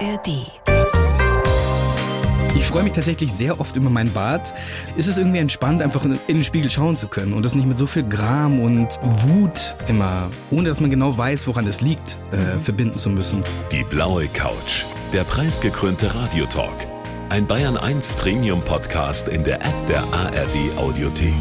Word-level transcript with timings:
ARD. 0.00 0.46
Ich 2.56 2.64
freue 2.64 2.82
mich 2.82 2.92
tatsächlich 2.92 3.32
sehr 3.32 3.60
oft 3.60 3.76
über 3.76 3.90
mein 3.90 4.10
Bad. 4.12 4.54
Ist 4.96 5.08
es 5.08 5.16
irgendwie 5.16 5.38
entspannt, 5.38 5.82
einfach 5.82 6.04
in 6.04 6.18
den 6.28 6.44
Spiegel 6.44 6.70
schauen 6.70 6.96
zu 6.96 7.08
können 7.08 7.32
und 7.32 7.44
das 7.44 7.54
nicht 7.54 7.66
mit 7.66 7.76
so 7.76 7.86
viel 7.86 8.04
Gram 8.04 8.60
und 8.60 8.98
Wut 9.02 9.76
immer, 9.88 10.30
ohne 10.50 10.68
dass 10.68 10.80
man 10.80 10.90
genau 10.90 11.16
weiß, 11.16 11.46
woran 11.46 11.66
es 11.66 11.80
liegt, 11.80 12.16
äh, 12.32 12.58
verbinden 12.58 12.98
zu 12.98 13.10
müssen. 13.10 13.42
Die 13.72 13.84
blaue 13.84 14.26
Couch, 14.28 14.84
der 15.12 15.24
preisgekrönte 15.24 16.14
Radiotalk. 16.14 16.86
Ein 17.28 17.46
Bayern 17.46 17.76
1 17.76 18.14
Premium 18.14 18.60
Podcast 18.62 19.28
in 19.28 19.44
der 19.44 19.56
App 19.56 19.86
der 19.86 20.02
ARD 20.12 20.76
Audiothek. 20.76 21.34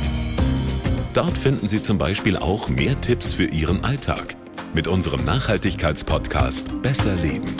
Dort 1.13 1.37
finden 1.37 1.65
Sie 1.67 1.81
zum 1.81 1.97
Beispiel 1.97 2.37
auch 2.37 2.69
mehr 2.69 2.99
Tipps 3.01 3.33
für 3.33 3.45
Ihren 3.45 3.83
Alltag 3.83 4.35
mit 4.75 4.87
unserem 4.87 5.23
Nachhaltigkeitspodcast 5.23 6.81
Besser 6.83 7.15
Leben. 7.15 7.55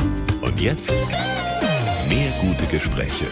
Und 0.49 0.59
jetzt 0.59 0.95
mehr 2.09 2.31
gute 2.41 2.65
Gespräche. 2.71 3.25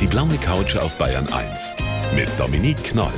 Die 0.00 0.06
blaue 0.06 0.38
Couch 0.38 0.74
auf 0.74 0.96
Bayern 0.96 1.30
1 1.30 1.74
mit 2.16 2.28
Dominique 2.40 2.82
Knoll. 2.82 3.12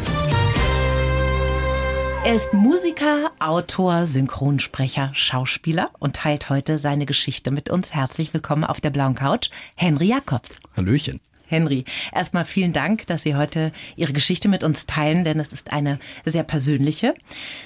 Er 2.24 2.34
ist 2.34 2.52
Musiker, 2.52 3.30
Autor, 3.38 4.06
Synchronsprecher, 4.06 5.12
Schauspieler 5.14 5.90
und 6.00 6.16
teilt 6.16 6.50
heute 6.50 6.80
seine 6.80 7.06
Geschichte 7.06 7.52
mit 7.52 7.70
uns. 7.70 7.94
Herzlich 7.94 8.34
willkommen 8.34 8.64
auf 8.64 8.80
der 8.80 8.90
blauen 8.90 9.14
Couch, 9.14 9.50
Henry 9.76 10.06
Jacobs. 10.06 10.56
Hallöchen. 10.76 11.20
Henry, 11.46 11.84
erstmal 12.14 12.44
vielen 12.44 12.72
Dank, 12.72 13.06
dass 13.06 13.22
Sie 13.22 13.34
heute 13.36 13.72
Ihre 13.96 14.12
Geschichte 14.12 14.48
mit 14.48 14.64
uns 14.64 14.86
teilen, 14.86 15.24
denn 15.24 15.40
es 15.40 15.52
ist 15.52 15.72
eine 15.72 15.98
sehr 16.24 16.42
persönliche. 16.42 17.14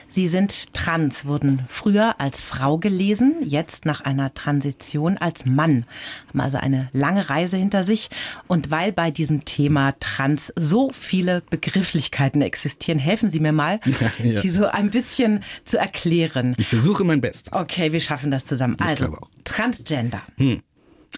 Sie 0.08 0.28
sind 0.28 0.72
trans, 0.74 1.24
wurden 1.26 1.62
früher 1.68 2.20
als 2.20 2.40
Frau 2.40 2.78
gelesen, 2.78 3.36
jetzt 3.44 3.86
nach 3.86 4.00
einer 4.02 4.34
Transition 4.34 5.16
als 5.18 5.44
Mann, 5.46 5.86
haben 6.28 6.40
also 6.40 6.58
eine 6.58 6.88
lange 6.92 7.30
Reise 7.30 7.56
hinter 7.56 7.84
sich. 7.84 8.10
Und 8.46 8.70
weil 8.70 8.92
bei 8.92 9.10
diesem 9.10 9.44
Thema 9.44 9.94
trans 10.00 10.52
so 10.56 10.90
viele 10.92 11.42
Begrifflichkeiten 11.50 12.42
existieren, 12.42 12.98
helfen 12.98 13.30
Sie 13.30 13.40
mir 13.40 13.52
mal, 13.52 13.80
Ja. 14.22 14.40
die 14.42 14.50
so 14.50 14.66
ein 14.66 14.90
bisschen 14.90 15.42
zu 15.64 15.78
erklären. 15.78 16.54
Ich 16.58 16.66
versuche 16.68 17.04
mein 17.04 17.20
Bestes. 17.20 17.52
Okay, 17.52 17.92
wir 17.92 18.00
schaffen 18.00 18.30
das 18.30 18.44
zusammen. 18.44 18.76
also, 18.80 19.06
glaube 19.06 19.22
auch. 19.22 19.30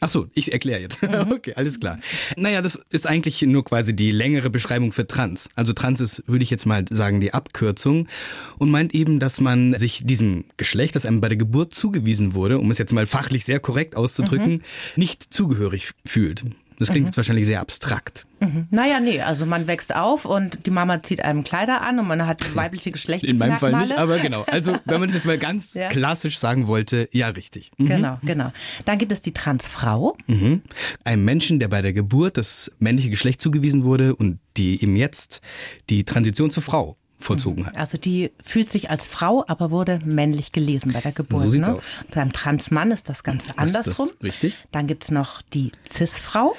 Ach 0.01 0.09
so, 0.11 0.27
ich 0.35 0.53
erkläre 0.53 0.81
jetzt. 0.81 1.03
Mhm. 1.03 1.09
Okay, 1.33 1.55
alles 1.55 1.79
klar. 1.81 1.99
Naja, 2.37 2.63
das 2.63 2.81
ist 2.91 3.07
eigentlich 3.07 3.43
nur 3.43 3.65
quasi 3.65 3.95
die 3.95 4.11
längere 4.11 4.51
Beschreibung 4.51 4.93
für 4.93 5.07
Trans. 5.07 5.49
Also 5.55 5.73
Trans 5.73 6.01
ist, 6.01 6.23
würde 6.27 6.43
ich 6.43 6.51
jetzt 6.51 6.67
mal 6.67 6.85
sagen, 6.91 7.21
die 7.21 7.35
Abkürzung 7.35 8.07
und 8.59 8.71
meint 8.71 8.95
eben, 8.95 9.19
dass 9.19 9.41
man 9.41 9.75
sich 9.77 10.03
diesem 10.05 10.45
Geschlecht, 10.57 10.97
das 10.97 11.07
einem 11.07 11.21
bei 11.21 11.29
der 11.29 11.37
Geburt 11.39 11.75
zugewiesen 11.75 12.35
wurde, 12.35 12.59
um 12.59 12.71
es 12.71 12.79
jetzt 12.79 12.93
mal 12.93 13.07
fachlich 13.07 13.45
sehr 13.45 13.61
korrekt 13.61 13.97
auszudrücken, 13.97 14.53
Mhm. 14.53 14.61
nicht 14.97 15.33
zugehörig 15.35 15.91
fühlt. 16.05 16.45
Das 16.83 16.91
klingt 16.93 17.07
jetzt 17.07 17.17
wahrscheinlich 17.17 17.47
sehr 17.47 17.61
abstrakt. 17.61 18.27
Naja, 18.71 18.99
nee, 18.99 19.21
also 19.21 19.47
man 19.47 19.69
wächst 19.69 19.95
auf 19.95 20.25
und 20.25 20.67
die 20.67 20.71
Mama 20.71 21.01
zieht 21.05 21.23
einem 21.25 21.45
Kleider 21.45 21.81
an 21.83 22.01
und 22.01 22.09
man 22.09 22.27
hat 22.27 22.57
weibliche 22.57 22.89
In 22.89 22.95
Geschlechtsmerkmale. 22.95 23.51
meinem 23.51 23.59
Fall 23.61 23.81
nicht, 23.83 23.97
aber 23.97 24.19
genau. 24.19 24.43
Also, 24.49 24.77
wenn 24.85 24.99
man 24.99 25.09
es 25.09 25.15
jetzt 25.15 25.27
mal 25.27 25.39
ganz 25.39 25.75
Ja. 25.83 25.89
klassisch 25.89 26.39
sagen 26.39 26.67
wollte, 26.67 27.09
ja, 27.13 27.29
richtig. 27.29 27.71
Mhm. 27.79 27.87
Genau, 27.87 28.19
genau. 28.23 28.53
Dann 28.85 28.99
gibt 28.99 29.13
es 29.13 29.21
die 29.23 29.33
Transfrau. 29.33 30.17
einem 31.05 31.25
Menschen, 31.25 31.61
der 31.61 31.69
bei 31.69 31.83
der 31.83 31.93
Geburt 31.93 32.37
das 32.37 32.73
männliche 32.81 33.11
Geschlecht 33.11 33.41
zugewiesen 33.41 33.85
wurde 33.85 34.17
und 34.17 34.41
die 34.57 34.83
ihm 34.83 34.97
jetzt 34.97 35.41
die 35.89 36.05
Transition 36.05 36.51
zur 36.51 36.63
Frau 36.65 36.97
vollzogen 37.23 37.67
hat. 37.67 37.77
Also 37.77 37.99
die 37.99 38.31
fühlt 38.43 38.71
sich 38.71 38.91
als 38.91 39.09
Frau, 39.09 39.45
aber 39.49 39.71
wurde 39.71 40.01
männlich 40.05 40.53
gelesen 40.53 40.93
bei 40.93 41.01
der 41.01 41.13
Geburt. 41.13 41.43
So 41.43 41.49
sieht's 41.49 41.69
ne? 41.69 41.77
aus. 41.77 41.85
Beim 42.13 42.33
Transmann 42.33 42.91
ist 42.91 43.09
das 43.09 43.25
Ganze 43.25 43.53
Das 43.57 43.67
ist 43.67 43.77
andersrum. 43.77 44.11
richtig. 44.23 44.55
Dann 44.71 44.87
gibt 44.87 45.05
es 45.05 45.11
noch 45.11 45.43
die 45.43 45.73
Cis-Frau. 45.89 46.55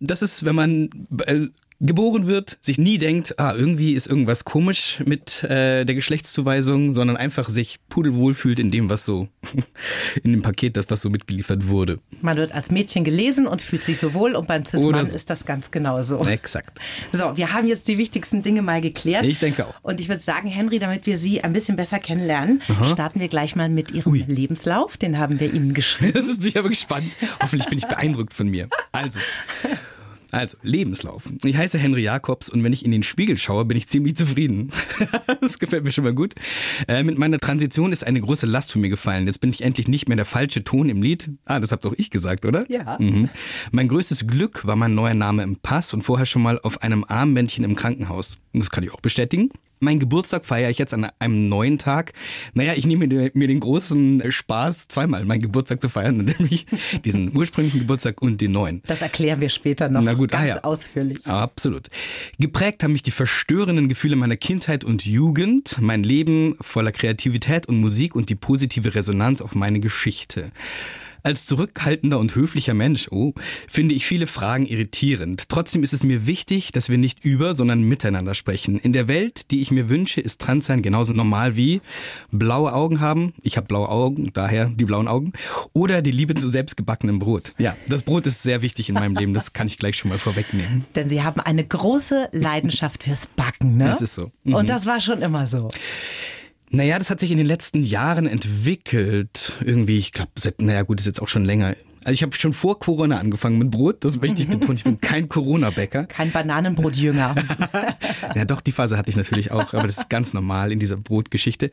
Das 0.00 0.22
ist, 0.22 0.44
wenn 0.44 0.54
man 0.54 0.90
äh, 1.26 1.46
geboren 1.80 2.26
wird, 2.26 2.58
sich 2.60 2.78
nie 2.78 2.98
denkt, 2.98 3.38
ah, 3.38 3.54
irgendwie 3.54 3.92
ist 3.92 4.08
irgendwas 4.08 4.44
komisch 4.44 4.98
mit 5.04 5.44
äh, 5.44 5.84
der 5.84 5.94
Geschlechtszuweisung, 5.94 6.94
sondern 6.94 7.16
einfach 7.16 7.48
sich 7.48 7.78
pudelwohl 7.88 8.34
fühlt 8.34 8.58
in 8.58 8.70
dem, 8.70 8.90
was 8.90 9.04
so, 9.04 9.28
in 10.24 10.32
dem 10.32 10.42
Paket, 10.42 10.76
das 10.76 10.90
was 10.90 11.00
so 11.00 11.10
mitgeliefert 11.10 11.68
wurde. 11.68 12.00
Man 12.20 12.36
wird 12.36 12.52
als 12.52 12.70
Mädchen 12.70 13.04
gelesen 13.04 13.46
und 13.46 13.62
fühlt 13.62 13.82
sich 13.82 13.98
so 13.98 14.12
wohl 14.12 14.34
und 14.34 14.48
beim 14.48 14.64
Cis-Mann 14.64 15.06
so. 15.06 15.14
ist 15.14 15.30
das 15.30 15.44
ganz 15.44 15.70
genauso. 15.70 16.18
Exakt. 16.26 16.78
So, 17.12 17.36
wir 17.36 17.52
haben 17.52 17.68
jetzt 17.68 17.86
die 17.86 17.98
wichtigsten 17.98 18.42
Dinge 18.42 18.62
mal 18.62 18.80
geklärt. 18.80 19.24
Ich 19.24 19.38
denke 19.38 19.66
auch. 19.66 19.74
Und 19.82 20.00
ich 20.00 20.08
würde 20.08 20.20
sagen, 20.20 20.48
Henry, 20.48 20.78
damit 20.80 21.06
wir 21.06 21.16
Sie 21.16 21.42
ein 21.42 21.52
bisschen 21.52 21.76
besser 21.76 21.98
kennenlernen, 21.98 22.60
starten 22.92 23.20
wir 23.20 23.28
gleich 23.28 23.54
mal 23.54 23.68
mit 23.68 23.92
Ihrem 23.92 24.12
Ui. 24.12 24.24
Lebenslauf. 24.26 24.96
Den 24.96 25.18
haben 25.18 25.38
wir 25.38 25.52
Ihnen 25.52 25.74
geschrieben. 25.74 26.08
Das 26.28 26.38
bin 26.38 26.48
ich 26.48 26.58
aber 26.58 26.68
gespannt. 26.68 27.16
Hoffentlich 27.40 27.68
bin 27.68 27.78
ich 27.78 27.86
beeindruckt 27.86 28.34
von 28.34 28.48
mir. 28.48 28.68
Also. 28.92 29.18
Also, 30.30 30.58
Lebenslauf. 30.62 31.30
Ich 31.42 31.56
heiße 31.56 31.78
Henry 31.78 32.02
Jakobs 32.02 32.48
und 32.48 32.62
wenn 32.62 32.72
ich 32.72 32.84
in 32.84 32.90
den 32.90 33.02
Spiegel 33.02 33.38
schaue, 33.38 33.64
bin 33.64 33.76
ich 33.76 33.88
ziemlich 33.88 34.16
zufrieden. 34.16 34.70
das 35.40 35.58
gefällt 35.58 35.84
mir 35.84 35.92
schon 35.92 36.04
mal 36.04 36.14
gut. 36.14 36.34
Äh, 36.86 37.02
mit 37.02 37.18
meiner 37.18 37.38
Transition 37.38 37.92
ist 37.92 38.06
eine 38.06 38.20
große 38.20 38.46
Last 38.46 38.72
von 38.72 38.82
mir 38.82 38.90
gefallen. 38.90 39.26
Jetzt 39.26 39.40
bin 39.40 39.50
ich 39.50 39.62
endlich 39.62 39.88
nicht 39.88 40.08
mehr 40.08 40.16
der 40.16 40.26
falsche 40.26 40.64
Ton 40.64 40.88
im 40.88 41.02
Lied. 41.02 41.30
Ah, 41.46 41.60
das 41.60 41.72
habt 41.72 41.84
doch 41.84 41.94
ich 41.96 42.10
gesagt, 42.10 42.44
oder? 42.44 42.66
Ja. 42.70 42.98
Mhm. 43.00 43.30
Mein 43.70 43.88
größtes 43.88 44.26
Glück 44.26 44.66
war 44.66 44.76
mein 44.76 44.94
neuer 44.94 45.14
Name 45.14 45.42
im 45.42 45.56
Pass 45.56 45.94
und 45.94 46.02
vorher 46.02 46.26
schon 46.26 46.42
mal 46.42 46.60
auf 46.62 46.82
einem 46.82 47.04
Armbändchen 47.08 47.64
im 47.64 47.74
Krankenhaus. 47.74 48.38
Das 48.60 48.70
kann 48.70 48.84
ich 48.84 48.92
auch 48.92 49.00
bestätigen. 49.00 49.50
Mein 49.80 50.00
Geburtstag 50.00 50.44
feiere 50.44 50.70
ich 50.70 50.78
jetzt 50.78 50.92
an 50.92 51.08
einem 51.20 51.48
neuen 51.48 51.78
Tag. 51.78 52.12
Naja, 52.52 52.72
ich 52.74 52.86
nehme 52.86 53.06
mir, 53.06 53.46
den 53.46 53.60
großen 53.60 54.22
Spaß, 54.30 54.88
zweimal 54.88 55.24
meinen 55.24 55.40
Geburtstag 55.40 55.80
zu 55.80 55.88
feiern, 55.88 56.16
nämlich 56.38 56.66
diesen 57.04 57.36
ursprünglichen 57.36 57.80
Geburtstag 57.80 58.20
und 58.20 58.40
den 58.40 58.52
neuen. 58.52 58.82
Das 58.86 59.02
erklären 59.02 59.40
wir 59.40 59.48
später 59.48 59.88
noch 59.88 60.02
Na 60.02 60.14
gut, 60.14 60.34
ah 60.34 60.38
ganz 60.38 60.48
ja. 60.48 60.64
ausführlich. 60.64 61.24
Absolut. 61.26 61.88
Geprägt 62.38 62.82
haben 62.82 62.92
mich 62.92 63.02
die 63.02 63.12
verstörenden 63.12 63.88
Gefühle 63.88 64.16
meiner 64.16 64.36
Kindheit 64.36 64.82
und 64.82 65.06
Jugend, 65.06 65.76
mein 65.80 66.02
Leben 66.02 66.56
voller 66.60 66.90
Kreativität 66.90 67.66
und 67.66 67.80
Musik 67.80 68.16
und 68.16 68.30
die 68.30 68.34
positive 68.34 68.94
Resonanz 68.94 69.40
auf 69.40 69.54
meine 69.54 69.78
Geschichte. 69.78 70.50
Als 71.22 71.46
zurückhaltender 71.46 72.18
und 72.18 72.34
höflicher 72.34 72.74
Mensch, 72.74 73.08
oh, 73.10 73.32
finde 73.66 73.94
ich 73.94 74.06
viele 74.06 74.26
Fragen 74.26 74.66
irritierend. 74.66 75.48
Trotzdem 75.48 75.82
ist 75.82 75.92
es 75.92 76.04
mir 76.04 76.26
wichtig, 76.26 76.72
dass 76.72 76.88
wir 76.88 76.98
nicht 76.98 77.24
über, 77.24 77.54
sondern 77.54 77.82
miteinander 77.82 78.34
sprechen. 78.34 78.78
In 78.78 78.92
der 78.92 79.08
Welt, 79.08 79.50
die 79.50 79.60
ich 79.60 79.70
mir 79.70 79.88
wünsche, 79.88 80.20
ist 80.20 80.40
Transsein 80.40 80.82
genauso 80.82 81.12
normal 81.12 81.56
wie 81.56 81.80
blaue 82.30 82.72
Augen 82.72 83.00
haben. 83.00 83.32
Ich 83.42 83.56
habe 83.56 83.66
blaue 83.66 83.88
Augen, 83.88 84.30
daher 84.32 84.66
die 84.66 84.84
blauen 84.84 85.08
Augen. 85.08 85.32
Oder 85.72 86.02
die 86.02 86.10
Liebe 86.10 86.34
zu 86.34 86.48
selbstgebackenem 86.48 87.18
Brot. 87.18 87.52
Ja, 87.58 87.76
das 87.88 88.02
Brot 88.02 88.26
ist 88.26 88.42
sehr 88.42 88.62
wichtig 88.62 88.88
in 88.88 88.94
meinem 88.94 89.16
Leben. 89.16 89.34
Das 89.34 89.52
kann 89.52 89.66
ich 89.66 89.78
gleich 89.78 89.96
schon 89.96 90.10
mal 90.10 90.18
vorwegnehmen. 90.18 90.84
Denn 90.94 91.08
Sie 91.08 91.22
haben 91.22 91.40
eine 91.40 91.64
große 91.64 92.28
Leidenschaft 92.32 93.04
fürs 93.04 93.26
Backen, 93.26 93.76
ne? 93.76 93.86
Das 93.86 94.02
ist 94.02 94.14
so. 94.14 94.30
Mhm. 94.44 94.54
Und 94.54 94.68
das 94.68 94.86
war 94.86 95.00
schon 95.00 95.22
immer 95.22 95.46
so. 95.46 95.68
Naja, 96.70 96.98
das 96.98 97.10
hat 97.10 97.20
sich 97.20 97.30
in 97.30 97.38
den 97.38 97.46
letzten 97.46 97.82
Jahren 97.82 98.26
entwickelt. 98.26 99.56
Irgendwie, 99.64 99.98
ich 99.98 100.12
glaube, 100.12 100.30
seit, 100.36 100.60
naja 100.60 100.82
gut, 100.82 101.00
ist 101.00 101.06
jetzt 101.06 101.20
auch 101.22 101.28
schon 101.28 101.44
länger. 101.44 101.74
Also 102.04 102.12
ich 102.12 102.22
habe 102.22 102.34
schon 102.36 102.52
vor 102.52 102.78
Corona 102.78 103.18
angefangen 103.18 103.58
mit 103.58 103.70
Brot, 103.70 104.04
das 104.04 104.20
möchte 104.20 104.42
ich 104.42 104.48
betonen. 104.48 104.76
Ich 104.76 104.84
bin 104.84 105.00
kein 105.00 105.28
Corona-Bäcker. 105.28 106.04
Kein 106.04 106.30
Bananenbrotjünger. 106.30 107.34
Ja, 108.34 108.44
doch, 108.44 108.60
die 108.60 108.72
Phase 108.72 108.98
hatte 108.98 109.10
ich 109.10 109.16
natürlich 109.16 109.52
auch, 109.52 109.72
aber 109.72 109.84
das 109.84 109.98
ist 109.98 110.10
ganz 110.10 110.34
normal 110.34 110.70
in 110.70 110.78
dieser 110.78 110.96
Brotgeschichte. 110.96 111.70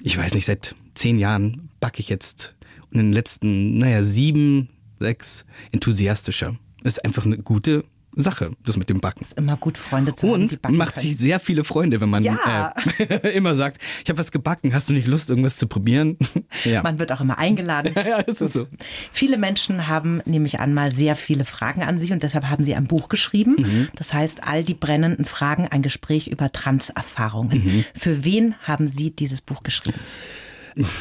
Ich 0.00 0.16
weiß 0.16 0.34
nicht, 0.34 0.46
seit 0.46 0.74
zehn 0.94 1.18
Jahren 1.18 1.68
backe 1.80 2.00
ich 2.00 2.08
jetzt 2.08 2.54
und 2.90 3.00
in 3.00 3.06
den 3.08 3.12
letzten, 3.12 3.78
naja, 3.78 4.04
sieben, 4.04 4.70
sechs 4.98 5.44
enthusiastischer. 5.72 6.56
Das 6.82 6.94
ist 6.94 7.04
einfach 7.04 7.26
eine 7.26 7.36
gute 7.38 7.84
Sache, 8.20 8.50
das 8.64 8.76
mit 8.76 8.90
dem 8.90 9.00
Backen. 9.00 9.24
Immer 9.36 9.56
gut, 9.56 9.78
Freunde 9.78 10.14
zu 10.14 10.28
haben, 10.28 10.48
die 10.48 10.54
Und 10.56 10.62
backen 10.62 10.76
macht 10.76 10.94
können. 10.94 11.02
sich 11.06 11.16
sehr 11.16 11.40
viele 11.40 11.64
Freunde, 11.64 12.00
wenn 12.00 12.10
man 12.10 12.22
Ja. 12.24 12.74
äh, 12.98 13.28
immer 13.36 13.54
sagt, 13.54 13.80
ich 14.02 14.10
habe 14.10 14.18
was 14.18 14.32
gebacken, 14.32 14.74
hast 14.74 14.88
du 14.88 14.92
nicht 14.92 15.06
Lust, 15.06 15.30
irgendwas 15.30 15.56
zu 15.56 15.66
probieren? 15.68 16.16
ja. 16.64 16.82
Man 16.82 16.98
wird 16.98 17.12
auch 17.12 17.20
immer 17.20 17.38
eingeladen. 17.38 17.92
ja, 17.96 18.18
ist 18.18 18.38
so. 18.38 18.66
Viele 19.12 19.38
Menschen 19.38 19.86
haben, 19.88 20.20
nehme 20.24 20.46
ich 20.46 20.60
an, 20.60 20.74
mal 20.74 20.92
sehr 20.92 21.14
viele 21.16 21.44
Fragen 21.44 21.82
an 21.82 21.98
Sie 21.98 22.12
und 22.12 22.22
deshalb 22.22 22.46
haben 22.50 22.64
Sie 22.64 22.74
ein 22.74 22.84
Buch 22.84 23.08
geschrieben. 23.08 23.54
Mhm. 23.58 23.88
Das 23.94 24.12
heißt, 24.12 24.44
all 24.44 24.64
die 24.64 24.74
brennenden 24.74 25.24
Fragen, 25.24 25.68
ein 25.68 25.82
Gespräch 25.82 26.28
über 26.28 26.50
Trans-Erfahrungen. 26.52 27.64
Mhm. 27.64 27.84
Für 27.94 28.24
wen 28.24 28.54
haben 28.62 28.88
Sie 28.88 29.10
dieses 29.10 29.40
Buch 29.40 29.62
geschrieben? 29.62 29.98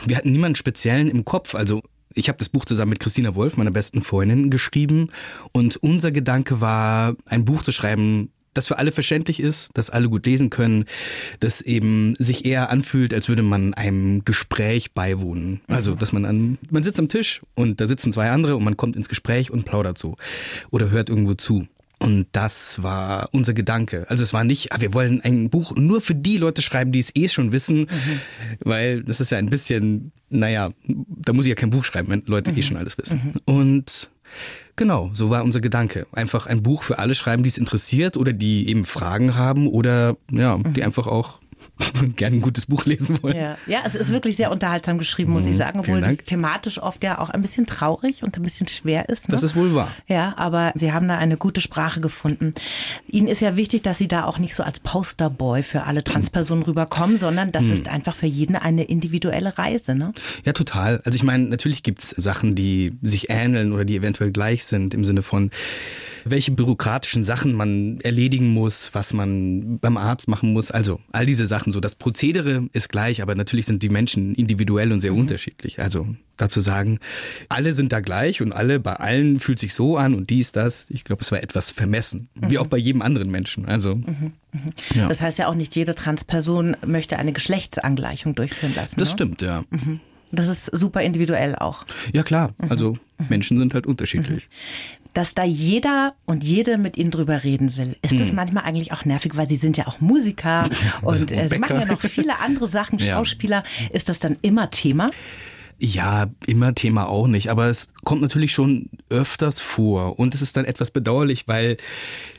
Wir 0.05 0.17
hatten 0.17 0.31
niemanden 0.31 0.55
speziellen 0.55 1.09
im 1.09 1.25
Kopf. 1.25 1.53
Also 1.55 1.81
ich 2.17 2.29
habe 2.29 2.37
das 2.37 2.49
Buch 2.49 2.65
zusammen 2.65 2.89
mit 2.89 2.99
Christina 2.99 3.35
Wolf, 3.35 3.57
meiner 3.57 3.71
besten 3.71 4.01
Freundin, 4.01 4.49
geschrieben. 4.49 5.09
Und 5.51 5.77
unser 5.77 6.11
Gedanke 6.11 6.61
war, 6.61 7.15
ein 7.25 7.45
Buch 7.45 7.61
zu 7.61 7.71
schreiben, 7.71 8.31
das 8.53 8.67
für 8.67 8.79
alle 8.79 8.91
verständlich 8.91 9.39
ist, 9.39 9.69
das 9.75 9.91
alle 9.91 10.09
gut 10.09 10.25
lesen 10.25 10.49
können, 10.49 10.85
das 11.39 11.61
eben 11.61 12.15
sich 12.15 12.43
eher 12.43 12.71
anfühlt, 12.71 13.13
als 13.13 13.29
würde 13.29 13.43
man 13.43 13.75
einem 13.75 14.25
Gespräch 14.25 14.93
beiwohnen. 14.93 15.61
Also, 15.67 15.93
dass 15.93 16.11
man 16.11 16.25
an, 16.25 16.57
man 16.71 16.83
sitzt 16.83 16.99
am 16.99 17.07
Tisch 17.07 17.41
und 17.53 17.79
da 17.79 17.85
sitzen 17.85 18.11
zwei 18.11 18.31
andere 18.31 18.55
und 18.55 18.63
man 18.63 18.75
kommt 18.75 18.95
ins 18.95 19.09
Gespräch 19.09 19.51
und 19.51 19.65
plaudert 19.65 19.97
so 19.97 20.15
oder 20.71 20.89
hört 20.89 21.09
irgendwo 21.09 21.35
zu. 21.35 21.67
Und 21.99 22.27
das 22.31 22.83
war 22.83 23.29
unser 23.31 23.53
Gedanke. 23.53 24.05
Also 24.09 24.23
es 24.23 24.33
war 24.33 24.43
nicht, 24.43 24.71
ah, 24.71 24.79
wir 24.79 24.93
wollen 24.93 25.21
ein 25.21 25.49
Buch 25.49 25.75
nur 25.75 25.99
für 25.99 26.13
die 26.13 26.37
Leute 26.37 26.61
schreiben, 26.61 26.91
die 26.91 26.99
es 26.99 27.15
eh 27.15 27.27
schon 27.27 27.51
wissen, 27.51 27.87
weil 28.59 29.03
das 29.03 29.19
ist 29.19 29.31
ja 29.31 29.37
ein 29.39 29.49
bisschen, 29.49 30.11
naja, 30.29 30.69
da 30.85 31.33
muss 31.33 31.45
ich 31.45 31.49
ja 31.49 31.55
kein 31.55 31.71
Buch 31.71 31.83
schreiben, 31.83 32.09
wenn 32.09 32.23
Leute 32.25 32.51
eh 32.51 32.61
schon 32.61 32.77
alles 32.77 32.97
wissen. 32.97 33.33
Und 33.45 34.09
Genau, 34.75 35.09
so 35.13 35.31
war 35.31 35.43
unser 35.43 35.59
Gedanke. 35.59 36.05
Einfach 36.11 36.45
ein 36.45 36.61
Buch 36.61 36.83
für 36.83 36.99
alle 36.99 37.15
schreiben, 37.15 37.41
die 37.41 37.49
es 37.49 37.57
interessiert 37.57 38.15
oder 38.15 38.31
die 38.31 38.69
eben 38.69 38.85
Fragen 38.85 39.35
haben 39.35 39.67
oder 39.67 40.17
ja, 40.31 40.55
die 40.57 40.83
einfach 40.83 41.07
auch 41.07 41.39
gerne 42.15 42.37
ein 42.37 42.41
gutes 42.41 42.65
Buch 42.65 42.85
lesen 42.85 43.21
wollen. 43.21 43.35
Ja. 43.35 43.57
ja, 43.67 43.79
es 43.85 43.95
ist 43.95 44.11
wirklich 44.11 44.35
sehr 44.35 44.51
unterhaltsam 44.51 44.97
geschrieben, 44.97 45.31
muss 45.33 45.45
ich 45.45 45.53
Mhm, 45.53 45.57
sagen, 45.57 45.79
obwohl 45.79 46.01
Dank. 46.01 46.25
thematisch 46.25 46.81
oft 46.81 47.03
ja 47.03 47.19
auch 47.19 47.29
ein 47.29 47.41
bisschen 47.41 47.65
traurig 47.65 48.23
und 48.23 48.35
ein 48.37 48.41
bisschen 48.43 48.67
schwer 48.67 49.09
ist. 49.09 49.27
Ne? 49.29 49.31
Das 49.33 49.43
ist 49.43 49.55
wohl 49.55 49.73
wahr. 49.75 49.91
Ja, 50.07 50.33
aber 50.37 50.71
Sie 50.75 50.91
haben 50.91 51.07
da 51.07 51.17
eine 51.17 51.37
gute 51.37 51.61
Sprache 51.61 52.01
gefunden. 52.01 52.53
Ihnen 53.07 53.27
ist 53.27 53.41
ja 53.41 53.55
wichtig, 53.55 53.83
dass 53.83 53.97
Sie 53.97 54.07
da 54.07 54.23
auch 54.25 54.39
nicht 54.39 54.55
so 54.55 54.63
als 54.63 54.79
Posterboy 54.79 55.63
für 55.63 55.83
alle 55.83 56.03
Transpersonen 56.03 56.63
rüberkommen, 56.63 57.17
sondern 57.17 57.51
das 57.51 57.65
ist 57.65 57.87
einfach 57.87 58.15
für 58.15 58.25
jeden 58.27 58.55
eine 58.55 58.83
individuelle 58.83 59.57
Reise. 59.57 59.95
Ne? 59.95 60.13
Ja, 60.45 60.53
total. 60.53 61.01
Also 61.05 61.15
ich 61.15 61.23
meine, 61.23 61.45
natürlich 61.45 61.83
gibt's 61.83 62.09
Sachen, 62.17 62.55
die 62.55 62.93
sich 63.01 63.29
ähneln 63.29 63.71
oder 63.73 63.85
die 63.85 63.95
eventuell 63.95 64.31
gleich 64.31 64.65
sind 64.65 64.93
im 64.93 65.05
Sinne 65.05 65.21
von, 65.21 65.51
welche 66.25 66.51
bürokratischen 66.51 67.23
Sachen 67.23 67.53
man 67.53 67.99
erledigen 68.01 68.49
muss, 68.49 68.89
was 68.93 69.13
man 69.13 69.79
beim 69.79 69.95
Arzt 69.97 70.27
machen 70.27 70.51
muss. 70.53 70.71
Also 70.71 70.99
all 71.11 71.25
diese 71.25 71.47
Sachen. 71.47 71.66
So 71.71 71.79
das 71.79 71.95
Prozedere 71.95 72.67
ist 72.73 72.89
gleich, 72.89 73.21
aber 73.21 73.35
natürlich 73.35 73.65
sind 73.65 73.83
die 73.83 73.89
Menschen 73.89 74.35
individuell 74.35 74.91
und 74.91 74.99
sehr 74.99 75.13
unterschiedlich. 75.13 75.79
Also 75.79 76.07
dazu 76.37 76.61
sagen, 76.61 76.99
alle 77.49 77.73
sind 77.73 77.91
da 77.91 77.99
gleich 77.99 78.41
und 78.41 78.51
alle 78.51 78.79
bei 78.79 78.93
allen 78.93 79.39
fühlt 79.39 79.59
sich 79.59 79.73
so 79.73 79.97
an 79.97 80.13
und 80.13 80.29
dies, 80.29 80.51
das. 80.51 80.89
Ich 80.89 81.03
glaube, 81.03 81.21
es 81.21 81.31
war 81.31 81.41
etwas 81.41 81.71
vermessen, 81.71 82.29
wie 82.35 82.57
auch 82.57 82.67
bei 82.67 82.77
jedem 82.77 83.01
anderen 83.01 83.31
Menschen. 83.31 83.65
Also 83.65 83.99
Ja. 84.95 85.07
Das 85.07 85.21
heißt 85.21 85.39
ja 85.39 85.47
auch 85.47 85.55
nicht 85.55 85.75
jede 85.75 85.95
Transperson 85.95 86.77
möchte 86.85 87.17
eine 87.17 87.33
Geschlechtsangleichung 87.33 88.35
durchführen 88.35 88.73
lassen. 88.75 88.99
das 88.99 89.09
ne? 89.09 89.13
stimmt, 89.13 89.41
ja. 89.41 89.63
Das 90.31 90.47
ist 90.47 90.65
super 90.65 91.01
individuell 91.01 91.55
auch. 91.55 91.85
Ja 92.11 92.23
klar. 92.23 92.53
Also 92.69 92.97
Menschen 93.29 93.57
sind 93.59 93.73
halt 93.73 93.87
unterschiedlich. 93.87 94.49
Dass 95.13 95.33
da 95.35 95.43
jeder 95.43 96.13
und 96.25 96.43
jede 96.43 96.77
mit 96.77 96.97
ihnen 96.97 97.11
drüber 97.11 97.43
reden 97.43 97.77
will. 97.77 97.95
Ist 98.01 98.19
das 98.19 98.33
manchmal 98.33 98.63
eigentlich 98.63 98.91
auch 98.91 99.05
nervig, 99.05 99.35
weil 99.35 99.47
sie 99.47 99.55
sind 99.55 99.77
ja 99.77 99.87
auch 99.87 99.99
Musiker 99.99 100.69
und 101.01 101.31
äh, 101.31 101.47
sie 101.47 101.57
machen 101.59 101.79
ja 101.79 101.85
noch 101.85 102.01
viele 102.01 102.39
andere 102.39 102.67
Sachen, 102.67 102.99
Ja. 103.07 103.15
Schauspieler. 103.15 103.63
Ist 103.91 104.09
das 104.09 104.19
dann 104.19 104.37
immer 104.41 104.69
Thema? 104.71 105.11
Ja, 105.79 106.25
immer 106.47 106.73
Thema 106.73 107.07
auch 107.07 107.27
nicht, 107.27 107.49
aber 107.49 107.67
es 107.67 107.89
kommt 108.03 108.21
natürlich 108.21 108.51
schon 108.51 108.89
öfters 109.09 109.59
vor 109.61 110.17
und 110.19 110.33
es 110.33 110.41
ist 110.41 110.57
dann 110.57 110.65
etwas 110.65 110.89
bedauerlich, 110.89 111.47
weil, 111.47 111.77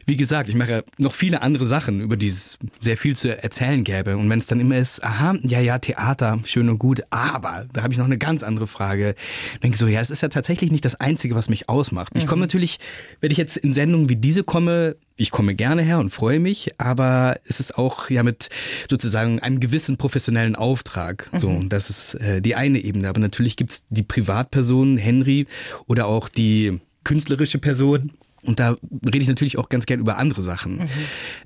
wie 0.09 0.17
gesagt, 0.17 0.49
ich 0.49 0.55
mache 0.55 0.71
ja 0.71 0.83
noch 0.97 1.15
viele 1.15 1.43
andere 1.43 1.67
Sachen, 1.67 2.01
über 2.01 2.17
die 2.17 2.29
es 2.29 2.59
sehr 2.81 2.97
viel 2.97 3.15
zu 3.15 3.41
erzählen 3.43 3.85
gäbe 3.85 4.17
und 4.17 4.29
wenn 4.31 4.39
es 4.39 4.47
dann 4.47 4.59
immer 4.59 4.79
ist, 4.79 5.05
aha, 5.05 5.37
ja, 5.43 5.61
ja, 5.61 5.79
Theater, 5.79 6.41
schön 6.45 6.69
und 6.71 6.79
gut, 6.79 7.03
aber 7.11 7.67
da 7.73 7.83
habe 7.83 7.93
ich 7.93 7.99
noch 7.99 8.07
eine 8.07 8.19
ganz 8.19 8.43
andere 8.43 8.67
Frage. 8.67 9.15
Denke 9.63 9.77
so, 9.77 9.87
ja, 9.87 10.01
es 10.01 10.11
ist 10.11 10.23
ja 10.23 10.29
tatsächlich 10.29 10.73
nicht 10.73 10.85
das 10.85 10.95
Einzige, 10.95 11.35
was 11.35 11.49
mich 11.49 11.69
ausmacht. 11.69 12.13
Ich 12.15 12.27
komme 12.27 12.41
natürlich, 12.41 12.79
wenn 13.21 13.31
ich 13.31 13.37
jetzt 13.37 13.59
in 13.59 13.75
Sendungen 13.75 14.09
wie 14.09 14.17
diese 14.17 14.45
komme, 14.45 14.97
ich 15.17 15.31
komme 15.31 15.55
gerne 15.55 15.83
her 15.83 15.99
und 15.99 16.11
freue 16.11 16.41
mich, 16.41 16.71
aber 16.79 17.37
es 17.45 17.61
ist 17.61 17.77
auch 17.77 18.09
ja 18.09 18.23
mit 18.23 18.49
sozusagen 18.89 19.41
einem 19.41 19.61
gewissen 19.61 19.99
professionellen 19.99 20.57
Auftrag. 20.57 21.29
So, 21.37 21.49
und 21.49 21.71
das 21.71 21.91
ist 21.91 22.15
äh, 22.15 22.41
die 22.41 22.55
eine 22.55 22.79
Ebene. 22.79 23.09
Aber 23.09 23.21
natürlich 23.21 23.57
gibt's 23.57 23.85
die 23.91 24.05
Privatperson, 24.05 24.97
Henry, 24.97 25.47
oder 25.87 26.07
auch 26.07 26.29
die 26.29 26.81
künstlerische 27.05 27.59
Person. 27.59 28.13
Und 28.43 28.61
da 28.61 28.77
rede 29.05 29.19
ich 29.19 29.29
natürlich 29.29 29.59
auch 29.59 29.69
ganz 29.69 29.87
gern 29.87 30.01
über 30.01 30.19
andere 30.19 30.43
Sachen. 30.43 30.89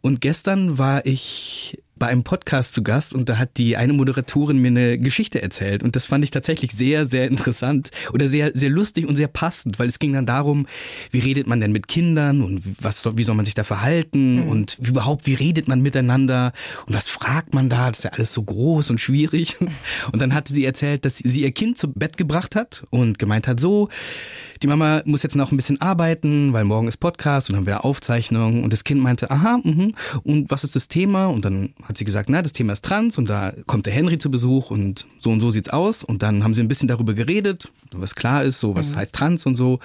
Und 0.01 0.21
gestern 0.21 0.79
war 0.79 1.07
ich 1.07 1.79
bei 2.03 2.09
einem 2.09 2.25
Podcast 2.25 2.75
zu 2.75 2.83
Gast 2.83 3.13
und 3.13 3.29
da 3.29 3.39
hat 3.39 3.59
die 3.59 3.77
eine 3.77 3.93
Moderatorin 3.93 4.59
mir 4.59 4.69
eine 4.69 4.99
Geschichte 4.99 5.41
erzählt 5.41 5.85
und 5.85 5.95
das 5.95 6.05
fand 6.05 6.25
ich 6.25 6.33
tatsächlich 6.33 6.73
sehr, 6.73 7.07
sehr 7.07 7.29
interessant 7.29 7.93
oder 8.13 8.27
sehr, 8.27 8.51
sehr 8.55 8.71
lustig 8.71 9.07
und 9.07 9.15
sehr 9.15 9.29
passend, 9.29 9.79
weil 9.79 9.87
es 9.87 10.01
ging 10.01 10.13
dann 10.13 10.27
darum, 10.27 10.67
wie 11.13 11.21
redet 11.21 11.47
man 11.47 11.61
denn 11.61 11.71
mit 11.71 11.87
Kindern 11.87 12.43
und 12.43 12.83
was 12.83 13.09
wie 13.17 13.23
soll 13.23 13.37
man 13.37 13.45
sich 13.45 13.55
da 13.55 13.63
verhalten 13.63 14.43
und 14.49 14.79
wie 14.81 14.89
überhaupt, 14.89 15.29
wie 15.29 15.35
redet 15.35 15.69
man 15.69 15.81
miteinander 15.81 16.53
und 16.87 16.97
was 16.97 17.07
fragt 17.07 17.55
man 17.55 17.69
da, 17.69 17.91
das 17.91 18.01
ist 18.01 18.05
ja 18.05 18.11
alles 18.11 18.33
so 18.33 18.43
groß 18.43 18.91
und 18.91 19.01
schwierig. 19.01 19.57
Und 20.13 20.21
dann 20.21 20.35
hatte 20.35 20.53
sie 20.53 20.65
erzählt, 20.65 21.05
dass 21.05 21.19
sie 21.19 21.43
ihr 21.43 21.53
Kind 21.53 21.79
zu 21.79 21.93
Bett 21.93 22.17
gebracht 22.17 22.57
hat 22.57 22.85
und 22.91 23.19
gemeint 23.19 23.47
hat, 23.47 23.61
so, 23.61 23.89
die 24.63 24.69
Mama 24.69 25.03
muss 25.05 25.23
jetzt 25.23 25.35
noch 25.35 25.51
ein 25.51 25.57
bisschen 25.57 25.81
arbeiten, 25.81 26.53
weil 26.53 26.65
morgen 26.65 26.87
ist 26.87 26.99
Podcast 26.99 27.49
und 27.49 27.55
dann 27.55 27.61
haben 27.61 27.67
wir 27.67 27.85
Aufzeichnung. 27.85 28.63
Und 28.63 28.73
das 28.73 28.85
Kind 28.85 29.01
meinte, 29.01 29.31
aha, 29.31 29.59
mhm. 29.63 29.95
und 30.23 30.51
was 30.51 30.63
ist 30.63 30.77
das 30.77 30.89
Thema? 30.89 31.27
Und 31.27 31.45
dann 31.45 31.75
hat 31.85 31.97
sie 31.97 32.05
gesagt, 32.05 32.29
na, 32.29 32.43
das 32.43 32.53
Thema 32.53 32.73
ist 32.73 32.85
Trans 32.85 33.19
und 33.19 33.29
da 33.29 33.53
kommt 33.67 33.87
der 33.87 33.93
Henry 33.93 34.19
zu 34.19 34.31
Besuch 34.31 34.71
und 34.71 35.07
so 35.19 35.31
und 35.31 35.41
so 35.41 35.51
sieht's 35.51 35.69
aus. 35.69 36.05
Und 36.05 36.23
dann 36.23 36.45
haben 36.45 36.55
sie 36.55 36.63
ein 36.63 36.69
bisschen 36.69 36.89
darüber 36.89 37.15
geredet, 37.15 37.73
was 37.93 38.15
klar 38.15 38.45
ist, 38.45 38.61
so 38.61 38.75
was 38.75 38.95
heißt 38.95 39.15
Trans 39.15 39.47
und 39.47 39.57
so. 39.57 39.81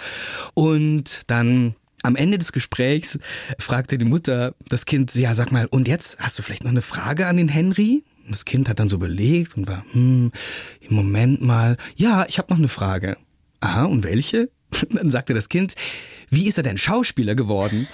Und 0.53 1.21
dann 1.27 1.75
am 2.03 2.15
Ende 2.15 2.37
des 2.37 2.51
Gesprächs 2.51 3.17
fragte 3.57 3.97
die 3.97 4.05
Mutter 4.05 4.53
das 4.69 4.85
Kind, 4.85 5.13
ja, 5.15 5.33
sag 5.33 5.51
mal, 5.51 5.65
und 5.65 5.87
jetzt 5.87 6.19
hast 6.19 6.37
du 6.37 6.43
vielleicht 6.43 6.63
noch 6.63 6.71
eine 6.71 6.83
Frage 6.83 7.27
an 7.27 7.37
den 7.37 7.49
Henry? 7.49 8.03
Und 8.23 8.31
das 8.31 8.45
Kind 8.45 8.69
hat 8.69 8.79
dann 8.79 8.89
so 8.89 8.97
überlegt 8.97 9.57
und 9.57 9.67
war, 9.67 9.83
hm, 9.93 10.31
im 10.81 10.95
Moment 10.95 11.41
mal, 11.41 11.77
ja, 11.95 12.25
ich 12.27 12.37
habe 12.37 12.51
noch 12.51 12.59
eine 12.59 12.67
Frage. 12.67 13.17
Aha, 13.59 13.85
und 13.85 14.03
welche? 14.03 14.49
Und 14.83 14.95
dann 14.99 15.09
sagte 15.09 15.33
das 15.33 15.49
Kind, 15.49 15.75
wie 16.29 16.47
ist 16.47 16.57
er 16.57 16.63
denn 16.63 16.77
Schauspieler 16.77 17.35
geworden? 17.35 17.87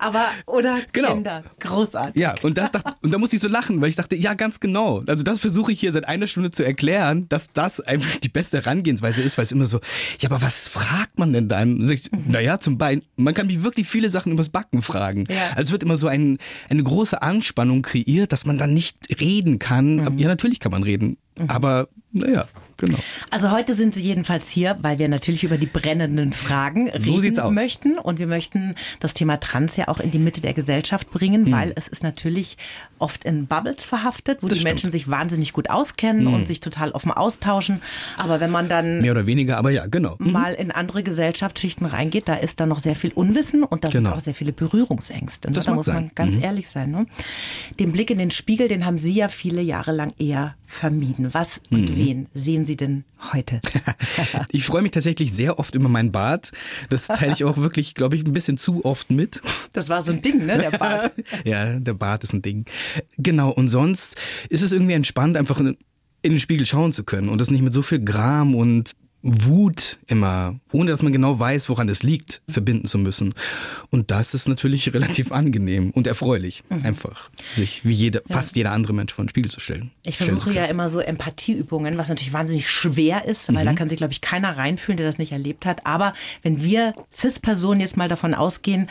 Aber, 0.00 0.26
oder 0.46 0.78
Genau. 0.92 1.14
Kinder. 1.14 1.42
Großartig. 1.58 2.22
Ja, 2.22 2.36
und 2.42 2.56
das 2.56 2.70
dacht, 2.70 2.86
und 3.02 3.10
da 3.10 3.18
musste 3.18 3.34
ich 3.34 3.42
so 3.42 3.48
lachen, 3.48 3.80
weil 3.80 3.88
ich 3.88 3.96
dachte, 3.96 4.14
ja, 4.14 4.34
ganz 4.34 4.60
genau. 4.60 5.02
Also 5.08 5.24
das 5.24 5.40
versuche 5.40 5.72
ich 5.72 5.80
hier 5.80 5.90
seit 5.90 6.06
einer 6.06 6.28
Stunde 6.28 6.52
zu 6.52 6.64
erklären, 6.64 7.28
dass 7.28 7.52
das 7.52 7.80
einfach 7.80 8.16
die 8.18 8.28
beste 8.28 8.58
Herangehensweise 8.58 9.22
ist, 9.22 9.36
weil 9.38 9.44
es 9.44 9.50
immer 9.50 9.66
so, 9.66 9.80
ja, 10.20 10.30
aber 10.30 10.40
was 10.40 10.68
fragt 10.68 11.18
man 11.18 11.32
denn 11.32 11.48
dann? 11.48 11.80
Ich, 11.90 12.10
Naja, 12.28 12.60
zum 12.60 12.78
Bein, 12.78 13.02
man 13.16 13.34
kann 13.34 13.48
mich 13.48 13.64
wirklich 13.64 13.88
viele 13.88 14.08
Sachen 14.08 14.30
übers 14.30 14.50
Backen 14.50 14.82
fragen. 14.82 15.24
Ja. 15.28 15.48
Also 15.56 15.62
es 15.64 15.72
wird 15.72 15.82
immer 15.82 15.96
so 15.96 16.06
ein, 16.06 16.38
eine 16.70 16.84
große 16.84 17.20
Anspannung 17.20 17.82
kreiert, 17.82 18.30
dass 18.30 18.46
man 18.46 18.56
dann 18.56 18.74
nicht 18.74 19.20
reden 19.20 19.58
kann. 19.58 20.06
Aber, 20.06 20.14
Ja, 20.14 20.28
natürlich 20.28 20.60
kann 20.60 20.70
man 20.70 20.84
reden, 20.84 21.16
aber 21.48 21.88
naja, 22.12 22.46
genau. 22.78 22.98
Also 23.30 23.50
heute 23.50 23.74
sind 23.74 23.92
Sie 23.94 24.00
jedenfalls 24.02 24.48
hier, 24.48 24.76
weil 24.80 24.98
wir 24.98 25.08
natürlich 25.08 25.44
über 25.44 25.58
die 25.58 25.66
brennenden 25.66 26.32
Fragen 26.32 26.90
So 26.98 27.16
reden 27.16 27.52
möchten. 27.54 27.98
Und 27.98 28.18
wir 28.18 28.26
möchten 28.26 28.74
das 29.00 29.12
Thema 29.12 29.38
Trans 29.38 29.76
ja 29.76 29.88
auch 29.88 30.00
in 30.00 30.10
die 30.10 30.18
Mitte 30.18 30.40
der 30.40 30.54
Gesellschaft 30.54 31.10
bringen, 31.10 31.52
weil 31.52 31.72
es 31.76 31.86
ist 31.88 32.02
natürlich 32.02 32.56
oft 32.98 33.24
in 33.24 33.46
Bubbles 33.46 33.84
verhaftet, 33.84 34.38
wo. 34.42 34.46
Das 34.48 34.54
die 34.54 34.60
stimmt. 34.60 34.74
Menschen 34.74 34.92
sich 34.92 35.08
wahnsinnig 35.08 35.52
gut 35.52 35.68
auskennen 35.70 36.26
und 36.28 36.46
sich 36.46 36.60
total 36.60 36.92
offen 36.92 37.12
austauschen. 37.12 37.82
Aber 38.16 38.40
wenn 38.40 38.50
man 38.50 38.68
dann 38.68 39.02
Mehr 39.02 39.12
oder 39.12 39.26
weniger, 39.26 39.58
aber 39.58 39.70
ja, 39.70 39.86
genau. 39.86 40.16
Mhm. 40.18 40.32
mal 40.32 40.54
in 40.54 40.70
andere 40.70 41.02
Gesellschaftsschichten 41.02 41.86
reingeht, 41.86 42.28
da 42.28 42.34
ist 42.34 42.60
da 42.60 42.66
noch 42.66 42.80
sehr 42.80 42.96
viel 42.96 43.12
Unwissen 43.12 43.62
und 43.64 43.84
da 43.84 43.88
Genau. 43.88 44.10
sind 44.10 44.16
auch 44.18 44.20
sehr 44.22 44.34
viele 44.34 44.52
Berührungsängste. 44.52 45.48
Ne? 45.48 45.54
Das 45.54 45.66
da 45.66 45.74
muss 45.74 45.86
man 45.86 45.94
sein. 45.96 46.04
Mhm. 46.04 46.10
ganz 46.14 46.36
ehrlich 46.40 46.68
sein. 46.68 46.90
Ne? 46.90 47.06
Den 47.78 47.92
Blick 47.92 48.10
in 48.10 48.18
den 48.18 48.30
Spiegel, 48.30 48.68
den 48.68 48.84
haben 48.86 48.98
Sie 48.98 49.12
ja 49.12 49.28
viele 49.28 49.60
Jahre 49.62 49.92
lang 49.92 50.12
eher 50.18 50.54
vermieden. 50.66 51.32
Was 51.34 51.60
und 51.70 51.80
Mhm. 51.90 51.96
wen 51.96 52.26
sehen 52.34 52.64
Sie 52.68 52.76
denn 52.76 53.04
heute? 53.32 53.60
Ich 54.50 54.64
freue 54.64 54.82
mich 54.82 54.90
tatsächlich 54.92 55.32
sehr 55.32 55.58
oft 55.58 55.74
über 55.74 55.88
meinen 55.88 56.12
Bart. 56.12 56.52
Das 56.90 57.06
teile 57.06 57.32
ich 57.32 57.44
auch 57.44 57.56
wirklich, 57.56 57.94
glaube 57.94 58.16
ich, 58.16 58.24
ein 58.24 58.32
bisschen 58.32 58.58
zu 58.58 58.84
oft 58.84 59.10
mit. 59.10 59.40
Das 59.72 59.88
war 59.88 60.02
so 60.02 60.12
ein 60.12 60.22
Ding, 60.22 60.44
ne, 60.46 60.58
der 60.58 60.70
Bart. 60.70 61.12
ja, 61.44 61.78
der 61.78 61.94
Bart 61.94 62.24
ist 62.24 62.32
ein 62.32 62.42
Ding. 62.42 62.66
Genau, 63.16 63.50
und 63.50 63.68
sonst 63.68 64.16
ist 64.48 64.62
es 64.62 64.72
irgendwie 64.72 64.92
entspannt, 64.92 65.36
einfach 65.36 65.60
in, 65.60 65.76
in 66.22 66.32
den 66.32 66.38
Spiegel 66.40 66.66
schauen 66.66 66.92
zu 66.92 67.04
können 67.04 67.28
und 67.28 67.40
das 67.40 67.50
nicht 67.50 67.62
mit 67.62 67.72
so 67.72 67.82
viel 67.82 68.04
Gram 68.04 68.54
und 68.54 68.92
Wut 69.22 69.98
immer, 70.06 70.60
ohne 70.72 70.90
dass 70.92 71.02
man 71.02 71.12
genau 71.12 71.38
weiß, 71.40 71.68
woran 71.68 71.88
es 71.88 72.04
liegt, 72.04 72.40
verbinden 72.48 72.86
zu 72.86 72.98
müssen. 72.98 73.34
Und 73.90 74.10
das 74.12 74.32
ist 74.32 74.46
natürlich 74.48 74.92
relativ 74.94 75.32
angenehm 75.32 75.90
und 75.90 76.06
erfreulich, 76.06 76.62
einfach 76.84 77.28
sich 77.52 77.84
wie 77.84 77.92
jeder, 77.92 78.22
fast 78.28 78.54
jeder 78.56 78.70
andere 78.72 78.92
Mensch 78.92 79.12
vor 79.12 79.24
den 79.24 79.28
Spiegel 79.30 79.50
zu 79.50 79.58
stellen. 79.60 79.90
Ich 80.04 80.18
versuche 80.18 80.52
ja 80.52 80.66
immer 80.66 80.88
so 80.88 81.00
Empathieübungen, 81.00 81.98
was 81.98 82.08
natürlich 82.08 82.32
wahnsinnig 82.32 82.70
schwer 82.70 83.24
ist, 83.24 83.52
weil 83.54 83.64
Mhm. 83.64 83.66
da 83.68 83.72
kann 83.74 83.88
sich, 83.88 83.98
glaube 83.98 84.12
ich, 84.12 84.20
keiner 84.20 84.56
reinfühlen, 84.56 84.96
der 84.96 85.06
das 85.06 85.18
nicht 85.18 85.32
erlebt 85.32 85.66
hat. 85.66 85.84
Aber 85.84 86.14
wenn 86.42 86.62
wir 86.62 86.94
Cis-Personen 87.12 87.80
jetzt 87.80 87.96
mal 87.96 88.08
davon 88.08 88.34
ausgehen, 88.34 88.88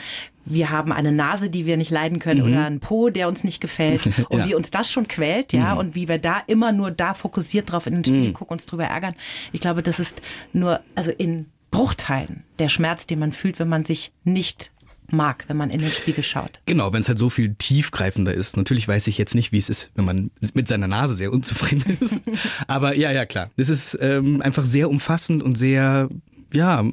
wir 0.50 0.70
haben 0.70 0.92
eine 0.92 1.12
Nase, 1.12 1.50
die 1.50 1.66
wir 1.66 1.77
nicht 1.77 1.92
leiden 1.92 2.20
können 2.20 2.42
oder 2.42 2.66
einen 2.66 2.80
Po, 2.80 3.10
der 3.10 3.27
uns 3.27 3.44
nicht 3.44 3.60
gefällt 3.62 4.06
und 4.06 4.18
Mhm. 4.18 4.25
Ja. 4.32 4.46
Mhm. 4.46 4.50
wie 4.50 4.56
uns 4.56 4.72
das 4.72 4.92
schon 4.92 5.08
quält, 5.08 5.54
ja, 5.54 5.74
und 5.74 5.96
wie 5.96 6.08
wir 6.08 6.18
da 6.18 6.42
immer 6.48 6.72
nur 6.72 6.92
da 6.92 7.13
fokussiert 7.13 7.72
drauf 7.72 7.88
in 7.88 7.94
den 7.94 8.04
Spiegel 8.06 8.34
gucken, 8.34 8.54
uns 8.54 8.66
drüber 8.66 8.86
ärgern. 8.86 9.13
Ich 9.51 9.62
glaube, 9.62 9.84
das 9.84 10.00
ist 10.00 10.22
nur, 10.54 10.80
also 10.96 11.12
in 11.12 11.46
Bruchteilen 11.72 12.44
der 12.60 12.70
Schmerz, 12.70 13.08
den 13.08 13.20
man 13.20 13.32
fühlt, 13.32 13.60
wenn 13.60 13.70
man 13.70 13.84
sich 13.84 14.12
nicht 14.24 14.72
mag, 15.10 15.46
wenn 15.48 15.56
man 15.58 15.70
in 15.70 15.80
den 15.80 15.94
Spiegel 15.94 16.24
schaut. 16.24 16.60
Genau, 16.66 16.92
wenn 16.92 17.01
es 17.01 17.08
halt 17.08 17.18
so 17.20 17.30
viel 17.30 17.56
tiefgreifender 17.56 18.34
ist. 18.34 18.58
Natürlich 18.58 18.88
weiß 18.88 19.08
ich 19.08 19.18
jetzt 19.18 19.36
nicht, 19.36 19.51
wie 19.54 19.58
es 19.58 19.70
ist, 19.70 19.89
wenn 19.96 20.04
man 20.06 20.32
mit 20.54 20.68
seiner 20.68 20.88
Nase 20.88 21.13
sehr 21.13 21.32
unzufrieden 21.32 21.98
ist. 22.01 22.20
Aber 22.68 22.98
ja, 22.98 23.12
ja, 23.12 23.25
klar. 23.25 23.50
Das 23.58 23.70
ist 23.70 23.98
ähm, 24.01 24.42
einfach 24.42 24.66
sehr 24.66 24.89
umfassend 24.89 25.42
und 25.44 25.58
sehr, 25.58 26.10
ja, 26.54 26.84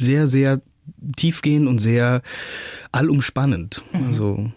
sehr, 0.00 0.26
sehr 0.26 0.60
tiefgehend 1.16 1.68
und 1.68 1.78
sehr 1.78 2.22
allumspannend. 2.92 3.82
Also, 4.06 4.50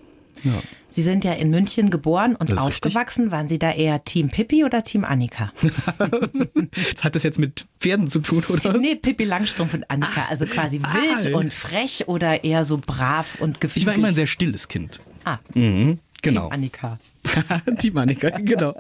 ja. 0.43 0.53
Sie 0.89 1.01
sind 1.01 1.23
ja 1.23 1.33
in 1.33 1.49
München 1.51 1.89
geboren 1.89 2.35
und 2.35 2.49
Das 2.49 2.59
aufgewachsen. 2.59 3.29
Waren 3.29 3.47
Sie 3.47 3.59
da 3.59 3.71
eher 3.71 4.03
Team 4.03 4.29
Pippi 4.29 4.63
oder 4.63 4.83
Team 4.83 5.03
Annika? 5.03 5.51
Hat 7.01 7.15
das 7.15 7.23
jetzt 7.23 7.37
mit 7.37 7.65
Pferden 7.79 8.07
zu 8.07 8.19
tun, 8.19 8.43
oder? 8.49 8.73
was? 8.73 8.81
Nee, 8.81 8.95
Pippi 8.95 9.23
Langstrumpf 9.23 9.73
und 9.73 9.89
Annika. 9.91 10.25
Also 10.29 10.45
quasi 10.45 10.81
wild 10.81 11.33
ah. 11.33 11.37
und 11.37 11.53
frech 11.53 12.07
oder 12.07 12.43
eher 12.43 12.65
so 12.65 12.77
brav 12.77 13.37
und 13.39 13.61
gefügig? 13.61 13.83
Ich 13.83 13.87
war 13.87 13.93
immer 13.93 14.07
ein 14.07 14.15
sehr 14.15 14.27
stilles 14.27 14.67
Kind. 14.67 14.99
ah, 15.25 15.37
Mhm, 15.53 15.99
genau. 16.21 16.43
Team 16.45 16.51
Annika. 16.53 16.99
Team 17.79 17.97
Annika, 17.97 18.29
genau. 18.29 18.73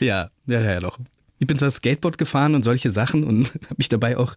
Ja, 0.00 0.30
ja, 0.46 0.60
ja, 0.60 0.80
doch. 0.80 0.98
Ich 1.40 1.46
bin 1.46 1.56
zwar 1.58 1.70
Skateboard 1.70 2.18
gefahren 2.18 2.54
und 2.54 2.62
solche 2.62 2.90
Sachen 2.90 3.24
und 3.24 3.54
habe 3.54 3.74
mich 3.76 3.88
dabei 3.88 4.16
auch 4.18 4.34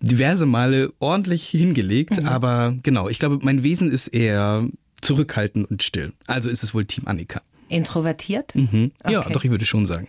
diverse 0.00 0.46
Male 0.46 0.92
ordentlich 1.00 1.48
hingelegt, 1.48 2.20
Mhm. 2.20 2.28
aber 2.28 2.74
genau, 2.82 3.08
ich 3.08 3.18
glaube, 3.18 3.38
mein 3.42 3.62
Wesen 3.62 3.90
ist 3.90 4.08
eher 4.08 4.66
zurückhaltend 5.00 5.70
und 5.70 5.82
still. 5.82 6.12
Also 6.26 6.48
ist 6.48 6.62
es 6.62 6.72
wohl 6.74 6.84
Team 6.84 7.06
Annika. 7.06 7.42
Introvertiert? 7.68 8.54
Mhm. 8.54 8.92
Ja, 9.08 9.20
Okay. 9.20 9.32
doch, 9.32 9.42
ich 9.42 9.50
würde 9.50 9.64
schon 9.64 9.86
sagen. 9.86 10.06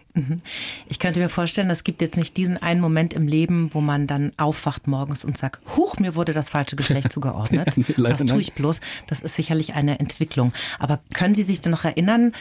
Ich 0.87 0.99
könnte 0.99 1.19
mir 1.19 1.29
vorstellen, 1.29 1.69
es 1.69 1.83
gibt 1.85 2.01
jetzt 2.01 2.17
nicht 2.17 2.35
diesen 2.37 2.61
einen 2.61 2.81
Moment 2.81 3.13
im 3.13 3.27
Leben, 3.27 3.69
wo 3.73 3.79
man 3.81 4.07
dann 4.07 4.33
aufwacht 4.37 4.87
morgens 4.87 5.23
und 5.25 5.37
sagt, 5.37 5.61
huch, 5.75 5.97
mir 5.97 6.15
wurde 6.15 6.33
das 6.33 6.49
falsche 6.49 6.75
Geschlecht 6.75 7.11
zugeordnet. 7.13 7.71
Nee, 7.77 7.85
Was 7.97 8.23
tue 8.25 8.41
ich 8.41 8.53
bloß? 8.53 8.81
Das 9.07 9.21
ist 9.21 9.35
sicherlich 9.35 9.73
eine 9.73 9.99
Entwicklung. 9.99 10.53
Aber 10.79 10.99
können 11.13 11.33
Sie 11.33 11.43
sich 11.43 11.61
denn 11.61 11.71
noch 11.71 11.85
erinnern, 11.85 12.33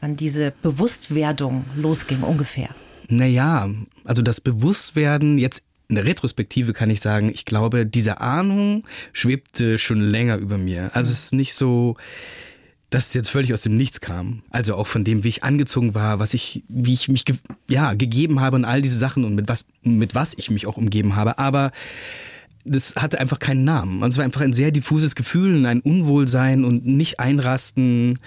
wann 0.00 0.16
diese 0.16 0.52
Bewusstwerdung 0.62 1.64
losging 1.74 2.20
ungefähr? 2.20 2.68
Naja, 3.10 3.68
also 4.04 4.22
das 4.22 4.40
Bewusstwerden 4.40 5.36
jetzt 5.38 5.64
in 5.88 5.96
der 5.96 6.06
Retrospektive 6.06 6.72
kann 6.72 6.88
ich 6.88 7.00
sagen, 7.00 7.30
ich 7.34 7.44
glaube, 7.44 7.84
diese 7.84 8.20
Ahnung 8.20 8.84
schwebte 9.12 9.76
schon 9.76 10.00
länger 10.00 10.36
über 10.36 10.56
mir. 10.56 10.94
Also 10.94 11.10
es 11.10 11.24
ist 11.24 11.32
nicht 11.32 11.52
so, 11.54 11.96
dass 12.90 13.08
es 13.08 13.14
jetzt 13.14 13.30
völlig 13.30 13.52
aus 13.52 13.62
dem 13.62 13.76
Nichts 13.76 14.00
kam. 14.00 14.42
Also 14.50 14.76
auch 14.76 14.86
von 14.86 15.02
dem, 15.02 15.24
wie 15.24 15.28
ich 15.28 15.42
angezogen 15.42 15.94
war, 15.94 16.20
was 16.20 16.32
ich, 16.32 16.62
wie 16.68 16.94
ich 16.94 17.08
mich 17.08 17.24
ge 17.24 17.36
ja, 17.68 17.94
gegeben 17.94 18.40
habe 18.40 18.56
und 18.56 18.64
all 18.64 18.82
diese 18.82 18.98
Sachen 18.98 19.24
und 19.24 19.34
mit 19.34 19.48
was, 19.48 19.64
mit 19.82 20.14
was 20.14 20.34
ich 20.36 20.50
mich 20.50 20.68
auch 20.68 20.76
umgeben 20.76 21.16
habe. 21.16 21.38
Aber 21.38 21.72
das 22.64 22.94
hatte 22.94 23.20
einfach 23.20 23.40
keinen 23.40 23.64
Namen. 23.64 24.02
Und 24.02 24.10
es 24.10 24.16
war 24.16 24.24
einfach 24.24 24.42
ein 24.42 24.52
sehr 24.52 24.70
diffuses 24.70 25.16
Gefühl, 25.16 25.66
ein 25.66 25.80
Unwohlsein 25.80 26.64
und 26.64 26.86
nicht 26.86 27.18
einrasten. 27.18 28.20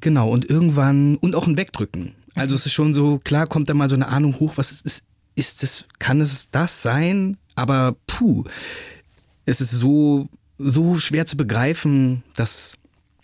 Genau, 0.00 0.28
und 0.28 0.48
irgendwann, 0.48 1.16
und 1.16 1.36
auch 1.36 1.46
ein 1.46 1.56
Wegdrücken. 1.56 2.14
Also 2.34 2.54
es 2.54 2.66
ist 2.66 2.72
schon 2.72 2.94
so, 2.94 3.18
klar 3.18 3.46
kommt 3.46 3.68
da 3.68 3.74
mal 3.74 3.88
so 3.88 3.96
eine 3.96 4.08
Ahnung 4.08 4.38
hoch, 4.38 4.56
was 4.56 4.70
es 4.70 4.82
ist, 4.82 5.04
ist 5.34 5.62
es, 5.62 5.84
kann 5.98 6.20
es 6.20 6.50
das 6.50 6.82
sein? 6.82 7.36
Aber 7.54 7.96
puh, 8.06 8.44
es 9.46 9.60
ist 9.60 9.72
so, 9.72 10.28
so 10.58 10.98
schwer 10.98 11.26
zu 11.26 11.36
begreifen, 11.36 12.22
dass, 12.36 12.76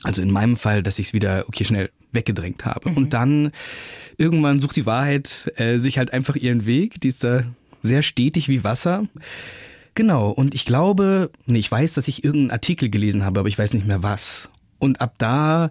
also 0.02 0.22
in 0.22 0.30
meinem 0.30 0.56
Fall, 0.56 0.82
dass 0.82 0.98
ich 0.98 1.08
es 1.08 1.12
wieder, 1.12 1.44
okay, 1.48 1.64
schnell 1.64 1.90
weggedrängt 2.12 2.64
habe. 2.64 2.90
Und 2.90 3.12
dann 3.12 3.52
irgendwann 4.16 4.60
sucht 4.60 4.76
die 4.76 4.86
Wahrheit 4.86 5.52
äh, 5.56 5.78
sich 5.78 5.98
halt 5.98 6.12
einfach 6.12 6.36
ihren 6.36 6.66
Weg. 6.66 7.00
Die 7.00 7.08
ist 7.08 7.22
da 7.22 7.44
sehr 7.82 8.02
stetig 8.02 8.48
wie 8.48 8.64
Wasser. 8.64 9.06
Genau, 9.94 10.30
und 10.30 10.54
ich 10.54 10.66
glaube, 10.66 11.30
nee, 11.46 11.58
ich 11.58 11.70
weiß, 11.70 11.94
dass 11.94 12.08
ich 12.08 12.24
irgendeinen 12.24 12.50
Artikel 12.50 12.90
gelesen 12.90 13.24
habe, 13.24 13.40
aber 13.40 13.48
ich 13.48 13.58
weiß 13.58 13.72
nicht 13.74 13.86
mehr 13.86 14.02
was. 14.02 14.50
Und 14.78 15.00
ab 15.00 15.14
da 15.18 15.70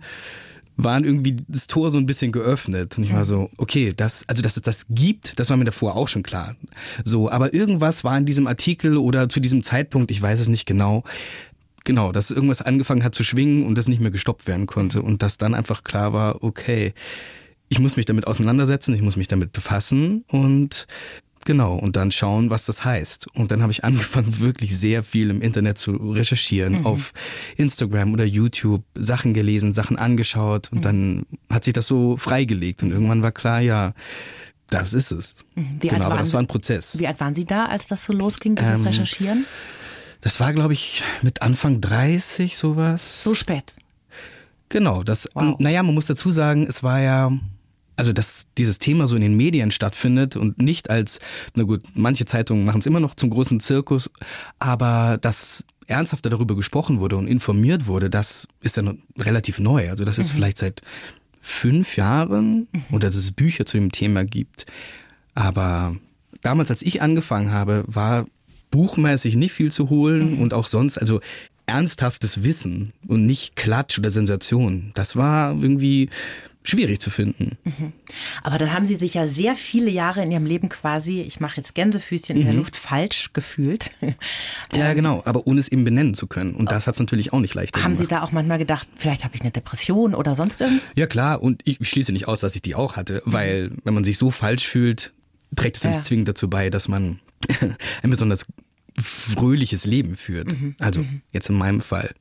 waren 0.78 1.04
irgendwie 1.04 1.38
das 1.48 1.68
Tor 1.68 1.92
so 1.92 1.98
ein 1.98 2.06
bisschen 2.06 2.32
geöffnet. 2.32 2.98
Und 2.98 3.06
ich 3.06 3.14
war 3.14 3.26
so, 3.26 3.50
okay, 3.58 3.94
das, 3.96 4.26
also 4.28 4.42
dass 4.42 4.58
es 4.58 4.62
das 4.62 4.88
gibt, 4.90 5.40
das 5.40 5.50
war 5.50 5.58
mir 5.58 5.64
davor 5.64 5.96
auch 5.96 6.08
schon 6.08 6.24
klar. 6.24 6.56
So, 7.04 7.32
aber 7.32 7.54
irgendwas 7.54 8.04
war 8.04 8.18
in 8.18 8.26
diesem 8.26 8.48
Artikel 8.48 8.98
oder 8.98 9.30
zu 9.30 9.40
diesem 9.40 9.64
Zeitpunkt, 9.64 10.12
ich 10.12 10.22
weiß 10.22 10.40
es 10.40 10.48
nicht 10.48 10.66
genau, 10.66 11.04
genau, 11.86 12.12
dass 12.12 12.32
irgendwas 12.32 12.62
angefangen 12.62 13.04
hat 13.04 13.16
zu 13.16 13.24
schwingen 13.24 13.66
und 13.66 13.78
das 13.78 13.88
nicht 13.88 14.02
mehr 14.02 14.12
gestoppt 14.12 14.48
werden 14.48 14.66
konnte. 14.66 15.02
Und 15.02 15.22
dass 15.22 15.38
dann 15.38 15.54
einfach 15.54 15.84
klar 15.84 16.12
war, 16.12 16.44
okay, 16.44 16.94
ich 17.70 17.80
muss 17.80 17.96
mich 17.96 18.06
damit 18.06 18.28
auseinandersetzen, 18.28 18.94
ich 18.94 19.02
muss 19.02 19.16
mich 19.16 19.28
damit 19.28 19.52
befassen 19.52 20.24
und 20.28 20.88
Genau, 21.46 21.76
und 21.76 21.96
dann 21.96 22.12
schauen, 22.12 22.50
was 22.50 22.66
das 22.66 22.84
heißt. 22.84 23.28
Und 23.36 23.52
dann 23.52 23.62
habe 23.62 23.72
ich 23.72 23.84
angefangen, 23.84 24.40
wirklich 24.40 24.78
sehr 24.78 25.04
viel 25.04 25.30
im 25.30 25.42
Internet 25.42 25.78
zu 25.78 25.92
recherchieren, 25.92 26.86
auf 26.86 27.14
Instagram 27.56 28.14
oder 28.14 28.26
YouTube, 28.26 28.84
Sachen 28.96 29.34
gelesen, 29.34 29.72
Sachen 29.72 29.98
angeschaut 29.98 30.72
und 30.72 30.84
dann 30.84 31.26
hat 31.50 31.64
sich 31.64 31.74
das 31.74 31.86
so 31.88 32.18
freigelegt 32.18 32.82
und 32.84 32.92
irgendwann 32.92 33.22
war 33.22 33.32
klar, 33.32 33.62
ja, 33.62 33.94
das 34.72 34.94
ist 34.94 35.12
es. 35.12 35.36
Alt 35.56 35.66
genau, 35.82 36.06
aber 36.06 36.18
das 36.18 36.30
Sie- 36.30 36.34
war 36.34 36.42
ein 36.42 36.48
Prozess. 36.48 36.98
Wie 37.00 37.06
alt 37.08 37.20
waren 37.20 37.36
Sie 37.36 37.46
da, 37.46 37.66
als 37.68 37.86
das 37.88 38.04
so 38.06 38.12
losging, 38.14 38.56
dieses 38.56 38.80
Ähm, 38.80 38.88
Recherchieren? 38.88 39.46
Das 40.22 40.40
war, 40.40 40.52
glaube 40.54 40.74
ich, 40.74 41.04
mit 41.22 41.44
Anfang 41.44 41.80
30 41.82 42.58
sowas. 42.58 43.24
So 43.24 43.36
spät. 43.36 43.74
Genau, 44.70 45.04
das, 45.04 45.30
Wow. 45.36 45.58
naja, 45.60 45.84
man 45.84 45.94
muss 45.94 46.08
dazu 46.08 46.32
sagen, 46.32 46.66
es 46.68 46.82
war 46.82 47.00
ja, 47.00 47.32
also 47.96 48.14
dass 48.14 48.48
dieses 48.58 48.80
Thema 48.80 49.08
so 49.08 49.16
in 49.16 49.22
den 49.22 49.36
Medien 49.36 49.72
stattfindet 49.72 50.36
und 50.36 50.62
nicht 50.62 50.90
als, 50.90 51.20
na 51.56 51.64
gut, 51.64 51.84
manche 51.94 52.26
Zeitungen 52.26 52.66
machen 52.66 52.80
es 52.80 52.86
immer 52.86 53.00
noch 53.00 53.16
zum 53.16 53.30
großen 53.30 53.60
Zirkus, 53.60 54.10
aber 54.60 55.18
dass 55.22 55.66
ernsthafter 55.88 56.30
darüber 56.30 56.56
gesprochen 56.56 57.00
wurde 57.00 57.16
und 57.18 57.28
informiert 57.28 57.88
wurde, 57.88 58.10
das 58.10 58.48
ist 58.62 58.78
ja 58.78 58.84
noch 58.84 58.96
relativ 59.18 59.60
neu. 59.60 59.90
Also 59.90 60.04
das 60.04 60.18
ist 60.18 60.32
vielleicht 60.32 60.58
seit 60.58 60.82
fünf 61.40 61.96
Jahren 61.96 62.68
oder 62.92 63.08
dass 63.08 63.16
es 63.16 63.32
Bücher 63.32 63.66
zu 63.66 63.78
dem 63.78 63.92
Thema 63.92 64.26
gibt. 64.26 64.66
Aber 65.36 65.96
damals, 66.42 66.72
als 66.72 66.82
ich 66.82 67.02
angefangen 67.02 67.52
habe, 67.52 67.84
war 67.88 68.26
buchmäßig 68.72 69.36
nicht 69.36 69.54
viel 69.54 69.72
zu 69.72 69.90
holen 69.90 70.40
und 70.40 70.54
auch 70.54 70.66
sonst, 70.66 70.98
also 70.98 71.22
ernsthaftes 71.68 72.44
Wissen 72.44 72.94
und 73.08 73.26
nicht 73.26 73.56
Klatsch 73.56 73.98
oder 74.00 74.12
Sensation. 74.12 74.92
Das 74.96 75.16
war 75.16 75.56
irgendwie 75.56 76.10
schwierig 76.66 77.00
zu 77.00 77.10
finden. 77.10 77.58
Aber 78.44 78.58
dann 78.58 78.74
haben 78.74 78.86
Sie 78.86 78.96
sich 78.96 79.14
ja 79.14 79.28
sehr 79.28 79.56
viele 79.56 79.90
Jahre 79.90 80.24
in 80.24 80.32
Ihrem 80.32 80.46
Leben 80.46 80.68
quasi, 80.70 81.22
ich 81.22 81.40
mache 81.40 81.58
jetzt 81.58 81.76
Gänsefüßchen 81.76 82.36
in 82.36 82.46
der 82.46 82.54
Luft, 82.54 82.76
falsch 82.76 83.30
gefühlt. 83.34 83.92
Ja, 84.76 84.94
genau, 84.94 85.22
aber 85.26 85.48
ohne 85.48 85.60
es 85.60 85.68
eben 85.68 85.84
benennen 85.84 86.14
zu 86.14 86.28
können. 86.28 86.56
Und 86.56 86.72
das 86.72 86.88
hat 86.88 86.96
es 86.96 87.00
natürlich 87.00 87.32
auch 87.34 87.40
nicht 87.40 87.54
leichter 87.54 87.82
Haben 87.84 87.96
Sie 87.96 88.06
gemacht. 88.06 88.24
da 88.24 88.26
auch 88.26 88.32
manchmal 88.32 88.58
gedacht, 88.58 88.90
vielleicht 88.96 89.24
habe 89.24 89.36
ich 89.36 89.42
eine 89.42 89.52
Depression 89.52 90.16
oder 90.16 90.36
sonst 90.36 90.60
irgendwas? 90.62 90.84
Ja 90.96 91.08
klar, 91.08 91.42
und 91.42 91.62
ich 91.66 91.78
schließe 91.88 92.12
nicht 92.12 92.28
aus, 92.28 92.42
dass 92.42 92.56
ich 92.56 92.62
die 92.62 92.76
auch 92.76 92.96
hatte, 92.96 93.22
weil 93.26 93.72
wenn 93.84 93.94
man 93.94 94.04
sich 94.04 94.18
so 94.18 94.32
falsch 94.32 94.68
fühlt, 94.68 95.14
trägt 95.56 95.78
es 95.78 95.84
ja 95.84 95.92
nicht 95.92 96.04
zwingend 96.04 96.28
dazu 96.28 96.50
bei, 96.50 96.70
dass 96.70 96.88
man 96.88 97.20
ein 98.02 98.10
besonders 98.10 98.46
fröhliches 99.00 99.86
Leben 99.86 100.16
führt. 100.16 100.56
Also 100.80 101.06
jetzt 101.32 101.50
in 101.50 101.58
meinem 101.58 101.82
Fall. 101.82 102.14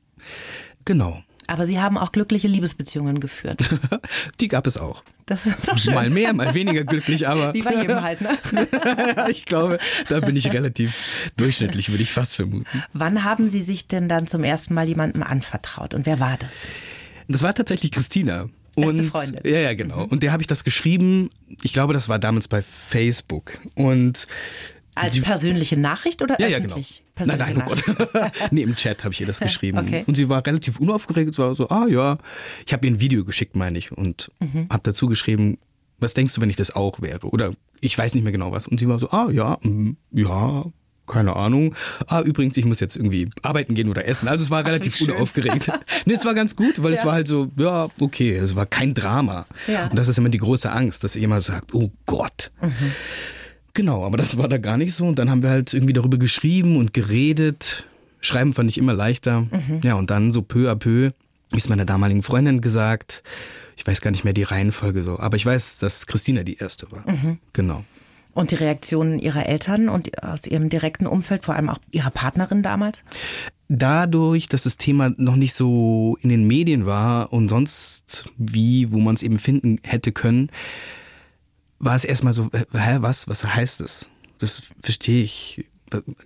Genau. 0.85 1.23
Aber 1.47 1.65
Sie 1.65 1.79
haben 1.79 1.97
auch 1.97 2.11
glückliche 2.11 2.47
Liebesbeziehungen 2.47 3.19
geführt. 3.19 3.61
Die 4.39 4.47
gab 4.47 4.67
es 4.67 4.77
auch. 4.77 5.03
Das 5.25 5.45
ist 5.45 5.67
doch 5.67 5.77
schön. 5.77 5.93
Mal 5.93 6.09
mehr, 6.09 6.33
mal 6.33 6.53
weniger 6.53 6.83
glücklich, 6.83 7.27
aber 7.27 7.53
Wie 7.53 7.63
bei 7.63 7.73
jedem 7.73 8.01
halt, 8.01 8.21
ne? 8.21 8.37
ich 9.29 9.45
glaube, 9.45 9.79
da 10.07 10.19
bin 10.19 10.35
ich 10.35 10.51
relativ 10.53 11.31
durchschnittlich, 11.35 11.89
würde 11.89 12.03
ich 12.03 12.11
fast 12.11 12.35
vermuten. 12.35 12.65
Wann 12.93 13.23
haben 13.23 13.47
Sie 13.47 13.61
sich 13.61 13.87
denn 13.87 14.07
dann 14.07 14.27
zum 14.27 14.43
ersten 14.43 14.75
Mal 14.75 14.87
jemandem 14.87 15.23
anvertraut 15.23 15.95
und 15.95 16.05
wer 16.05 16.19
war 16.19 16.37
das? 16.37 16.67
Das 17.27 17.41
war 17.41 17.55
tatsächlich 17.55 17.91
Christina. 17.91 18.49
Beste 18.75 18.91
Und, 18.91 19.05
Freundin. 19.05 19.39
Ja, 19.43 19.59
ja, 19.59 19.73
genau. 19.73 20.03
Und 20.03 20.21
der 20.21 20.31
habe 20.31 20.43
ich 20.43 20.47
das 20.47 20.63
geschrieben. 20.63 21.29
Ich 21.63 21.73
glaube, 21.73 21.93
das 21.93 22.09
war 22.09 22.19
damals 22.19 22.47
bei 22.47 22.61
Facebook. 22.61 23.57
Und 23.73 24.27
Als 24.95 25.13
die- 25.13 25.21
persönliche 25.21 25.77
Nachricht 25.77 26.21
oder 26.21 26.39
ja, 26.39 26.47
ja, 26.47 26.59
genau. 26.59 26.75
öffentlich? 26.75 27.03
Nein, 27.23 27.37
nein, 27.39 27.57
oh 27.61 27.65
Gott. 27.69 27.83
nee, 28.51 28.61
im 28.61 28.75
Chat 28.75 29.03
habe 29.03 29.13
ich 29.13 29.21
ihr 29.21 29.27
das 29.27 29.39
geschrieben. 29.41 29.77
okay. 29.79 30.03
Und 30.07 30.15
sie 30.15 30.27
war 30.29 30.45
relativ 30.45 30.79
unaufgeregt, 30.79 31.37
war 31.37 31.53
so, 31.55 31.69
ah 31.69 31.85
ja. 31.87 32.17
Ich 32.65 32.73
habe 32.73 32.85
ihr 32.87 32.93
ein 32.93 32.99
Video 32.99 33.23
geschickt, 33.25 33.55
meine 33.55 33.77
ich, 33.77 33.91
und 33.91 34.31
Mhm. 34.39 34.67
habe 34.69 34.81
dazu 34.83 35.07
geschrieben, 35.07 35.57
was 35.99 36.13
denkst 36.13 36.33
du, 36.35 36.41
wenn 36.41 36.49
ich 36.49 36.55
das 36.57 36.75
auch 36.75 37.01
wäre? 37.01 37.27
Oder 37.27 37.53
ich 37.81 37.97
weiß 37.97 38.15
nicht 38.15 38.23
mehr 38.23 38.33
genau 38.33 38.51
was. 38.51 38.67
Und 38.67 38.79
sie 38.79 38.87
war 38.87 38.99
so, 38.99 39.09
ah 39.11 39.29
ja, 39.31 39.57
mm, 39.61 39.91
ja, 40.11 40.65
keine 41.07 41.35
Ahnung. 41.35 41.75
Ah, 42.07 42.21
übrigens, 42.21 42.57
ich 42.57 42.65
muss 42.65 42.79
jetzt 42.79 42.95
irgendwie 42.95 43.29
arbeiten 43.43 43.75
gehen 43.75 43.89
oder 43.89 44.07
essen. 44.07 44.27
Also 44.27 44.43
es 44.43 44.49
war 44.49 44.65
relativ 44.65 44.95
schön. 44.95 45.11
unaufgeregt. 45.11 45.71
nee, 46.05 46.13
es 46.13 46.25
war 46.25 46.33
ganz 46.33 46.55
gut, 46.55 46.81
weil 46.81 46.93
es 46.93 47.05
war 47.05 47.13
halt 47.13 47.27
so, 47.27 47.51
ja, 47.59 47.87
okay, 47.99 48.33
es 48.33 48.55
war 48.55 48.65
kein 48.65 48.93
Drama. 48.93 49.45
Ja. 49.67 49.87
Und 49.87 49.99
das 49.99 50.07
ist 50.07 50.17
immer 50.17 50.29
die 50.29 50.39
große 50.39 50.71
Angst, 50.71 51.03
dass 51.03 51.13
jemand 51.13 51.43
sagt, 51.43 51.73
oh 51.73 51.91
Gott. 52.07 52.51
Genau, 53.75 54.05
aber 54.05 54.17
das 54.17 54.37
war 54.37 54.47
da 54.47 54.57
gar 54.57 54.77
nicht 54.77 54.95
so. 54.95 55.05
Und 55.05 55.19
dann 55.19 55.29
haben 55.29 55.43
wir 55.43 55.49
halt 55.51 55.73
irgendwie 55.73 55.93
darüber 55.93 56.17
geschrieben 56.17 56.77
und 56.77 56.93
geredet. 56.93 57.85
Schreiben 58.21 58.53
fand 58.53 58.71
ich 58.71 58.79
immer 58.79 58.93
leichter. 58.93 59.45
Ja, 59.83 59.93
und 59.95 60.09
dann 60.09 60.31
so 60.31 60.41
peu 60.41 60.71
à 60.71 60.75
peu, 60.75 61.11
wie 61.51 61.57
es 61.57 61.69
meiner 61.69 61.85
damaligen 61.85 62.23
Freundin 62.23 62.61
gesagt. 62.61 63.21
Ich 63.77 63.85
weiß 63.85 64.01
gar 64.01 64.11
nicht 64.11 64.23
mehr 64.23 64.33
die 64.33 64.43
Reihenfolge 64.43 65.03
so, 65.03 65.19
aber 65.19 65.35
ich 65.35 65.45
weiß, 65.45 65.79
dass 65.79 66.07
Christina 66.07 66.43
die 66.43 66.55
erste 66.55 66.89
war. 66.91 67.03
Genau. 67.53 67.83
Und 68.33 68.51
die 68.51 68.55
Reaktionen 68.55 69.19
Ihrer 69.19 69.45
Eltern 69.45 69.89
und 69.89 70.23
aus 70.23 70.47
Ihrem 70.47 70.69
direkten 70.69 71.05
Umfeld, 71.05 71.45
vor 71.45 71.55
allem 71.55 71.69
auch 71.69 71.77
Ihrer 71.91 72.11
Partnerin 72.11 72.63
damals? 72.63 73.03
Dadurch, 73.67 74.47
dass 74.47 74.63
das 74.63 74.77
Thema 74.77 75.09
noch 75.17 75.35
nicht 75.35 75.53
so 75.53 76.17
in 76.21 76.29
den 76.29 76.45
Medien 76.47 76.85
war 76.85 77.33
und 77.33 77.49
sonst 77.49 78.29
wie, 78.37 78.91
wo 78.91 78.99
man 78.99 79.15
es 79.15 79.23
eben 79.23 79.39
finden 79.39 79.79
hätte 79.83 80.11
können, 80.11 80.49
war 81.79 81.95
es 81.95 82.05
erstmal 82.05 82.33
so, 82.33 82.49
äh, 82.51 82.65
hä, 82.73 82.97
was, 83.01 83.27
was 83.27 83.45
heißt 83.45 83.81
das? 83.81 84.09
Das 84.37 84.63
verstehe 84.81 85.23
ich. 85.23 85.65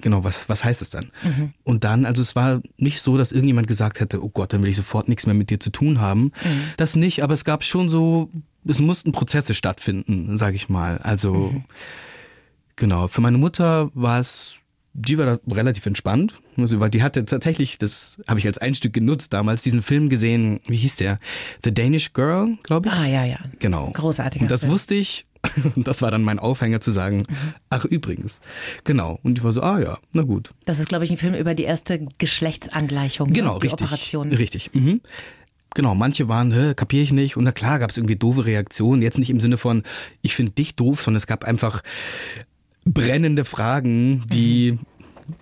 genau, 0.02 0.24
was, 0.24 0.48
was 0.50 0.64
heißt 0.64 0.82
es 0.82 0.90
dann? 0.90 1.12
Mhm. 1.24 1.54
Und 1.64 1.84
dann, 1.84 2.06
also 2.06 2.22
es 2.22 2.36
war 2.36 2.62
nicht 2.78 3.02
so, 3.02 3.18
dass 3.18 3.32
irgendjemand 3.32 3.68
gesagt 3.68 4.00
hätte, 4.00 4.24
oh 4.24 4.30
Gott, 4.30 4.54
dann 4.54 4.62
will 4.62 4.70
ich 4.70 4.76
sofort 4.76 5.10
nichts 5.10 5.26
mehr 5.26 5.36
mit 5.36 5.50
dir 5.50 5.60
zu 5.60 5.70
tun 5.70 6.00
haben. 6.00 6.32
Mhm. 6.44 6.64
Das 6.78 6.96
nicht, 6.96 7.24
aber 7.24 7.34
es 7.34 7.46
gab 7.46 7.64
schon 7.64 7.90
so, 7.90 8.30
es 8.66 8.80
mussten 8.80 9.12
Prozesse 9.12 9.54
stattfinden, 9.54 10.38
sage 10.38 10.56
ich 10.56 10.70
mal. 10.70 10.98
Also 11.00 11.34
mhm. 11.34 11.64
genau, 12.76 13.08
für 13.08 13.22
meine 13.22 13.38
Mutter 13.38 13.92
war 13.94 14.20
es 14.20 14.60
die 14.94 15.18
war 15.18 15.26
da 15.26 15.56
relativ 15.56 15.86
entspannt, 15.86 16.42
weil 16.56 16.90
die 16.90 17.04
hatte 17.04 17.24
tatsächlich, 17.26 17.78
das 17.78 18.20
habe 18.28 18.40
ich 18.40 18.48
als 18.48 18.58
Einstück 18.58 18.94
genutzt 18.94 19.34
damals, 19.34 19.64
diesen 19.64 19.82
Film 19.82 20.10
gesehen, 20.10 20.60
wie 20.68 20.78
hieß 20.78 20.98
der? 20.98 21.20
The 21.64 21.74
Danish 21.74 22.14
Girl, 22.14 22.58
glaube 22.64 22.90
ich. 22.90 22.96
Ah, 22.96 23.06
ja, 23.06 23.26
ja. 23.26 23.38
Genau. 23.60 23.92
Großartig. 23.92 24.42
Und 24.42 24.52
das 24.52 24.62
Film. 24.62 24.74
wusste 24.74 24.96
ich, 24.96 25.26
und 25.76 25.88
das 25.88 26.02
war 26.02 26.12
dann 26.12 26.24
mein 26.24 26.40
Aufhänger 26.40 26.82
zu 26.82 26.92
sagen, 26.92 27.24
mhm. 27.30 27.54
ach 27.70 27.86
übrigens. 27.86 28.42
Genau. 28.84 29.20
Und 29.24 29.38
die 29.38 29.44
war 29.44 29.54
so, 29.54 29.62
ah 29.62 29.80
ja, 29.80 29.98
na 30.12 30.24
gut. 30.24 30.52
Das 30.66 30.80
ist, 30.80 30.90
glaube 30.90 31.06
ich, 31.06 31.12
ein 31.12 31.18
Film 31.18 31.34
über 31.34 31.54
die 31.54 31.64
erste 31.64 32.06
Geschlechtsangleichung. 32.18 33.28
Ne? 33.28 33.34
Genau, 33.34 33.56
ne? 33.56 33.64
richtig. 33.64 33.82
Operation. 33.82 34.32
Richtig. 34.34 34.72
Mhm. 34.74 35.02
Genau, 35.76 35.94
manche 35.94 36.28
waren, 36.28 36.52
hä, 36.52 36.74
kapiere 36.74 37.04
ich 37.04 37.12
nicht. 37.12 37.38
Und 37.38 37.44
na 37.44 37.52
klar 37.52 37.80
gab 37.80 37.92
es 37.92 37.98
irgendwie 37.98 38.16
doofe 38.16 38.46
Reaktionen. 38.46 39.02
Jetzt 39.02 39.20
nicht 39.20 39.30
im 39.30 39.40
Sinne 39.40 39.58
von, 39.58 39.84
ich 40.22 40.36
finde 40.36 40.54
dich 40.54 40.76
doof, 40.76 41.02
sondern 41.04 41.18
es 41.18 41.28
gab 41.28 41.44
einfach 41.44 41.84
brennende 42.94 43.46
Fragen, 43.46 44.26
die 44.28 44.74
mhm. 44.74 44.80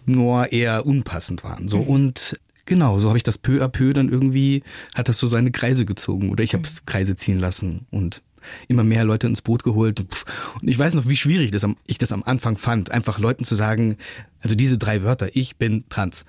nur 0.05 0.51
eher 0.51 0.85
unpassend 0.85 1.43
waren. 1.43 1.67
So 1.67 1.79
mhm. 1.79 1.87
und 1.87 2.39
genau, 2.65 2.99
so 2.99 3.07
habe 3.07 3.17
ich 3.17 3.23
das 3.23 3.37
peu 3.37 3.63
à 3.63 3.67
peu 3.67 3.93
dann 3.93 4.09
irgendwie 4.09 4.63
hat 4.93 5.09
das 5.09 5.19
so 5.19 5.27
seine 5.27 5.51
Kreise 5.51 5.85
gezogen 5.85 6.29
oder 6.29 6.43
ich 6.43 6.53
habe 6.53 6.63
es 6.63 6.81
mhm. 6.81 6.85
Kreise 6.85 7.15
ziehen 7.15 7.39
lassen 7.39 7.87
und 7.91 8.21
immer 8.67 8.83
mehr 8.83 9.03
Leute 9.03 9.27
ins 9.27 9.41
Boot 9.41 9.63
geholt. 9.63 9.99
Und 9.99 10.67
ich 10.67 10.77
weiß 10.77 10.93
noch, 10.93 11.07
wie 11.07 11.15
schwierig 11.15 11.51
das 11.51 11.63
am, 11.63 11.75
ich 11.85 11.97
das 11.97 12.11
am 12.11 12.23
Anfang 12.23 12.57
fand, 12.57 12.91
einfach 12.91 13.19
Leuten 13.19 13.43
zu 13.43 13.55
sagen, 13.55 13.97
also 14.41 14.55
diese 14.55 14.77
drei 14.77 15.03
Wörter, 15.03 15.35
ich 15.35 15.57
bin 15.57 15.85
trans. 15.89 16.25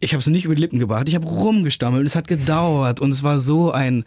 Ich 0.00 0.12
habe 0.12 0.20
es 0.20 0.26
nicht 0.26 0.44
über 0.44 0.54
die 0.54 0.60
Lippen 0.60 0.78
gebracht, 0.78 1.08
ich 1.08 1.14
habe 1.14 1.26
rumgestammelt, 1.26 2.06
es 2.06 2.14
hat 2.14 2.28
gedauert 2.28 3.00
und 3.00 3.10
es 3.10 3.22
war 3.22 3.38
so 3.38 3.72
ein 3.72 4.04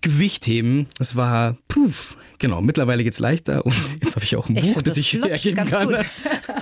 Gewicht 0.00 0.46
heben. 0.46 0.86
Es 0.98 1.16
war, 1.16 1.56
puff, 1.68 2.16
genau, 2.38 2.60
mittlerweile 2.60 3.04
geht's 3.04 3.18
leichter 3.18 3.64
und 3.66 3.74
jetzt 4.02 4.14
habe 4.14 4.24
ich 4.24 4.36
auch 4.36 4.48
ein 4.48 4.54
Buch, 4.54 4.76
ich 4.76 4.82
das 4.82 4.96
ich 4.96 5.12
hergeben 5.12 5.68
kann. 5.68 5.88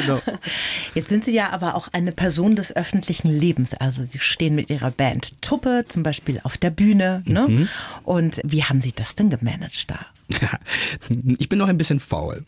genau. 0.00 0.20
Jetzt 0.94 1.08
sind 1.08 1.24
Sie 1.24 1.34
ja 1.34 1.50
aber 1.50 1.74
auch 1.74 1.88
eine 1.92 2.12
Person 2.12 2.56
des 2.56 2.74
öffentlichen 2.74 3.28
Lebens. 3.28 3.74
Also 3.74 4.04
Sie 4.04 4.20
stehen 4.20 4.54
mit 4.54 4.70
Ihrer 4.70 4.90
Band 4.90 5.40
Tuppe 5.42 5.84
zum 5.88 6.02
Beispiel 6.02 6.40
auf 6.42 6.56
der 6.56 6.70
Bühne. 6.70 7.22
Ne? 7.26 7.46
Mhm. 7.48 7.68
Und 8.04 8.40
wie 8.44 8.64
haben 8.64 8.80
Sie 8.80 8.92
das 8.92 9.14
denn 9.14 9.30
gemanagt 9.30 9.90
da? 9.90 9.98
ich 11.38 11.48
bin 11.48 11.58
noch 11.58 11.68
ein 11.68 11.78
bisschen 11.78 12.00
faul. 12.00 12.44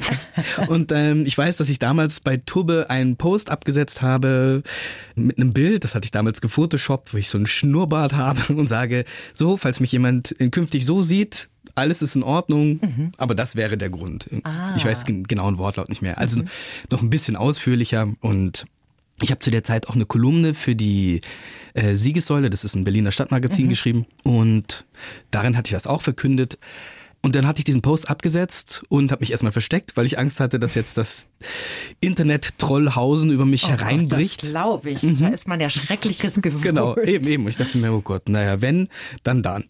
Und 0.69 0.93
ähm, 0.93 1.25
ich 1.25 1.37
weiß, 1.37 1.57
dass 1.57 1.69
ich 1.69 1.79
damals 1.79 2.21
bei 2.21 2.37
Tubbe 2.37 2.87
einen 2.91 3.17
Post 3.17 3.51
abgesetzt 3.51 4.03
habe 4.03 4.63
mit 5.15 5.39
einem 5.39 5.53
Bild, 5.53 5.85
das 5.85 5.95
hatte 5.95 6.05
ich 6.05 6.11
damals 6.11 6.41
gefotoshoppt, 6.41 7.15
wo 7.15 7.17
ich 7.17 7.29
so 7.29 7.39
einen 7.39 7.47
Schnurrbart 7.47 8.13
habe 8.17 8.55
und 8.55 8.69
sage, 8.69 9.05
so, 9.33 9.57
falls 9.57 9.81
mich 9.81 9.93
jemand 9.93 10.35
künftig 10.51 10.85
so 10.85 11.03
sieht, 11.03 11.49
alles 11.75 12.03
ist 12.03 12.17
in 12.17 12.23
Ordnung, 12.23 12.81
mhm. 12.81 13.13
aber 13.17 13.35
das 13.35 13.57
wäre 13.57 13.77
der 13.77 13.91
Grund. 13.91 14.29
Ah. 14.45 14.75
Ich 14.77 14.85
weiß 14.85 15.05
den 15.05 15.25
genauen 15.25 15.59
Wortlaut 15.59 15.89
nicht 15.89 16.03
mehr. 16.03 16.19
Also 16.19 16.41
mhm. 16.41 16.49
noch 16.91 17.03
ein 17.03 17.11
bisschen 17.11 17.37
ausführlicher 17.37 18.09
und 18.21 18.67
ich 19.23 19.31
habe 19.31 19.41
zu 19.41 19.51
der 19.51 19.65
Zeit 19.65 19.89
auch 19.89 19.95
eine 19.95 20.07
Kolumne 20.07 20.55
für 20.55 20.75
die 20.75 21.21
äh, 21.75 21.95
Siegessäule, 21.95 22.51
das 22.51 22.65
ist 22.65 22.75
ein 22.75 22.85
Berliner 22.85 23.11
Stadtmagazin, 23.11 23.67
mhm. 23.67 23.71
geschrieben 23.71 24.07
und 24.23 24.85
darin 25.31 25.57
hatte 25.57 25.69
ich 25.69 25.75
das 25.75 25.87
auch 25.87 26.03
verkündet. 26.03 26.59
Und 27.23 27.35
dann 27.35 27.47
hatte 27.47 27.59
ich 27.59 27.65
diesen 27.65 27.83
Post 27.83 28.09
abgesetzt 28.09 28.83
und 28.89 29.13
habe 29.13 29.21
mich 29.21 29.31
erstmal 29.31 29.53
versteckt, 29.53 29.95
weil 29.97 30.07
ich 30.07 30.19
Angst 30.19 30.41
hatte, 30.41 30.59
dass 30.59 30.75
jetzt 30.75 30.97
das 30.97 31.29
Internet-Trollhausen 32.01 33.31
über 33.31 33.45
mich 33.45 33.65
oh 33.65 33.69
hereinbricht. 33.69 34.41
Gott, 34.41 34.45
das 34.45 34.51
glaube 34.51 34.91
ich. 34.91 35.03
Mhm. 35.03 35.19
Da 35.21 35.29
ist 35.29 35.47
man 35.47 35.61
ja 35.61 35.69
Schreckliches 35.69 36.41
gewöhnt. 36.41 36.65
Genau, 36.71 36.97
eben, 36.97 37.27
eben. 37.27 37.49
Ich 37.49 37.57
dachte 37.57 37.77
mir, 37.77 37.93
oh 37.93 38.01
Gott, 38.01 38.29
naja, 38.29 38.63
wenn, 38.63 38.89
dann 39.23 39.43
dann. 39.43 39.65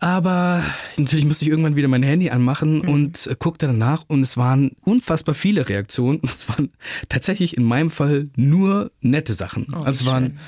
Aber 0.00 0.64
natürlich 0.96 1.26
musste 1.26 1.44
ich 1.44 1.50
irgendwann 1.50 1.76
wieder 1.76 1.88
mein 1.88 2.02
Handy 2.02 2.30
anmachen 2.30 2.78
mhm. 2.78 2.88
und 2.88 3.26
äh, 3.26 3.36
guckte 3.38 3.66
danach 3.66 4.04
und 4.08 4.22
es 4.22 4.36
waren 4.36 4.72
unfassbar 4.82 5.34
viele 5.34 5.68
Reaktionen. 5.68 6.20
Es 6.24 6.48
waren 6.48 6.70
tatsächlich 7.08 7.56
in 7.56 7.64
meinem 7.64 7.90
Fall 7.90 8.28
nur 8.36 8.90
nette 9.00 9.34
Sachen. 9.34 9.66
Oh, 9.72 9.76
also 9.76 10.04
es 10.04 10.06
waren 10.06 10.24
schön 10.24 10.38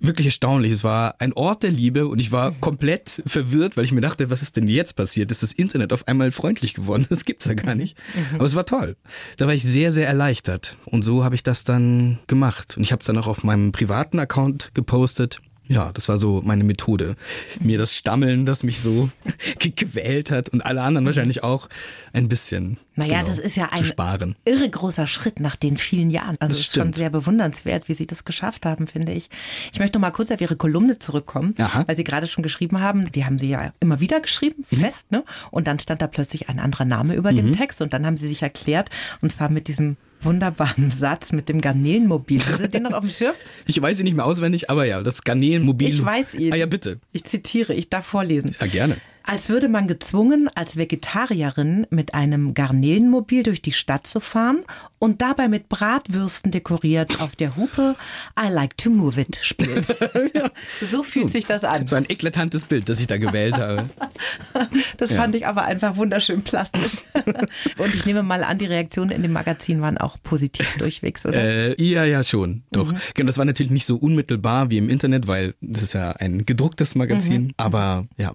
wirklich 0.00 0.26
erstaunlich. 0.26 0.72
Es 0.72 0.84
war 0.84 1.20
ein 1.20 1.32
Ort 1.32 1.62
der 1.62 1.70
Liebe 1.70 2.06
und 2.06 2.20
ich 2.20 2.32
war 2.32 2.52
komplett 2.52 3.22
verwirrt, 3.26 3.76
weil 3.76 3.84
ich 3.84 3.92
mir 3.92 4.00
dachte, 4.00 4.30
was 4.30 4.42
ist 4.42 4.56
denn 4.56 4.66
jetzt 4.66 4.96
passiert? 4.96 5.30
Ist 5.30 5.42
das 5.42 5.52
Internet 5.52 5.92
auf 5.92 6.06
einmal 6.08 6.32
freundlich 6.32 6.74
geworden? 6.74 7.06
Das 7.18 7.24
gibt's 7.24 7.46
ja 7.46 7.54
gar 7.54 7.74
nicht. 7.74 7.96
Mhm. 8.14 8.36
Aber 8.36 8.44
es 8.44 8.54
war 8.54 8.66
toll. 8.66 8.96
Da 9.38 9.46
war 9.46 9.54
ich 9.54 9.62
sehr, 9.62 9.92
sehr 9.92 10.06
erleichtert. 10.06 10.76
Und 10.84 11.02
so 11.02 11.24
habe 11.24 11.34
ich 11.34 11.42
das 11.42 11.64
dann 11.64 12.18
gemacht. 12.26 12.76
Und 12.76 12.82
ich 12.82 12.92
habe 12.92 13.00
es 13.00 13.06
dann 13.06 13.18
auch 13.18 13.26
auf 13.26 13.44
meinem 13.44 13.72
privaten 13.72 14.18
Account 14.18 14.70
gepostet. 14.74 15.40
Ja, 15.68 15.92
das 15.92 16.08
war 16.08 16.16
so 16.16 16.40
meine 16.44 16.64
Methode. 16.64 17.14
Mir 17.60 17.78
das 17.78 17.94
Stammeln, 17.94 18.46
das 18.46 18.62
mich 18.62 18.80
so 18.80 19.10
gequält 19.58 20.30
hat 20.30 20.48
und 20.48 20.62
alle 20.62 20.82
anderen 20.82 21.04
wahrscheinlich 21.06 21.44
auch 21.44 21.68
ein 22.12 22.28
bisschen. 22.28 22.78
Naja, 22.96 23.18
genau, 23.18 23.28
das 23.28 23.38
ist 23.38 23.56
ja 23.56 23.68
ein 23.70 23.84
sparen. 23.84 24.34
irre 24.44 24.68
großer 24.68 25.06
Schritt 25.06 25.40
nach 25.40 25.56
den 25.56 25.76
vielen 25.76 26.10
Jahren. 26.10 26.36
Also 26.40 26.52
es 26.52 26.60
ist 26.60 26.74
schon 26.74 26.92
sehr 26.92 27.10
bewundernswert, 27.10 27.88
wie 27.88 27.94
Sie 27.94 28.06
das 28.06 28.24
geschafft 28.24 28.66
haben, 28.66 28.86
finde 28.86 29.12
ich. 29.12 29.28
Ich 29.72 29.78
möchte 29.78 29.98
noch 29.98 30.00
mal 30.00 30.10
kurz 30.10 30.30
auf 30.30 30.40
Ihre 30.40 30.56
Kolumne 30.56 30.98
zurückkommen, 30.98 31.54
Aha. 31.58 31.84
weil 31.86 31.96
Sie 31.96 32.04
gerade 32.04 32.26
schon 32.26 32.42
geschrieben 32.42 32.80
haben. 32.80 33.12
Die 33.12 33.24
haben 33.24 33.38
Sie 33.38 33.50
ja 33.50 33.72
immer 33.78 34.00
wieder 34.00 34.20
geschrieben, 34.20 34.64
mhm. 34.70 34.76
fest, 34.76 35.12
ne? 35.12 35.22
Und 35.50 35.66
dann 35.66 35.78
stand 35.78 36.00
da 36.00 36.06
plötzlich 36.06 36.48
ein 36.48 36.58
anderer 36.58 36.86
Name 36.86 37.14
über 37.14 37.30
mhm. 37.30 37.36
dem 37.36 37.56
Text 37.56 37.82
und 37.82 37.92
dann 37.92 38.06
haben 38.06 38.16
Sie 38.16 38.26
sich 38.26 38.42
erklärt 38.42 38.90
und 39.20 39.30
zwar 39.30 39.50
mit 39.50 39.68
diesem 39.68 39.96
wunderbaren 40.20 40.90
Satz 40.96 41.32
mit 41.32 41.48
dem 41.48 41.60
Garnelenmobil. 41.60 42.40
Haben 42.44 42.56
Sie 42.58 42.68
den 42.68 42.82
noch 42.84 42.92
auf 42.92 43.00
dem 43.00 43.10
Schirm? 43.10 43.34
Ich 43.66 43.80
weiß 43.80 44.00
ihn 44.00 44.04
nicht 44.04 44.16
mehr 44.16 44.24
auswendig, 44.24 44.70
aber 44.70 44.84
ja, 44.84 45.02
das 45.02 45.22
Garnelenmobil. 45.22 45.88
Ich 45.88 46.04
weiß 46.04 46.34
ihn. 46.36 46.52
Ah 46.52 46.56
ja, 46.56 46.66
bitte. 46.66 46.98
Ich 47.12 47.24
zitiere, 47.24 47.74
ich 47.74 47.90
darf 47.90 48.06
vorlesen. 48.06 48.54
Ja, 48.60 48.66
gerne. 48.66 48.96
Als 49.28 49.50
würde 49.50 49.68
man 49.68 49.86
gezwungen, 49.86 50.48
als 50.54 50.78
Vegetarierin 50.78 51.86
mit 51.90 52.14
einem 52.14 52.54
Garnelenmobil 52.54 53.42
durch 53.42 53.60
die 53.60 53.72
Stadt 53.72 54.06
zu 54.06 54.20
fahren 54.20 54.64
und 54.98 55.20
dabei 55.20 55.48
mit 55.48 55.68
Bratwürsten 55.68 56.50
dekoriert 56.50 57.20
auf 57.20 57.36
der 57.36 57.54
Hupe 57.54 57.94
I 58.40 58.48
like 58.50 58.78
to 58.78 58.88
move 58.88 59.20
it 59.20 59.38
spielen. 59.42 59.84
ja. 60.34 60.48
So 60.80 61.02
fühlt 61.02 61.30
sich 61.30 61.44
das 61.44 61.62
an. 61.62 61.86
So 61.86 61.96
ein 61.96 62.06
eklatantes 62.08 62.64
Bild, 62.64 62.88
das 62.88 63.00
ich 63.00 63.06
da 63.06 63.18
gewählt 63.18 63.58
habe. 63.58 63.90
Das 64.96 65.10
ja. 65.10 65.20
fand 65.20 65.34
ich 65.34 65.46
aber 65.46 65.64
einfach 65.64 65.96
wunderschön 65.96 66.40
plastisch. 66.40 67.04
und 67.78 67.94
ich 67.94 68.06
nehme 68.06 68.22
mal 68.22 68.42
an, 68.42 68.56
die 68.56 68.64
Reaktionen 68.64 69.10
in 69.10 69.20
dem 69.20 69.32
Magazin 69.32 69.82
waren 69.82 69.98
auch 69.98 70.16
positiv 70.22 70.78
durchwegs, 70.78 71.26
oder? 71.26 71.36
Äh, 71.78 71.84
ja, 71.84 72.04
ja, 72.04 72.24
schon. 72.24 72.62
Doch. 72.72 72.92
Mhm. 72.92 72.98
Genau, 73.12 73.26
das 73.26 73.36
war 73.36 73.44
natürlich 73.44 73.72
nicht 73.72 73.84
so 73.84 73.96
unmittelbar 73.96 74.70
wie 74.70 74.78
im 74.78 74.88
Internet, 74.88 75.26
weil 75.26 75.52
das 75.60 75.82
ist 75.82 75.92
ja 75.92 76.12
ein 76.12 76.46
gedrucktes 76.46 76.94
Magazin. 76.94 77.42
Mhm. 77.42 77.54
Aber 77.58 78.06
ja 78.16 78.32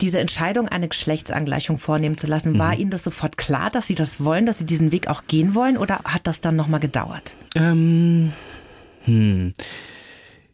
diese 0.00 0.18
Entscheidung, 0.18 0.68
eine 0.68 0.88
Geschlechtsangleichung 0.88 1.78
vornehmen 1.78 2.18
zu 2.18 2.26
lassen, 2.26 2.52
mhm. 2.52 2.58
war 2.58 2.74
Ihnen 2.76 2.90
das 2.90 3.04
sofort 3.04 3.36
klar, 3.36 3.70
dass 3.70 3.86
Sie 3.86 3.94
das 3.94 4.24
wollen, 4.24 4.46
dass 4.46 4.58
Sie 4.58 4.66
diesen 4.66 4.92
Weg 4.92 5.08
auch 5.08 5.26
gehen 5.26 5.54
wollen 5.54 5.76
oder 5.76 6.00
hat 6.04 6.26
das 6.26 6.40
dann 6.40 6.56
nochmal 6.56 6.80
gedauert? 6.80 7.32
Ähm, 7.54 8.32
hm. 9.04 9.54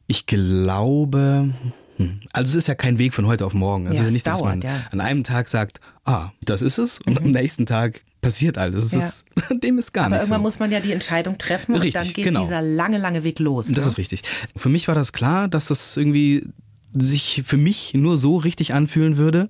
Ich 0.06 0.26
glaube, 0.26 1.50
hm. 1.96 2.20
also 2.32 2.50
es 2.50 2.54
ist 2.56 2.66
ja 2.66 2.74
kein 2.74 2.98
Weg 2.98 3.14
von 3.14 3.26
heute 3.26 3.46
auf 3.46 3.54
morgen. 3.54 3.86
Also 3.86 3.98
ja, 3.98 4.02
es 4.02 4.08
ist 4.08 4.12
nicht, 4.14 4.26
dauert, 4.26 4.36
dass 4.36 4.44
man 4.44 4.60
ja. 4.60 4.86
an 4.90 5.00
einem 5.00 5.24
Tag 5.24 5.48
sagt, 5.48 5.80
ah, 6.04 6.30
das 6.42 6.62
ist 6.62 6.78
es 6.78 6.98
und 7.00 7.20
mhm. 7.20 7.26
am 7.26 7.32
nächsten 7.32 7.66
Tag 7.66 8.02
passiert 8.20 8.58
alles. 8.58 8.92
Ja. 8.92 8.98
Ist, 8.98 9.24
dem 9.62 9.78
ist 9.78 9.92
gar 9.92 10.06
Aber 10.06 10.16
nicht 10.16 10.22
irgendwann 10.22 10.40
so. 10.40 10.42
muss 10.42 10.58
man 10.58 10.70
ja 10.70 10.80
die 10.80 10.92
Entscheidung 10.92 11.38
treffen 11.38 11.74
richtig, 11.74 11.94
und 11.94 12.06
dann 12.06 12.12
geht 12.12 12.24
genau. 12.24 12.42
dieser 12.42 12.62
lange, 12.62 12.98
lange 12.98 13.24
Weg 13.24 13.38
los. 13.38 13.68
Das 13.68 13.84
ne? 13.84 13.90
ist 13.90 13.98
richtig. 13.98 14.22
Für 14.56 14.68
mich 14.68 14.88
war 14.88 14.94
das 14.94 15.12
klar, 15.12 15.48
dass 15.48 15.68
das 15.68 15.96
irgendwie 15.96 16.46
sich 16.94 17.42
für 17.44 17.56
mich 17.56 17.94
nur 17.94 18.18
so 18.18 18.36
richtig 18.36 18.74
anfühlen 18.74 19.16
würde 19.16 19.48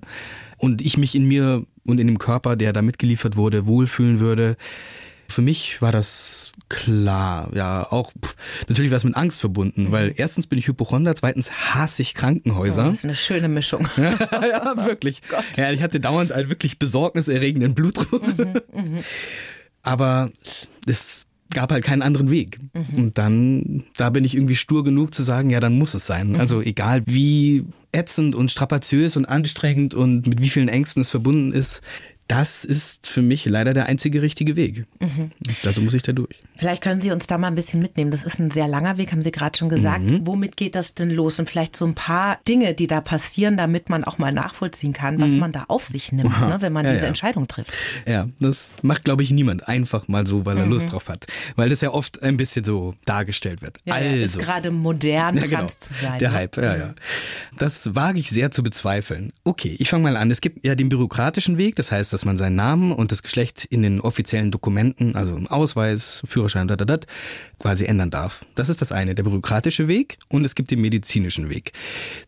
und 0.57 0.81
ich 0.81 0.97
mich 0.97 1.15
in 1.15 1.25
mir 1.25 1.65
und 1.85 1.99
in 1.99 2.07
dem 2.07 2.19
Körper, 2.19 2.55
der 2.55 2.73
da 2.73 2.81
mitgeliefert 2.81 3.35
wurde, 3.35 3.65
wohlfühlen 3.65 4.19
würde. 4.19 4.57
Für 5.27 5.41
mich 5.41 5.81
war 5.81 5.91
das 5.91 6.51
klar, 6.67 7.49
ja, 7.53 7.89
auch 7.89 8.11
pff, 8.11 8.35
natürlich 8.67 8.91
war 8.91 8.97
es 8.97 9.03
mit 9.03 9.15
Angst 9.15 9.39
verbunden, 9.39 9.85
mhm. 9.85 9.91
weil 9.91 10.13
erstens 10.17 10.45
bin 10.45 10.59
ich 10.59 10.67
Hypochonder, 10.67 11.15
zweitens 11.15 11.51
hasse 11.51 12.01
ich 12.01 12.13
Krankenhäuser. 12.13 12.85
Oh, 12.85 12.89
das 12.89 12.99
ist 12.99 13.05
eine 13.05 13.15
schöne 13.15 13.47
Mischung. 13.47 13.87
ja, 13.97 14.73
wirklich. 14.85 15.21
Gott. 15.29 15.43
Ja, 15.55 15.71
ich 15.71 15.81
hatte 15.81 15.99
dauernd 15.99 16.31
einen 16.31 16.49
wirklich 16.49 16.79
besorgniserregenden 16.79 17.73
Blutdruck. 17.73 18.37
Mhm, 18.37 18.53
mh. 18.73 19.01
Aber 19.83 20.31
es 20.85 21.25
gab 21.53 21.71
halt 21.71 21.83
keinen 21.83 22.01
anderen 22.01 22.29
Weg. 22.29 22.59
Mhm. 22.73 22.95
Und 22.95 23.17
dann, 23.17 23.83
da 23.97 24.09
bin 24.09 24.25
ich 24.25 24.35
irgendwie 24.35 24.55
stur 24.55 24.83
genug 24.83 25.13
zu 25.13 25.23
sagen, 25.23 25.49
ja, 25.49 25.59
dann 25.59 25.77
muss 25.77 25.93
es 25.93 26.05
sein. 26.05 26.29
Mhm. 26.29 26.39
Also 26.39 26.61
egal 26.61 27.03
wie 27.05 27.65
ätzend 27.91 28.35
und 28.35 28.51
strapaziös 28.51 29.17
und 29.17 29.25
anstrengend 29.25 29.93
und 29.93 30.27
mit 30.27 30.41
wie 30.41 30.49
vielen 30.49 30.69
Ängsten 30.69 31.01
es 31.01 31.09
verbunden 31.09 31.51
ist, 31.51 31.81
das 32.31 32.63
ist 32.63 33.07
für 33.07 33.21
mich 33.21 33.45
leider 33.45 33.73
der 33.73 33.87
einzige 33.87 34.21
richtige 34.21 34.55
Weg. 34.55 34.85
Mhm. 35.01 35.31
Also 35.65 35.81
muss 35.81 35.93
ich 35.93 36.01
da 36.01 36.13
durch. 36.13 36.39
Vielleicht 36.55 36.81
können 36.81 37.01
Sie 37.01 37.11
uns 37.11 37.27
da 37.27 37.37
mal 37.37 37.47
ein 37.47 37.55
bisschen 37.55 37.81
mitnehmen. 37.81 38.09
Das 38.09 38.23
ist 38.23 38.39
ein 38.39 38.49
sehr 38.51 38.69
langer 38.69 38.97
Weg, 38.97 39.11
haben 39.11 39.21
Sie 39.21 39.31
gerade 39.31 39.57
schon 39.57 39.67
gesagt. 39.67 40.05
Mhm. 40.05 40.25
Womit 40.25 40.55
geht 40.55 40.75
das 40.75 40.95
denn 40.95 41.09
los? 41.09 41.39
Und 41.41 41.49
vielleicht 41.49 41.75
so 41.75 41.85
ein 41.85 41.93
paar 41.93 42.39
Dinge, 42.47 42.73
die 42.73 42.87
da 42.87 43.01
passieren, 43.01 43.57
damit 43.57 43.89
man 43.89 44.05
auch 44.05 44.17
mal 44.17 44.31
nachvollziehen 44.31 44.93
kann, 44.93 45.19
was 45.19 45.31
mhm. 45.31 45.39
man 45.39 45.51
da 45.51 45.65
auf 45.67 45.83
sich 45.83 46.13
nimmt, 46.13 46.39
ne, 46.39 46.55
wenn 46.61 46.71
man 46.71 46.85
ja, 46.85 46.93
diese 46.93 47.03
ja. 47.03 47.09
Entscheidung 47.09 47.49
trifft. 47.49 47.73
Ja, 48.07 48.29
das 48.39 48.69
macht, 48.81 49.03
glaube 49.03 49.23
ich, 49.23 49.31
niemand 49.31 49.67
einfach 49.67 50.07
mal 50.07 50.25
so, 50.25 50.45
weil 50.45 50.57
er 50.57 50.67
mhm. 50.67 50.71
Lust 50.71 50.93
drauf 50.93 51.09
hat. 51.09 51.27
Weil 51.57 51.67
das 51.67 51.81
ja 51.81 51.91
oft 51.91 52.23
ein 52.23 52.37
bisschen 52.37 52.63
so 52.63 52.95
dargestellt 53.03 53.61
wird. 53.61 53.79
Ja, 53.83 53.95
also. 53.95 54.23
Ist 54.23 54.39
gerade 54.39 54.71
modern, 54.71 55.35
ja, 55.37 55.47
genau. 55.47 55.67
zu 55.67 55.93
sein. 55.93 56.17
Der 56.19 56.29
ne? 56.29 56.35
Hype, 56.35 56.55
ja, 56.55 56.77
ja. 56.77 56.95
Das 57.57 57.93
wage 57.93 58.19
ich 58.19 58.29
sehr 58.29 58.51
zu 58.51 58.63
bezweifeln. 58.63 59.33
Okay, 59.43 59.75
ich 59.79 59.89
fange 59.89 60.03
mal 60.03 60.15
an. 60.15 60.31
Es 60.31 60.39
gibt 60.39 60.65
ja 60.65 60.75
den 60.75 60.87
bürokratischen 60.87 61.57
Weg, 61.57 61.75
das 61.75 61.91
heißt, 61.91 62.20
dass 62.21 62.25
man 62.27 62.37
seinen 62.37 62.55
Namen 62.55 62.91
und 62.91 63.11
das 63.11 63.23
Geschlecht 63.23 63.65
in 63.65 63.81
den 63.81 63.99
offiziellen 63.99 64.51
Dokumenten, 64.51 65.15
also 65.15 65.35
im 65.35 65.47
Ausweis, 65.47 66.21
Führerschein, 66.23 66.67
da, 66.67 66.75
da, 66.75 66.85
da, 66.85 66.99
quasi 67.57 67.85
ändern 67.85 68.11
darf. 68.11 68.45
Das 68.53 68.69
ist 68.69 68.79
das 68.79 68.91
eine, 68.91 69.15
der 69.15 69.23
bürokratische 69.23 69.87
Weg 69.87 70.19
und 70.29 70.45
es 70.45 70.53
gibt 70.53 70.69
den 70.69 70.81
medizinischen 70.81 71.49
Weg. 71.49 71.73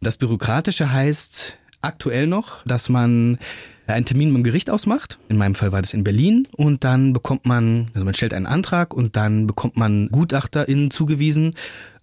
Das 0.01 0.17
bürokratische 0.17 0.91
heißt 0.91 1.59
aktuell 1.81 2.25
noch, 2.25 2.65
dass 2.65 2.89
man 2.89 3.37
einen 3.85 4.05
Termin 4.05 4.33
beim 4.33 4.41
Gericht 4.41 4.71
ausmacht. 4.71 5.19
In 5.29 5.37
meinem 5.37 5.53
Fall 5.53 5.71
war 5.71 5.81
das 5.81 5.93
in 5.93 6.03
Berlin. 6.03 6.47
Und 6.53 6.83
dann 6.83 7.13
bekommt 7.13 7.45
man, 7.45 7.91
also 7.93 8.03
man 8.03 8.15
stellt 8.15 8.33
einen 8.33 8.47
Antrag 8.47 8.95
und 8.95 9.15
dann 9.15 9.45
bekommt 9.45 9.77
man 9.77 10.07
GutachterInnen 10.09 10.89
zugewiesen, 10.89 11.51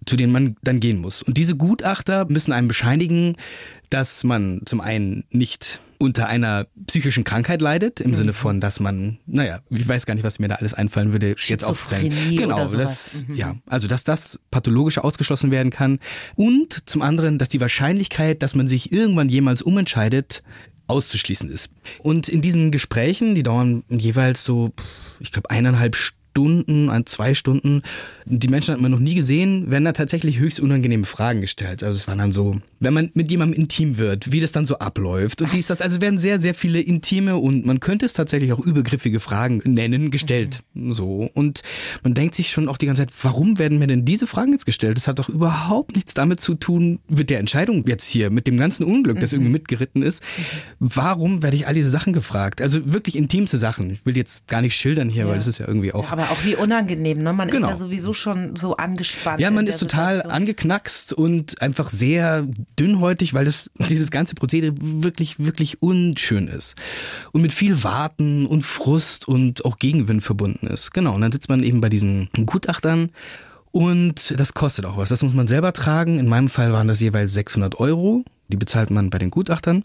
zu 0.06 0.14
denen 0.14 0.32
man 0.32 0.54
dann 0.62 0.78
gehen 0.78 0.98
muss. 0.98 1.22
Und 1.22 1.36
diese 1.38 1.56
Gutachter 1.56 2.26
müssen 2.28 2.52
einem 2.52 2.68
bescheinigen, 2.68 3.36
dass 3.88 4.22
man 4.22 4.60
zum 4.64 4.80
einen 4.80 5.24
nicht 5.30 5.80
unter 6.00 6.28
einer 6.28 6.66
psychischen 6.86 7.24
Krankheit 7.24 7.60
leidet, 7.60 8.00
im 8.00 8.12
mhm. 8.12 8.14
Sinne 8.14 8.32
von, 8.32 8.58
dass 8.60 8.80
man, 8.80 9.18
naja, 9.26 9.60
ich 9.68 9.86
weiß 9.86 10.06
gar 10.06 10.14
nicht, 10.14 10.24
was 10.24 10.38
mir 10.38 10.48
da 10.48 10.54
alles 10.54 10.72
einfallen 10.72 11.12
würde, 11.12 11.36
jetzt 11.38 11.62
aufzählen. 11.62 12.10
Genau, 12.36 12.66
das, 12.66 13.26
mhm. 13.28 13.34
ja, 13.34 13.56
also 13.66 13.86
dass 13.86 14.02
das 14.02 14.40
pathologisch 14.50 14.96
ausgeschlossen 14.96 15.50
werden 15.50 15.70
kann. 15.70 15.98
Und 16.36 16.88
zum 16.88 17.02
anderen, 17.02 17.36
dass 17.36 17.50
die 17.50 17.60
Wahrscheinlichkeit, 17.60 18.42
dass 18.42 18.54
man 18.54 18.66
sich 18.66 18.92
irgendwann 18.92 19.28
jemals 19.28 19.60
umentscheidet, 19.60 20.42
auszuschließen 20.86 21.50
ist. 21.50 21.70
Und 21.98 22.28
in 22.28 22.40
diesen 22.40 22.70
Gesprächen, 22.70 23.34
die 23.34 23.42
dauern 23.42 23.84
jeweils 23.88 24.42
so, 24.42 24.72
ich 25.20 25.32
glaube, 25.32 25.50
eineinhalb 25.50 25.96
Stunden, 25.96 26.88
an 26.88 27.04
zwei 27.06 27.34
Stunden. 27.34 27.82
Die 28.24 28.48
Menschen 28.48 28.72
hat 28.72 28.80
man 28.80 28.90
noch 28.90 28.98
nie 28.98 29.14
gesehen, 29.14 29.70
werden 29.70 29.84
da 29.84 29.92
tatsächlich 29.92 30.38
höchst 30.38 30.60
unangenehme 30.60 31.06
Fragen 31.06 31.42
gestellt. 31.42 31.82
Also 31.82 31.98
es 31.98 32.08
waren 32.08 32.18
dann 32.18 32.32
so, 32.32 32.60
wenn 32.80 32.94
man 32.94 33.10
mit 33.12 33.30
jemandem 33.30 33.60
intim 33.60 33.98
wird, 33.98 34.32
wie 34.32 34.40
das 34.40 34.52
dann 34.52 34.64
so 34.64 34.78
abläuft. 34.78 35.42
Und 35.42 35.52
dies, 35.52 35.66
das, 35.66 35.82
also 35.82 36.00
werden 36.00 36.18
sehr, 36.18 36.38
sehr 36.38 36.54
viele 36.54 36.80
intime 36.80 37.36
und 37.36 37.66
man 37.66 37.78
könnte 37.78 38.06
es 38.06 38.14
tatsächlich 38.14 38.52
auch 38.54 38.58
übergriffige 38.58 39.20
Fragen 39.20 39.60
nennen, 39.64 40.10
gestellt. 40.10 40.62
Mhm. 40.72 40.92
So. 40.92 41.30
Und 41.34 41.62
man 42.02 42.14
denkt 42.14 42.34
sich 42.34 42.50
schon 42.50 42.68
auch 42.68 42.78
die 42.78 42.86
ganze 42.86 43.02
Zeit, 43.02 43.12
warum 43.22 43.58
werden 43.58 43.78
mir 43.78 43.86
denn 43.86 44.06
diese 44.06 44.26
Fragen 44.26 44.52
jetzt 44.52 44.64
gestellt? 44.64 44.96
Das 44.96 45.08
hat 45.08 45.18
doch 45.18 45.28
überhaupt 45.28 45.94
nichts 45.94 46.14
damit 46.14 46.40
zu 46.40 46.54
tun, 46.54 47.00
mit 47.08 47.28
der 47.28 47.38
Entscheidung 47.38 47.84
jetzt 47.86 48.06
hier, 48.06 48.30
mit 48.30 48.46
dem 48.46 48.56
ganzen 48.56 48.84
Unglück, 48.84 49.20
das 49.20 49.32
mhm. 49.32 49.36
irgendwie 49.36 49.52
mitgeritten 49.52 50.02
ist. 50.02 50.22
Warum 50.78 51.42
werde 51.42 51.56
ich 51.56 51.66
all 51.66 51.74
diese 51.74 51.90
Sachen 51.90 52.14
gefragt? 52.14 52.62
Also 52.62 52.92
wirklich 52.92 53.14
intimste 53.14 53.58
Sachen. 53.58 53.90
Ich 53.90 54.06
will 54.06 54.16
jetzt 54.16 54.48
gar 54.48 54.62
nicht 54.62 54.74
schildern 54.74 55.10
hier, 55.10 55.24
ja. 55.24 55.28
weil 55.28 55.36
es 55.36 55.46
ist 55.46 55.58
ja 55.58 55.68
irgendwie 55.68 55.92
auch. 55.92 56.04
Ja, 56.04 56.12
aber 56.12 56.30
auch 56.30 56.44
wie 56.44 56.56
unangenehm, 56.56 57.18
ne? 57.18 57.34
Man 57.34 57.50
genau. 57.50 57.66
ist 57.66 57.72
ja 57.74 57.76
sowieso 57.76 58.14
schon 58.14 58.56
so 58.56 58.74
angespannt. 58.76 59.38
Ja, 59.38 59.50
man 59.50 59.66
ist 59.66 59.80
total 59.80 60.16
Situation. 60.16 60.32
angeknackst 60.32 61.12
und 61.12 61.60
einfach 61.60 61.90
sehr 61.90 62.46
dünnhäutig, 62.78 63.34
weil 63.34 63.44
das, 63.44 63.70
dieses 63.88 64.10
ganze 64.10 64.34
Prozedere 64.34 64.72
wirklich, 64.80 65.38
wirklich 65.38 65.82
unschön 65.82 66.48
ist. 66.48 66.74
Und 67.32 67.42
mit 67.42 67.52
viel 67.52 67.82
Warten 67.82 68.46
und 68.46 68.62
Frust 68.62 69.28
und 69.28 69.64
auch 69.64 69.78
Gegenwind 69.78 70.22
verbunden 70.22 70.66
ist. 70.66 70.92
Genau. 70.92 71.14
Und 71.14 71.20
dann 71.20 71.32
sitzt 71.32 71.48
man 71.48 71.62
eben 71.62 71.80
bei 71.80 71.88
diesen 71.88 72.28
Gutachtern 72.46 73.10
und 73.72 74.34
das 74.38 74.54
kostet 74.54 74.84
auch 74.84 74.96
was. 74.96 75.10
Das 75.10 75.22
muss 75.22 75.34
man 75.34 75.46
selber 75.46 75.72
tragen. 75.72 76.18
In 76.18 76.28
meinem 76.28 76.48
Fall 76.48 76.72
waren 76.72 76.88
das 76.88 77.00
jeweils 77.00 77.32
600 77.34 77.78
Euro. 77.78 78.24
Die 78.48 78.56
bezahlt 78.56 78.90
man 78.90 79.10
bei 79.10 79.18
den 79.18 79.30
Gutachtern. 79.30 79.84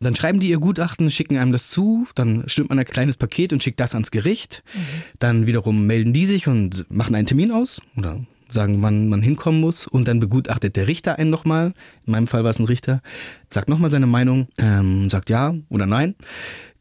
Dann 0.00 0.14
schreiben 0.14 0.38
die 0.38 0.48
ihr 0.48 0.60
Gutachten, 0.60 1.10
schicken 1.10 1.36
einem 1.38 1.50
das 1.50 1.70
zu, 1.70 2.06
dann 2.14 2.44
stimmt 2.46 2.68
man 2.68 2.78
ein 2.78 2.84
kleines 2.84 3.16
Paket 3.16 3.52
und 3.52 3.64
schickt 3.64 3.80
das 3.80 3.94
ans 3.94 4.12
Gericht. 4.12 4.62
Mhm. 4.72 4.78
Dann 5.18 5.46
wiederum 5.46 5.86
melden 5.86 6.12
die 6.12 6.26
sich 6.26 6.46
und 6.46 6.86
machen 6.88 7.16
einen 7.16 7.26
Termin 7.26 7.50
aus 7.50 7.82
oder 7.96 8.20
sagen, 8.52 8.82
wann 8.82 9.08
man 9.08 9.22
hinkommen 9.22 9.60
muss 9.60 9.86
und 9.86 10.08
dann 10.08 10.20
begutachtet 10.20 10.76
der 10.76 10.88
Richter 10.88 11.18
einen 11.18 11.30
nochmal. 11.30 11.72
In 12.06 12.12
meinem 12.12 12.26
Fall 12.26 12.44
war 12.44 12.50
es 12.50 12.58
ein 12.58 12.66
Richter, 12.66 13.00
sagt 13.50 13.68
nochmal 13.68 13.90
seine 13.90 14.06
Meinung, 14.06 14.48
ähm, 14.58 15.08
sagt 15.08 15.30
ja 15.30 15.54
oder 15.68 15.86
nein. 15.86 16.14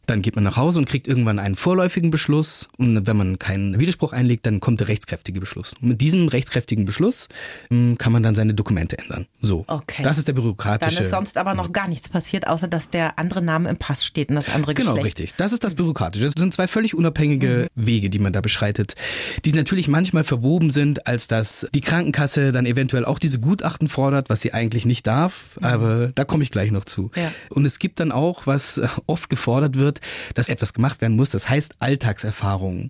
Dann 0.08 0.22
geht 0.22 0.36
man 0.36 0.44
nach 0.44 0.58
Hause 0.58 0.80
und 0.80 0.86
kriegt 0.88 1.08
irgendwann 1.08 1.38
einen 1.38 1.56
vorläufigen 1.56 2.12
Beschluss. 2.12 2.68
Und 2.78 3.06
wenn 3.06 3.18
man 3.18 3.40
keinen 3.40 3.80
Widerspruch 3.80 4.14
einlegt, 4.14 4.46
dann 4.46 4.60
kommt 4.60 4.80
der 4.80 4.88
rechtskräftige 4.88 5.40
Beschluss. 5.40 5.74
Und 5.82 5.90
mit 5.90 6.02
diesem 6.02 6.30
rechtskräftigen 6.30 6.86
Beschluss 6.86 7.28
hm, 7.70 7.98
kann 7.98 8.14
man 8.14 8.24
dann 8.24 8.34
seine 8.34 8.54
Dokumente 8.54 8.98
ändern. 8.98 9.28
So. 9.40 9.66
Okay. 9.68 10.04
Das 10.04 10.18
ist 10.18 10.28
der 10.28 10.34
bürokratische. 10.34 10.96
Dann 10.96 11.04
ist 11.04 11.12
sonst 11.12 11.38
aber 11.38 11.54
noch 11.54 11.74
gar 11.74 11.88
nichts 11.88 12.10
passiert, 12.10 12.48
außer 12.48 12.68
dass 12.68 12.90
der 12.90 13.20
andere 13.20 13.42
Name 13.42 13.70
im 13.70 13.78
Pass 13.78 14.06
steht 14.06 14.30
und 14.30 14.36
das 14.36 14.50
andere 14.50 14.74
genau, 14.74 14.96
Geschlecht. 14.96 15.18
Genau, 15.18 15.24
richtig. 15.26 15.38
Das 15.38 15.52
ist 15.52 15.64
das 15.64 15.76
Bürokratische. 15.76 16.26
Das 16.26 16.34
sind 16.38 16.54
zwei 16.54 16.68
völlig 16.68 16.96
unabhängige 16.96 17.68
mhm. 17.76 17.86
Wege, 17.86 18.10
die 18.10 18.20
man 18.20 18.32
da 18.32 18.42
beschreitet, 18.42 18.96
die 19.44 19.52
natürlich 19.52 19.88
manchmal 19.90 20.24
verwoben 20.24 20.72
sind, 20.72 21.06
als 21.06 21.28
dass 21.28 21.68
die 21.74 21.82
Krankenkasse 21.82 22.52
dann 22.54 22.66
eventuell 22.66 23.04
auch 23.04 23.20
diese 23.20 23.40
Gutachten 23.40 23.88
fordert, 23.88 24.30
was 24.30 24.42
sie 24.42 24.54
eigentlich 24.54 24.86
nicht 24.86 25.06
darf. 25.06 25.58
Mhm. 25.60 25.66
Aber 25.66 26.08
da 26.16 26.24
komme 26.24 26.44
ich 26.44 26.52
gleich 26.52 26.72
noch 26.72 26.86
zu. 26.86 27.12
Ja. 27.16 27.32
Und 27.50 27.66
es 27.66 27.80
gibt 27.80 28.00
dann 28.00 28.12
auch, 28.12 28.48
was 28.48 28.82
oft 29.06 29.30
gefordert 29.30 29.78
wird, 29.78 29.97
dass 30.36 30.50
etwas 30.50 30.74
gemacht 30.74 31.02
werden 31.02 31.16
muss. 31.16 31.32
Das 31.32 31.50
heißt 31.50 31.76
Alltagserfahrung. 31.80 32.90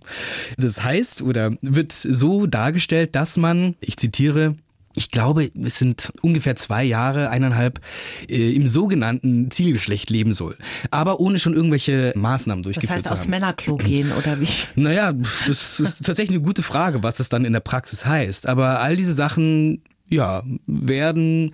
Das 0.57 0.83
heißt 0.83 1.21
oder 1.21 1.51
wird 1.61 1.91
so 1.91 2.45
dargestellt, 2.45 3.15
dass 3.15 3.37
man, 3.37 3.75
ich 3.81 3.97
zitiere, 3.97 4.55
ich 4.97 5.11
glaube, 5.11 5.51
es 5.63 5.77
sind 5.77 6.11
ungefähr 6.21 6.55
zwei 6.55 6.83
Jahre, 6.83 7.29
eineinhalb, 7.29 7.79
äh, 8.27 8.55
im 8.55 8.67
sogenannten 8.67 9.51
Zielgeschlecht 9.51 10.09
leben 10.09 10.33
soll. 10.33 10.57
Aber 10.89 11.19
ohne 11.19 11.37
schon 11.37 11.53
irgendwelche 11.53 12.13
Maßnahmen 12.15 12.63
durchgeführt 12.63 12.89
das 12.89 12.95
heißt, 12.95 13.05
zu 13.05 13.11
haben. 13.11 13.19
aus 13.19 13.27
Männerklo 13.27 13.77
gehen 13.77 14.11
oder 14.11 14.41
wie? 14.41 14.47
Naja, 14.75 15.13
das 15.45 15.79
ist 15.79 16.03
tatsächlich 16.03 16.37
eine 16.37 16.45
gute 16.45 16.63
Frage, 16.63 17.03
was 17.03 17.17
das 17.17 17.29
dann 17.29 17.45
in 17.45 17.53
der 17.53 17.59
Praxis 17.59 18.05
heißt. 18.05 18.47
Aber 18.47 18.79
all 18.79 18.95
diese 18.95 19.13
Sachen, 19.13 19.83
ja, 20.09 20.41
werden 20.65 21.53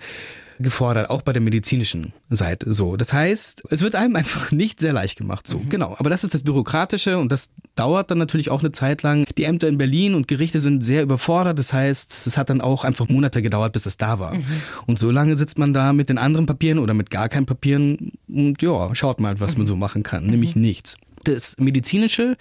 gefordert, 0.60 1.10
auch 1.10 1.22
bei 1.22 1.34
der 1.34 1.42
medizinischen 1.42 2.14
Seite. 2.30 2.74
So, 2.74 2.96
das 2.96 3.14
heißt, 3.14 3.64
es 3.70 3.82
wird 3.82 3.96
einem 3.96 4.16
einfach 4.16 4.52
nicht 4.54 4.80
sehr 4.80 4.94
leicht 4.94 5.18
gemacht. 5.18 5.48
So, 5.48 5.60
mhm. 5.60 5.70
genau. 5.70 5.96
Aber 5.98 6.10
das 6.10 6.24
ist 6.24 6.34
das 6.34 6.44
Bürokratische 6.44 7.18
und 7.18 7.32
das 7.32 7.50
dauert 7.76 8.12
dann 8.12 8.18
natürlich 8.18 8.50
auch 8.50 8.60
eine 8.60 8.72
Zeit 8.72 9.04
lang. 9.04 9.26
Die 9.38 9.44
Ämter 9.44 9.68
in 9.68 9.78
Berlin 9.78 10.14
und 10.16 10.28
Gerichte 10.28 10.60
sind 10.60 10.84
sehr 10.84 11.04
überfordert. 11.04 11.58
Das 11.60 11.74
heißt, 11.74 12.28
es 12.28 12.38
hat 12.38 12.50
dann 12.50 12.62
auch 12.62 12.84
einfach 12.84 13.08
Monate 13.10 13.42
gedauert, 13.42 13.74
bis 13.74 13.86
es 13.86 13.98
da 13.98 14.20
war. 14.20 14.36
Mhm. 14.36 14.46
Und 14.86 15.00
so 15.00 15.12
lange 15.12 15.36
sitzt 15.36 15.58
man 15.58 15.74
da 15.74 15.94
mit 15.94 16.10
den 16.10 16.18
anderen 16.18 16.46
Papieren 16.46 16.80
oder 16.80 16.94
mit 16.94 17.10
gar 17.10 17.30
keinen 17.30 17.46
Papieren 17.46 18.14
und 18.28 18.62
ja, 18.62 18.94
schaut 18.96 19.20
mal, 19.20 19.40
was 19.40 19.54
mhm. 19.54 19.60
man 19.60 19.68
so 19.68 19.76
machen 19.76 20.04
kann. 20.04 20.26
Nämlich 20.26 20.56
mhm. 20.56 20.62
nichts. 20.62 20.98
Das 21.24 21.56
medizinische 21.58 22.38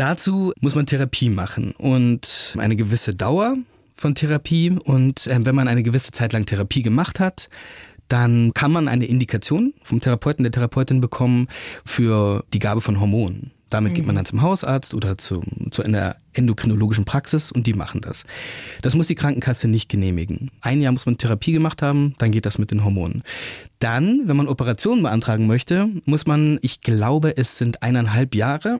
Dazu 0.00 0.54
muss 0.60 0.74
man 0.74 0.86
Therapie 0.86 1.28
machen 1.28 1.72
und 1.72 2.56
eine 2.58 2.74
gewisse 2.74 3.14
Dauer 3.14 3.58
von 4.00 4.14
Therapie 4.14 4.70
und 4.70 5.26
äh, 5.26 5.44
wenn 5.44 5.54
man 5.54 5.68
eine 5.68 5.82
gewisse 5.82 6.10
Zeit 6.10 6.32
lang 6.32 6.46
Therapie 6.46 6.82
gemacht 6.82 7.20
hat, 7.20 7.50
dann 8.08 8.54
kann 8.54 8.72
man 8.72 8.88
eine 8.88 9.04
Indikation 9.04 9.74
vom 9.82 10.00
Therapeuten, 10.00 10.42
der 10.42 10.52
Therapeutin 10.52 11.02
bekommen 11.02 11.48
für 11.84 12.42
die 12.54 12.60
Gabe 12.60 12.80
von 12.80 12.98
Hormonen. 12.98 13.50
Damit 13.68 13.94
geht 13.94 14.06
man 14.06 14.14
mhm. 14.14 14.20
dann 14.20 14.24
zum 14.24 14.42
Hausarzt 14.42 14.94
oder 14.94 15.18
zum, 15.18 15.70
zu 15.70 15.82
einer 15.82 16.16
endokrinologischen 16.32 17.04
Praxis 17.04 17.52
und 17.52 17.66
die 17.66 17.74
machen 17.74 18.00
das. 18.00 18.24
Das 18.82 18.94
muss 18.94 19.08
die 19.08 19.14
Krankenkasse 19.14 19.68
nicht 19.68 19.88
genehmigen. 19.88 20.50
Ein 20.60 20.82
Jahr 20.82 20.92
muss 20.92 21.06
man 21.06 21.18
Therapie 21.18 21.52
gemacht 21.52 21.82
haben, 21.82 22.14
dann 22.18 22.30
geht 22.30 22.46
das 22.46 22.58
mit 22.58 22.70
den 22.70 22.84
Hormonen. 22.84 23.22
Dann, 23.80 24.24
wenn 24.26 24.36
man 24.36 24.46
Operationen 24.46 25.02
beantragen 25.02 25.46
möchte, 25.46 25.88
muss 26.04 26.26
man, 26.26 26.58
ich 26.60 26.82
glaube, 26.82 27.38
es 27.38 27.56
sind 27.56 27.82
eineinhalb 27.82 28.34
Jahre. 28.34 28.78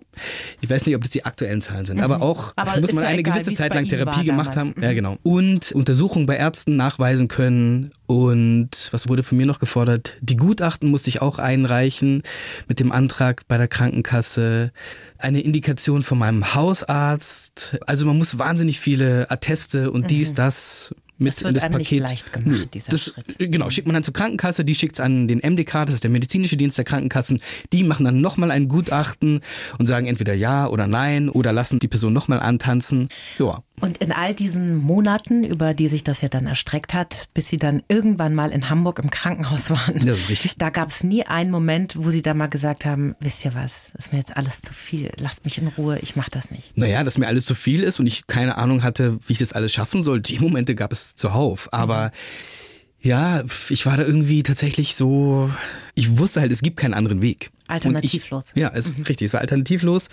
Ich 0.61 0.69
weiß 0.69 0.85
nicht, 0.85 0.95
ob 0.95 1.01
das 1.01 1.11
die 1.11 1.25
aktuellen 1.25 1.63
Zahlen 1.63 1.87
sind, 1.87 1.97
mhm. 1.97 2.03
aber 2.03 2.21
auch 2.21 2.53
aber 2.57 2.79
muss 2.79 2.93
man 2.93 3.05
ja 3.05 3.11
eine 3.11 3.21
egal, 3.21 3.39
gewisse 3.39 3.55
Zeit 3.55 3.75
lang 3.75 3.89
Therapie 3.89 4.25
gemacht 4.25 4.57
haben. 4.57 4.75
Mhm. 4.77 4.83
Ja, 4.83 4.93
genau. 4.93 5.17
Und 5.23 5.73
Untersuchungen 5.73 6.27
bei 6.27 6.37
Ärzten 6.37 6.77
nachweisen 6.77 7.29
können. 7.29 7.93
Und 8.07 8.89
was 8.91 9.09
wurde 9.09 9.23
von 9.23 9.39
mir 9.39 9.47
noch 9.47 9.59
gefordert? 9.59 10.19
Die 10.21 10.37
Gutachten 10.37 10.91
musste 10.91 11.09
ich 11.09 11.23
auch 11.23 11.39
einreichen 11.39 12.23
mit 12.69 12.81
dem 12.81 12.93
Antrag 12.93 13.49
bei 13.49 13.57
der 13.57 13.69
Krankenkasse. 13.69 14.73
Eine 15.17 15.41
Indikation 15.41 16.03
von 16.03 16.19
meinem 16.19 16.55
Hausarzt. 16.55 17.40
Also 17.87 18.07
man 18.07 18.19
muss 18.19 18.39
wahnsinnig 18.39 18.81
viele 18.81 19.31
Atteste 19.31 19.91
und 19.91 20.11
dies, 20.11 20.31
mhm. 20.31 20.35
das 20.37 20.95
mit 21.21 21.35
das 21.35 21.43
wird 21.43 21.49
in 21.51 21.55
das 21.55 21.65
einem 21.65 21.73
Paket. 21.75 22.01
Nicht 22.01 22.09
leicht 22.09 22.33
gemacht, 22.33 22.75
dieser 22.75 22.91
das, 22.91 23.05
Schritt. 23.05 23.37
Genau, 23.39 23.69
schickt 23.69 23.87
man 23.87 23.95
dann 23.95 24.03
zur 24.03 24.15
Krankenkasse, 24.15 24.65
die 24.65 24.75
schickt 24.75 24.95
es 24.95 25.01
an 25.01 25.29
den 25.29 25.39
MDK, 25.39 25.85
das 25.85 25.97
ist 25.97 26.05
der 26.05 26.11
medizinische 26.11 26.57
Dienst 26.57 26.79
der 26.79 26.85
Krankenkassen. 26.85 27.41
Die 27.75 27.85
machen 27.85 28.07
dann 28.07 28.23
nochmal 28.23 28.51
ein 28.51 28.69
Gutachten 28.69 29.41
und 29.79 29.87
sagen 29.87 30.07
entweder 30.07 30.33
ja 30.33 30.67
oder 30.67 30.87
nein 30.87 31.29
oder 31.29 31.53
lassen 31.53 31.79
die 31.79 31.89
Person 31.89 32.15
nochmal 32.15 32.41
antanzen. 32.41 33.11
Ja, 33.39 33.63
Und 33.81 33.99
in 33.99 34.13
all 34.13 34.35
diesen 34.35 34.77
Monaten, 34.77 35.45
über 35.45 35.75
die 35.75 35.89
sich 35.89 36.05
das 36.05 36.21
ja 36.21 36.29
dann 36.29 36.47
erstreckt 36.47 36.95
hat, 36.95 37.29
bis 37.35 37.49
Sie 37.49 37.57
dann 37.57 37.83
irgendwann 37.89 38.35
mal 38.35 38.51
in 38.51 38.69
Hamburg 38.69 38.99
im 38.99 39.11
Krankenhaus 39.11 39.71
waren. 39.71 40.05
Das 40.05 40.21
ist 40.21 40.29
richtig. 40.29 40.55
Da 40.59 40.71
gab 40.71 40.89
es 40.89 41.03
nie 41.05 41.25
einen 41.25 41.51
Moment, 41.51 41.95
wo 41.97 42.11
Sie 42.11 42.23
da 42.23 42.35
mal 42.35 42.49
gesagt 42.49 42.85
haben, 42.85 43.15
wisst 43.21 43.45
ihr 43.45 43.55
was, 43.55 43.93
ist 43.97 44.13
mir 44.13 44.19
jetzt 44.19 44.37
alles 44.37 44.63
zu 44.63 44.73
viel, 44.73 45.11
lasst 45.19 45.45
mich 45.45 45.59
in 45.59 45.69
Ruhe, 45.69 45.99
ich 46.01 46.17
mache 46.17 46.31
das 46.31 46.51
nicht. 46.51 46.77
Naja, 46.77 47.05
dass 47.05 47.19
mir 47.19 47.27
alles 47.27 47.47
zu 47.47 47.55
viel 47.55 47.83
ist 47.83 48.01
und 48.01 48.07
ich 48.07 48.27
keine 48.27 48.59
Ahnung 48.59 48.83
hatte, 48.83 49.19
wie 49.27 49.33
ich 49.33 49.39
das 49.39 49.53
alles 49.53 49.73
schaffen 49.73 50.03
soll. 50.03 50.21
Die 50.21 50.39
Momente 50.39 50.75
gab 50.75 50.93
es 50.93 51.15
zuhauf. 51.15 51.69
Aber 51.73 52.07
mhm. 52.07 53.09
ja, 53.09 53.45
ich 53.69 53.87
war 53.87 53.97
da 53.97 54.05
irgendwie 54.05 54.43
tatsächlich 54.43 54.95
so, 54.95 55.51
ich 55.95 56.19
wusste 56.19 56.41
halt, 56.41 56.53
es 56.53 56.63
gibt 56.63 56.77
keinen 56.77 56.95
anderen 56.95 57.23
Weg. 57.23 57.51
Alternativlos. 57.71 58.53
Ich, 58.55 58.61
ja, 58.61 58.69
ist 58.69 58.99
mhm. 58.99 59.05
richtig, 59.05 59.27
es 59.27 59.33
war 59.33 59.41
alternativlos. 59.41 60.09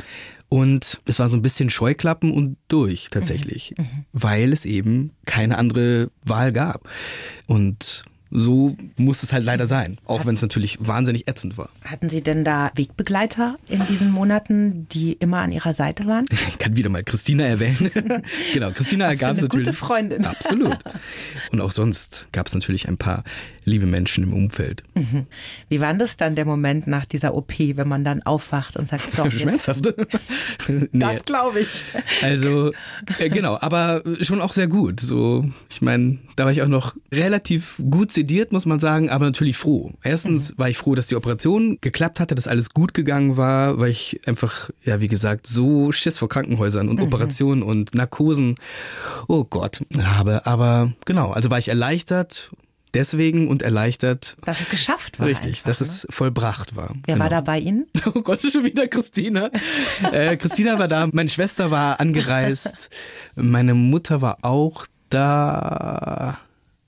Und 0.49 0.99
es 1.05 1.19
war 1.19 1.27
so 1.29 1.35
ein 1.35 1.41
bisschen 1.41 1.69
Scheuklappen 1.69 2.31
und 2.31 2.57
durch 2.67 3.09
tatsächlich, 3.11 3.73
mhm. 3.77 3.83
mhm. 3.83 4.05
weil 4.13 4.53
es 4.53 4.65
eben 4.65 5.11
keine 5.25 5.57
andere 5.57 6.09
Wahl 6.23 6.53
gab. 6.53 6.87
Und 7.47 8.03
so 8.29 8.75
muss 8.97 9.23
es 9.23 9.31
halt 9.31 9.45
leider 9.45 9.67
sein, 9.67 9.97
auch 10.05 10.25
wenn 10.25 10.35
es 10.35 10.41
natürlich 10.41 10.77
wahnsinnig 10.79 11.27
ätzend 11.27 11.57
war. 11.57 11.69
Hatten 11.83 12.09
Sie 12.09 12.21
denn 12.21 12.43
da 12.43 12.71
Wegbegleiter 12.75 13.57
in 13.67 13.85
diesen 13.87 14.11
Monaten, 14.11 14.87
die 14.89 15.13
immer 15.13 15.39
an 15.39 15.51
Ihrer 15.51 15.73
Seite 15.73 16.05
waren? 16.07 16.25
Ich 16.49 16.59
kann 16.59 16.75
wieder 16.75 16.89
mal 16.89 17.03
Christina 17.03 17.45
erwähnen. 17.45 17.91
genau, 18.53 18.71
Christina 18.71 19.13
gab 19.15 19.35
es 19.35 19.41
natürlich. 19.41 19.67
Gute 19.67 19.77
Freundin. 19.77 20.25
Absolut. 20.25 20.77
Und 21.51 21.61
auch 21.61 21.71
sonst 21.71 22.27
gab 22.31 22.47
es 22.47 22.53
natürlich 22.53 22.87
ein 22.87 22.97
paar 22.97 23.23
liebe 23.67 23.85
Menschen 23.85 24.23
im 24.23 24.33
Umfeld. 24.33 24.81
Mhm. 24.95 25.27
Wie 25.67 25.81
war 25.81 25.93
das 25.93 26.17
dann 26.17 26.35
der 26.35 26.45
Moment 26.45 26.87
nach 26.87 27.05
dieser 27.05 27.35
OP, 27.35 27.53
wenn 27.59 27.87
man 27.87 28.03
dann 28.03 28.23
aufwacht 28.23 28.77
und 28.77 28.87
sagt, 28.87 29.11
so, 29.11 29.29
Schmerzhaft. 29.29 29.85
nee. 30.67 30.87
Das 30.93 31.23
glaube 31.23 31.59
ich. 31.59 31.83
Also, 32.21 32.71
äh, 33.19 33.29
genau, 33.29 33.57
aber 33.59 34.01
schon 34.21 34.41
auch 34.41 34.53
sehr 34.53 34.67
gut. 34.67 35.01
So, 35.01 35.45
ich 35.69 35.81
meine, 35.81 36.17
da 36.37 36.45
war 36.45 36.51
ich 36.51 36.61
auch 36.61 36.67
noch 36.67 36.95
relativ 37.11 37.81
gut 37.89 38.13
sediert, 38.13 38.53
muss 38.53 38.65
man 38.65 38.79
sagen, 38.79 39.09
aber 39.09 39.25
natürlich 39.25 39.57
froh. 39.57 39.91
Erstens 40.01 40.53
mhm. 40.53 40.59
war 40.59 40.69
ich 40.69 40.77
froh, 40.77 40.95
dass 40.95 41.07
die 41.07 41.15
Operation 41.15 41.77
geklappt 41.81 42.21
hatte, 42.21 42.35
dass 42.35 42.47
alles 42.47 42.69
gut 42.69 42.93
gegangen 42.93 43.35
war, 43.35 43.77
weil 43.79 43.91
ich 43.91 44.21
einfach, 44.25 44.69
ja, 44.83 45.01
wie 45.01 45.07
gesagt, 45.07 45.45
so 45.45 45.91
Schiss 45.91 46.17
vor 46.17 46.29
Krankenhäusern 46.29 46.87
und 46.87 46.97
mhm. 46.97 47.03
Operationen 47.03 47.63
und 47.63 47.93
Narkosen, 47.95 48.55
oh 49.27 49.43
Gott, 49.43 49.81
habe. 50.01 50.45
Aber 50.45 50.93
genau, 51.05 51.31
also 51.31 51.49
war 51.49 51.59
ich 51.59 51.67
erleichtert 51.67 52.51
deswegen 52.93 53.47
und 53.47 53.61
erleichtert. 53.61 54.37
Dass 54.45 54.59
es 54.59 54.69
geschafft 54.69 55.19
war. 55.19 55.27
Richtig, 55.27 55.57
einfach, 55.57 55.63
dass 55.65 55.81
ne? 55.81 55.87
es 55.87 56.07
vollbracht 56.09 56.75
war. 56.75 56.93
Wer 57.05 57.15
genau. 57.15 57.23
war 57.23 57.29
da 57.29 57.41
bei 57.41 57.59
Ihnen? 57.59 57.87
Oh 58.15 58.21
Gott, 58.21 58.41
schon 58.41 58.63
wieder 58.63 58.87
Christina. 58.87 59.51
äh, 60.11 60.37
Christina 60.37 60.79
war 60.79 60.87
da, 60.87 61.07
meine 61.11 61.29
Schwester 61.29 61.71
war 61.71 61.99
angereist, 61.99 62.89
meine 63.35 63.73
Mutter 63.73 64.21
war 64.21 64.39
auch 64.43 64.87
da 65.09 66.39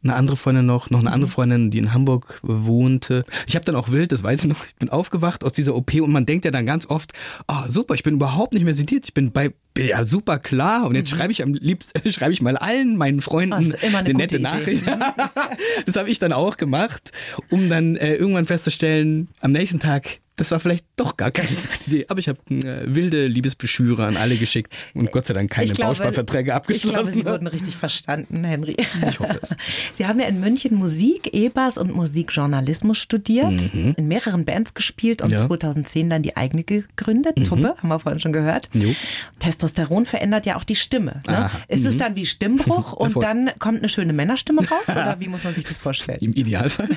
eine 0.03 0.15
andere 0.15 0.37
Freundin 0.37 0.65
noch, 0.65 0.89
noch 0.89 0.99
eine 0.99 1.11
andere 1.11 1.27
mhm. 1.27 1.33
Freundin, 1.33 1.71
die 1.71 1.77
in 1.77 1.93
Hamburg 1.93 2.39
wohnte. 2.41 3.25
Ich 3.47 3.55
habe 3.55 3.65
dann 3.65 3.75
auch 3.75 3.89
wild, 3.89 4.11
das 4.11 4.23
weiß 4.23 4.43
ich 4.43 4.49
noch, 4.49 4.65
ich 4.65 4.75
bin 4.75 4.89
aufgewacht 4.89 5.43
aus 5.43 5.53
dieser 5.53 5.75
OP 5.75 5.93
und 5.95 6.11
man 6.11 6.25
denkt 6.25 6.45
ja 6.45 6.51
dann 6.51 6.65
ganz 6.65 6.85
oft, 6.85 7.11
oh 7.47 7.67
super, 7.67 7.95
ich 7.95 8.03
bin 8.03 8.15
überhaupt 8.15 8.53
nicht 8.53 8.63
mehr 8.63 8.73
sediert, 8.73 9.05
ich 9.05 9.13
bin 9.13 9.31
bei 9.31 9.53
ja 9.77 10.05
super 10.05 10.39
klar 10.39 10.87
und 10.87 10.95
jetzt 10.95 11.11
mhm. 11.11 11.17
schreibe 11.17 11.31
ich 11.31 11.43
am 11.43 11.53
liebsten 11.53 12.11
schreibe 12.11 12.33
ich 12.33 12.41
mal 12.41 12.57
allen 12.57 12.97
meinen 12.97 13.21
Freunden 13.21 13.53
oh, 13.53 13.85
eine, 13.85 13.97
eine 13.97 14.13
nette 14.13 14.39
Nachricht. 14.39 14.83
das 15.85 15.95
habe 15.95 16.09
ich 16.09 16.19
dann 16.19 16.33
auch 16.33 16.57
gemacht, 16.57 17.11
um 17.49 17.69
dann 17.69 17.95
äh, 17.95 18.15
irgendwann 18.15 18.45
festzustellen, 18.45 19.29
am 19.41 19.51
nächsten 19.51 19.79
Tag 19.79 20.19
das 20.39 20.51
war 20.51 20.61
vielleicht 20.61 20.85
doch 20.99 21.17
gar 21.17 21.31
keine 21.31 21.49
Idee. 21.87 22.05
Aber 22.09 22.19
ich 22.19 22.27
habe 22.27 22.39
äh, 22.49 22.83
wilde 22.85 23.27
Liebesbeschwüre 23.27 24.05
an 24.05 24.17
alle 24.17 24.37
geschickt 24.37 24.87
und 24.93 25.11
Gott 25.11 25.25
sei 25.25 25.33
Dank 25.33 25.49
keine 25.49 25.71
glaube, 25.71 25.89
Bausparverträge 25.89 26.53
abgeschlossen. 26.53 26.87
Ich 26.87 26.93
glaube, 26.93 27.11
Sie 27.11 27.25
wurden 27.25 27.47
richtig 27.47 27.75
verstanden, 27.75 28.43
Henry. 28.43 28.75
Ich 29.07 29.19
hoffe 29.19 29.39
es. 29.41 29.55
Sie 29.93 30.05
haben 30.05 30.19
ja 30.19 30.27
in 30.27 30.39
München 30.39 30.75
Musik, 30.75 31.33
E-Bass 31.33 31.77
und 31.77 31.93
Musikjournalismus 31.93 32.97
studiert, 32.97 33.73
mhm. 33.73 33.95
in 33.97 34.07
mehreren 34.07 34.45
Bands 34.45 34.73
gespielt 34.73 35.21
und 35.21 35.31
ja. 35.31 35.45
2010 35.45 36.09
dann 36.09 36.21
die 36.21 36.35
eigene 36.35 36.63
gegründet. 36.63 37.37
Mhm. 37.37 37.43
Tubbe, 37.45 37.75
haben 37.77 37.89
wir 37.89 37.99
vorhin 37.99 38.19
schon 38.19 38.33
gehört. 38.33 38.69
Jo. 38.73 38.93
Testosteron 39.39 40.05
verändert 40.05 40.45
ja 40.45 40.57
auch 40.57 40.63
die 40.63 40.75
Stimme. 40.75 41.21
Ne? 41.27 41.49
Ist 41.67 41.81
mhm. 41.81 41.89
es 41.89 41.97
dann 41.97 42.15
wie 42.15 42.25
Stimmbruch 42.25 42.93
und 42.99 43.15
dann 43.21 43.51
kommt 43.59 43.79
eine 43.79 43.89
schöne 43.89 44.13
Männerstimme 44.13 44.61
raus? 44.61 44.89
Oder 44.89 45.17
wie 45.19 45.27
muss 45.27 45.43
man 45.43 45.55
sich 45.55 45.63
das 45.63 45.77
vorstellen? 45.77 46.19
Im 46.21 46.33
Idealfall. 46.33 46.89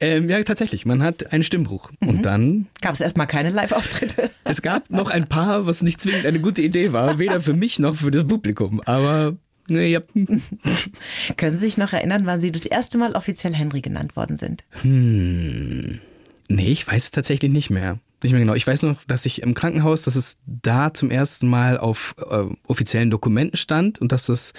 ähm, 0.00 0.28
ja, 0.28 0.42
tatsächlich. 0.42 0.84
Man 0.84 1.02
hat 1.02 1.32
einen 1.32 1.42
Stimmbruch 1.42 1.90
und 2.00 2.18
mhm. 2.18 2.22
dann 2.22 2.66
Gab 2.80 2.94
es 2.94 3.00
erstmal 3.00 3.26
keine 3.30 3.50
Live-Auftritte? 3.50 4.30
Es 4.44 4.62
gab 4.62 4.90
noch 4.90 5.10
ein 5.10 5.28
paar, 5.28 5.66
was 5.66 5.82
nicht 5.82 6.00
zwingend 6.00 6.26
eine 6.26 6.40
gute 6.40 6.60
Idee 6.60 6.92
war, 6.92 7.20
weder 7.20 7.40
für 7.40 7.52
mich 7.52 7.78
noch 7.78 7.94
für 7.94 8.10
das 8.10 8.26
Publikum. 8.26 8.82
Aber 8.84 9.36
Nee, 9.68 9.86
ja. 9.86 10.00
Können 11.36 11.58
Sie 11.58 11.66
sich 11.66 11.78
noch 11.78 11.92
erinnern, 11.92 12.26
wann 12.26 12.40
Sie 12.40 12.50
das 12.50 12.64
erste 12.64 12.98
Mal 12.98 13.12
offiziell 13.12 13.54
Henry 13.54 13.80
genannt 13.80 14.16
worden 14.16 14.36
sind? 14.36 14.64
Hm. 14.82 16.00
Nee, 16.48 16.72
ich 16.72 16.84
weiß 16.84 17.04
es 17.04 17.10
tatsächlich 17.12 17.52
nicht 17.52 17.70
mehr. 17.70 18.00
Nicht 18.24 18.32
mehr 18.32 18.40
genau. 18.40 18.54
Ich 18.54 18.66
weiß 18.66 18.82
noch, 18.82 19.04
dass 19.04 19.26
ich 19.26 19.42
im 19.42 19.54
Krankenhaus, 19.54 20.02
dass 20.02 20.16
es 20.16 20.40
da 20.46 20.92
zum 20.92 21.12
ersten 21.12 21.46
Mal 21.46 21.78
auf 21.78 22.16
äh, 22.18 22.46
offiziellen 22.66 23.10
Dokumenten 23.10 23.56
stand 23.56 24.00
und 24.00 24.10
dass 24.10 24.26
das 24.26 24.52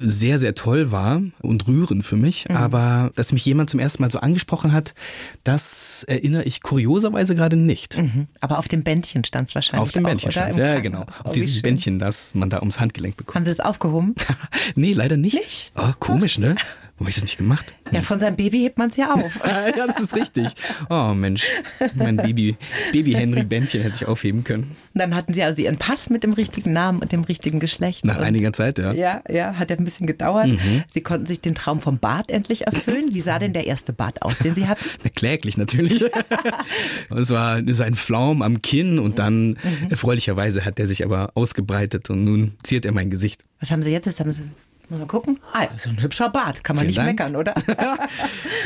sehr, 0.00 0.38
sehr 0.38 0.54
toll 0.54 0.90
war 0.90 1.22
und 1.42 1.68
rührend 1.68 2.04
für 2.04 2.16
mich. 2.16 2.48
Mhm. 2.48 2.56
Aber 2.56 3.12
dass 3.14 3.32
mich 3.32 3.44
jemand 3.44 3.70
zum 3.70 3.78
ersten 3.78 4.02
Mal 4.02 4.10
so 4.10 4.18
angesprochen 4.18 4.72
hat, 4.72 4.94
das 5.44 6.04
erinnere 6.04 6.44
ich 6.44 6.62
kurioserweise 6.62 7.34
gerade 7.34 7.56
nicht. 7.56 7.98
Mhm. 7.98 8.26
Aber 8.40 8.58
auf 8.58 8.66
dem 8.66 8.82
Bändchen 8.82 9.24
stand 9.24 9.50
es 9.50 9.54
wahrscheinlich. 9.54 9.82
Auf 9.82 9.92
dem 9.92 10.04
Bändchen 10.04 10.32
stand 10.32 10.52
es, 10.52 10.56
ja, 10.56 10.80
genau. 10.80 11.02
Auf 11.02 11.26
oh, 11.26 11.32
diesem 11.32 11.62
Bändchen, 11.62 11.98
das 11.98 12.34
man 12.34 12.48
da 12.48 12.60
ums 12.60 12.80
Handgelenk 12.80 13.16
bekommt. 13.16 13.36
Haben 13.36 13.44
Sie 13.44 13.50
es 13.50 13.60
aufgehoben? 13.60 14.14
nee, 14.74 14.94
leider 14.94 15.16
nicht. 15.16 15.34
Nicht? 15.34 15.72
Oh, 15.76 15.92
komisch, 15.98 16.38
ne? 16.38 16.56
Warum 17.00 17.06
habe 17.06 17.10
ich 17.12 17.14
das 17.14 17.24
nicht 17.24 17.38
gemacht? 17.38 17.72
Ja, 17.92 18.02
von 18.02 18.18
seinem 18.18 18.36
Baby 18.36 18.58
hebt 18.58 18.76
man 18.76 18.90
es 18.90 18.96
ja 18.98 19.14
auf. 19.14 19.40
ja, 19.46 19.86
das 19.86 20.00
ist 20.00 20.14
richtig. 20.14 20.48
Oh 20.90 21.14
Mensch, 21.14 21.46
mein 21.94 22.18
Baby, 22.18 22.58
Baby 22.92 23.12
Henry 23.14 23.42
Bändchen 23.42 23.80
hätte 23.80 23.96
ich 23.96 24.06
aufheben 24.06 24.44
können. 24.44 24.76
Dann 24.92 25.14
hatten 25.14 25.32
Sie 25.32 25.42
also 25.42 25.62
Ihren 25.62 25.78
Pass 25.78 26.10
mit 26.10 26.24
dem 26.24 26.34
richtigen 26.34 26.74
Namen 26.74 26.98
und 26.98 27.10
dem 27.10 27.22
richtigen 27.22 27.58
Geschlecht. 27.58 28.04
Nach 28.04 28.18
einiger 28.18 28.52
Zeit, 28.52 28.76
ja. 28.78 28.92
Ja, 28.92 29.22
ja, 29.30 29.54
hat 29.54 29.70
ja 29.70 29.76
ein 29.76 29.84
bisschen 29.84 30.06
gedauert. 30.06 30.48
Mhm. 30.48 30.84
Sie 30.90 31.00
konnten 31.00 31.24
sich 31.24 31.40
den 31.40 31.54
Traum 31.54 31.80
vom 31.80 31.98
Bart 31.98 32.30
endlich 32.30 32.66
erfüllen. 32.66 33.14
Wie 33.14 33.22
sah 33.22 33.38
denn 33.38 33.54
der 33.54 33.66
erste 33.66 33.94
Bart 33.94 34.20
aus, 34.20 34.36
den 34.36 34.54
Sie 34.54 34.68
hatten? 34.68 34.84
kläglich 35.14 35.56
natürlich. 35.56 36.04
es 37.16 37.30
war 37.30 37.62
so 37.66 37.82
ein 37.82 37.94
Flaum 37.94 38.42
am 38.42 38.60
Kinn 38.60 38.98
und 38.98 39.18
dann, 39.18 39.52
mhm. 39.52 39.56
erfreulicherweise, 39.88 40.66
hat 40.66 40.76
der 40.76 40.86
sich 40.86 41.02
aber 41.02 41.30
ausgebreitet 41.32 42.10
und 42.10 42.24
nun 42.24 42.56
ziert 42.62 42.84
er 42.84 42.92
mein 42.92 43.08
Gesicht. 43.08 43.46
Was 43.58 43.70
haben 43.70 43.82
Sie 43.82 43.90
jetzt? 43.90 44.04
Jetzt 44.04 44.20
haben 44.20 44.30
Sie 44.34 44.42
Mal 44.90 45.06
gucken. 45.06 45.38
Ah, 45.52 45.68
so 45.76 45.88
ein 45.88 46.02
hübscher 46.02 46.30
Bart. 46.30 46.64
Kann 46.64 46.74
man 46.74 46.84
Vielen 46.84 47.06
nicht 47.06 47.20
Dank. 47.20 47.34
meckern, 47.34 47.36
oder? 47.36 47.54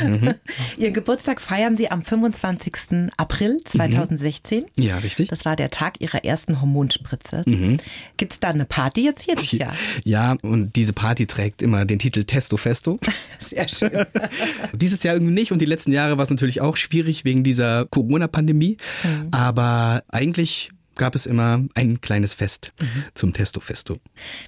mhm. 0.03 0.33
Ihren 0.77 0.93
Geburtstag 0.93 1.39
feiern 1.39 1.77
Sie 1.77 1.91
am 1.91 2.01
25. 2.01 3.11
April 3.15 3.59
2016. 3.63 4.65
Mhm. 4.75 4.83
Ja, 4.83 4.97
richtig. 4.97 5.29
Das 5.29 5.45
war 5.45 5.55
der 5.55 5.69
Tag 5.69 6.01
Ihrer 6.01 6.25
ersten 6.25 6.61
Hormonspritze. 6.61 7.43
Mhm. 7.45 7.77
Gibt 8.17 8.33
es 8.33 8.39
da 8.39 8.49
eine 8.49 8.65
Party 8.65 9.03
jetzt 9.03 9.21
hier 9.21 9.35
dieses 9.35 9.51
Jahr? 9.51 9.73
Ja, 10.03 10.35
und 10.41 10.75
diese 10.75 10.93
Party 10.93 11.27
trägt 11.27 11.61
immer 11.61 11.85
den 11.85 11.99
Titel 11.99 12.23
Testo 12.23 12.57
Festo. 12.57 12.99
Sehr 13.39 13.67
schön. 13.69 13.91
dieses 14.73 15.03
Jahr 15.03 15.15
irgendwie 15.15 15.33
nicht 15.33 15.51
und 15.51 15.59
die 15.59 15.65
letzten 15.65 15.91
Jahre 15.91 16.17
war 16.17 16.23
es 16.23 16.31
natürlich 16.31 16.59
auch 16.59 16.75
schwierig 16.75 17.23
wegen 17.23 17.43
dieser 17.43 17.85
Corona-Pandemie. 17.85 18.77
Mhm. 19.03 19.27
Aber 19.29 20.03
eigentlich 20.07 20.71
gab 20.95 21.15
es 21.15 21.25
immer 21.25 21.63
ein 21.75 22.01
kleines 22.01 22.33
Fest 22.33 22.73
mhm. 22.79 23.03
zum 23.13 23.33
Testo 23.33 23.59
Festo. 23.59 23.99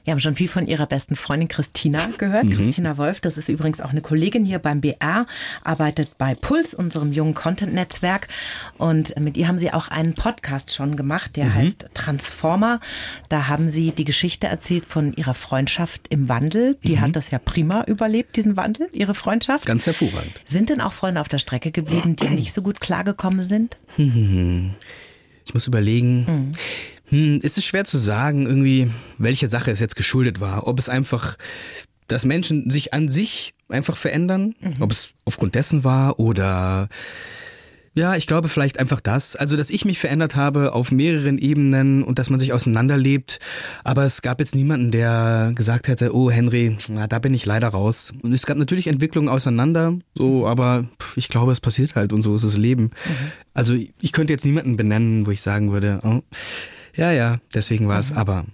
Wir 0.04 0.12
haben 0.12 0.20
schon 0.20 0.36
viel 0.36 0.48
von 0.48 0.68
Ihrer 0.68 0.86
besten 0.86 1.16
Freundin 1.16 1.48
Christina 1.48 2.00
gehört. 2.18 2.46
Mhm. 2.46 2.52
Christina 2.52 2.98
Wolf, 2.98 3.20
das 3.22 3.38
ist 3.38 3.50
übrigens 3.50 3.82
auch 3.82 3.90
eine 3.90 4.02
Kollegin 4.02 4.46
hier 4.46 4.60
beim 4.60 4.82
BR, 4.82 5.28
arbeitet 5.64 6.18
bei 6.18 6.36
Puls, 6.36 6.74
unserem 6.74 7.12
jungen 7.12 7.34
Content-Netzwerk. 7.34 8.28
Und 8.78 9.18
mit 9.20 9.38
ihr 9.38 9.48
haben 9.48 9.58
Sie 9.58 9.72
auch 9.72 9.88
einen 9.88 10.14
Podcast 10.14 10.74
schon 10.74 10.96
gemacht, 10.96 11.36
der 11.36 11.46
mhm. 11.46 11.54
heißt 11.56 11.90
Transformer. 11.94 12.80
Da 13.30 13.48
haben 13.48 13.70
Sie 13.70 13.92
die 13.92 14.06
Geschichte 14.06 14.48
erzählt 14.48 14.86
von 14.86 15.14
Ihrer 15.14 15.34
Freundschaft 15.34 16.08
im 16.10 16.30
Wandel. 16.30 16.78
Die 16.84 16.96
mhm. 16.96 17.02
hat 17.02 17.16
das 17.16 17.32
ja 17.32 17.40
prima 17.40 17.84
überlebt, 17.84 18.36
diesen 18.36 18.58
Wandel, 18.58 18.90
Ihre 18.94 19.16
Freundschaft. 19.16 19.66
Ganz 19.66 19.86
hervorragend. 19.86 20.34
Sind 20.46 20.70
denn 20.70 20.82
auch 20.82 20.94
Freunde 20.94 21.22
auf 21.22 21.28
der 21.28 21.40
Strecke 21.40 21.72
geblieben, 21.72 22.16
die 22.16 22.30
nicht 22.30 22.54
so 22.54 22.62
gut 22.62 22.80
klargekommen 22.80 23.48
sind? 23.48 23.78
Ich 25.48 25.54
muss 25.54 25.66
überlegen. 25.66 26.26
Mhm. 26.26 26.52
Hm, 27.10 27.40
ist 27.42 27.58
es 27.58 27.64
schwer 27.64 27.86
zu 27.86 27.98
sagen, 27.98 28.46
irgendwie, 28.46 28.92
welche 29.18 29.48
Sache 29.48 29.72
es 29.72 29.80
jetzt 29.80 29.96
geschuldet 29.96 30.42
war. 30.42 30.68
Ob 30.68 30.78
es 30.78 30.90
einfach, 30.90 31.38
dass 32.08 32.26
Menschen 32.26 32.70
sich 32.70 32.94
an 32.94 33.08
sich 33.08 33.54
einfach 33.70 33.96
verändern, 33.96 34.56
mhm. 34.60 34.82
ob 34.82 34.92
es 34.92 35.12
aufgrund 35.24 35.56
dessen 35.56 35.86
war 35.86 36.20
oder 36.20 36.90
ja, 37.98 38.16
ich 38.16 38.28
glaube 38.28 38.48
vielleicht 38.48 38.80
einfach 38.80 39.02
das. 39.02 39.36
Also, 39.36 39.58
dass 39.58 39.72
ich 39.72 39.84
mich 39.84 39.98
verändert 39.98 40.36
habe 40.36 40.74
auf 40.74 40.92
mehreren 40.92 41.40
Ebenen 41.40 42.04
und 42.04 42.20
dass 42.20 42.30
man 42.30 42.40
sich 42.40 42.54
auseinanderlebt. 42.54 43.40
Aber 43.84 44.06
es 44.06 44.22
gab 44.22 44.40
jetzt 44.40 44.54
niemanden, 44.54 44.92
der 44.92 45.52
gesagt 45.56 45.88
hätte, 45.88 46.16
oh 46.16 46.30
Henry, 46.30 46.78
na, 46.90 47.08
da 47.08 47.18
bin 47.18 47.34
ich 47.34 47.46
leider 47.46 47.70
raus. 47.70 48.14
Und 48.22 48.34
es 48.34 48.46
gab 48.46 48.58
natürlich 48.58 48.88
Entwicklungen 48.88 49.30
auseinander, 49.30 49.98
so, 50.14 50.48
aber 50.48 50.86
ich 51.16 51.28
glaube, 51.28 51.52
es 51.52 51.60
passiert 51.60 51.96
halt 51.96 52.14
und 52.14 52.22
so 52.22 52.36
ist 52.36 52.46
das 52.46 52.56
Leben. 52.56 52.84
Mhm. 52.84 53.32
Also, 53.56 53.74
ich 53.74 54.12
könnte 54.12 54.32
jetzt 54.32 54.46
niemanden 54.46 54.78
benennen, 54.78 55.26
wo 55.26 55.32
ich 55.32 55.42
sagen 55.42 55.72
würde, 55.72 56.00
oh, 56.04 56.22
Ja, 56.98 57.12
ja, 57.12 57.38
deswegen 57.54 57.88
war 57.88 58.00
es, 58.00 58.12
Mhm. 58.12 58.18
aber 58.18 58.46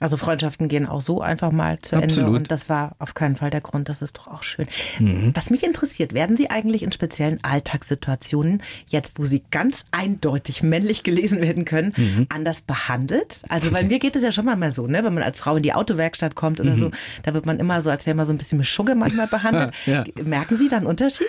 Also 0.00 0.16
Freundschaften 0.16 0.68
gehen 0.68 0.86
auch 0.86 1.00
so 1.00 1.20
einfach 1.22 1.52
mal 1.52 1.78
zu 1.78 1.94
Ende 1.94 2.06
Absolut. 2.08 2.36
und 2.36 2.50
das 2.50 2.68
war 2.68 2.96
auf 2.98 3.14
keinen 3.14 3.36
Fall 3.36 3.50
der 3.50 3.60
Grund, 3.60 3.88
das 3.88 4.02
ist 4.02 4.18
doch 4.18 4.26
auch 4.26 4.42
schön. 4.42 4.66
Mhm. 4.98 5.30
Was 5.34 5.50
mich 5.50 5.62
interessiert, 5.64 6.12
werden 6.12 6.36
Sie 6.36 6.50
eigentlich 6.50 6.82
in 6.82 6.90
speziellen 6.92 7.38
Alltagssituationen, 7.86 8.62
jetzt 8.88 9.18
wo 9.18 9.24
Sie 9.26 9.42
ganz 9.50 9.86
eindeutig 9.90 10.62
männlich 10.62 11.02
gelesen 11.02 11.40
werden 11.40 11.64
können, 11.64 11.92
Mhm. 11.96 12.26
anders 12.28 12.60
behandelt? 12.62 13.42
Also 13.48 13.70
bei 13.70 13.82
mir 13.82 13.98
geht 13.98 14.16
es 14.16 14.22
ja 14.22 14.32
schon 14.32 14.44
mal 14.44 14.72
so, 14.72 14.86
ne? 14.86 15.04
wenn 15.04 15.14
man 15.14 15.22
als 15.22 15.38
Frau 15.38 15.56
in 15.56 15.62
die 15.62 15.72
Autowerkstatt 15.72 16.34
kommt 16.34 16.60
oder 16.60 16.76
so, 16.76 16.90
da 17.22 17.34
wird 17.34 17.46
man 17.46 17.58
immer 17.58 17.82
so, 17.82 17.90
als 17.90 18.06
wäre 18.06 18.16
man 18.16 18.26
so 18.26 18.32
ein 18.32 18.38
bisschen 18.38 18.58
mit 18.58 18.66
Schugge 18.66 18.94
manchmal 18.94 19.26
behandelt. 19.28 19.70
Mhm. 19.86 19.92
Ja. 19.92 20.04
Merken 20.24 20.56
Sie 20.56 20.68
da 20.68 20.76
einen 20.78 20.86
Unterschied? 20.86 21.26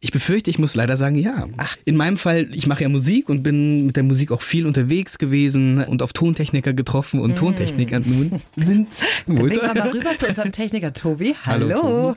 Ich 0.00 0.10
befürchte, 0.10 0.48
ich 0.50 0.58
muss 0.58 0.74
leider 0.74 0.96
sagen, 0.96 1.14
ja. 1.16 1.46
In 1.84 1.96
meinem 1.96 2.16
Fall, 2.16 2.48
ich 2.52 2.66
mache 2.66 2.82
ja 2.82 2.88
Musik 2.88 3.28
und 3.28 3.42
bin 3.42 3.86
mit 3.86 3.94
der 3.96 4.02
Musik 4.02 4.32
auch 4.32 4.40
viel 4.42 4.66
unterwegs 4.66 5.18
gewesen 5.18 5.84
und 5.84 6.02
auf 6.02 6.09
Tontechniker 6.12 6.72
getroffen 6.72 7.20
und 7.20 7.36
Tontechniker 7.36 8.00
nun 8.00 8.40
sind. 8.56 8.88
Wo 9.26 9.46
ist 9.46 9.58
er? 9.58 9.74
mal 9.74 9.90
rüber 9.90 10.10
zu 10.18 10.26
unserem 10.26 10.52
Techniker 10.52 10.92
Tobi. 10.92 11.34
Hallo, 11.46 11.82
Hallo. 11.82 12.16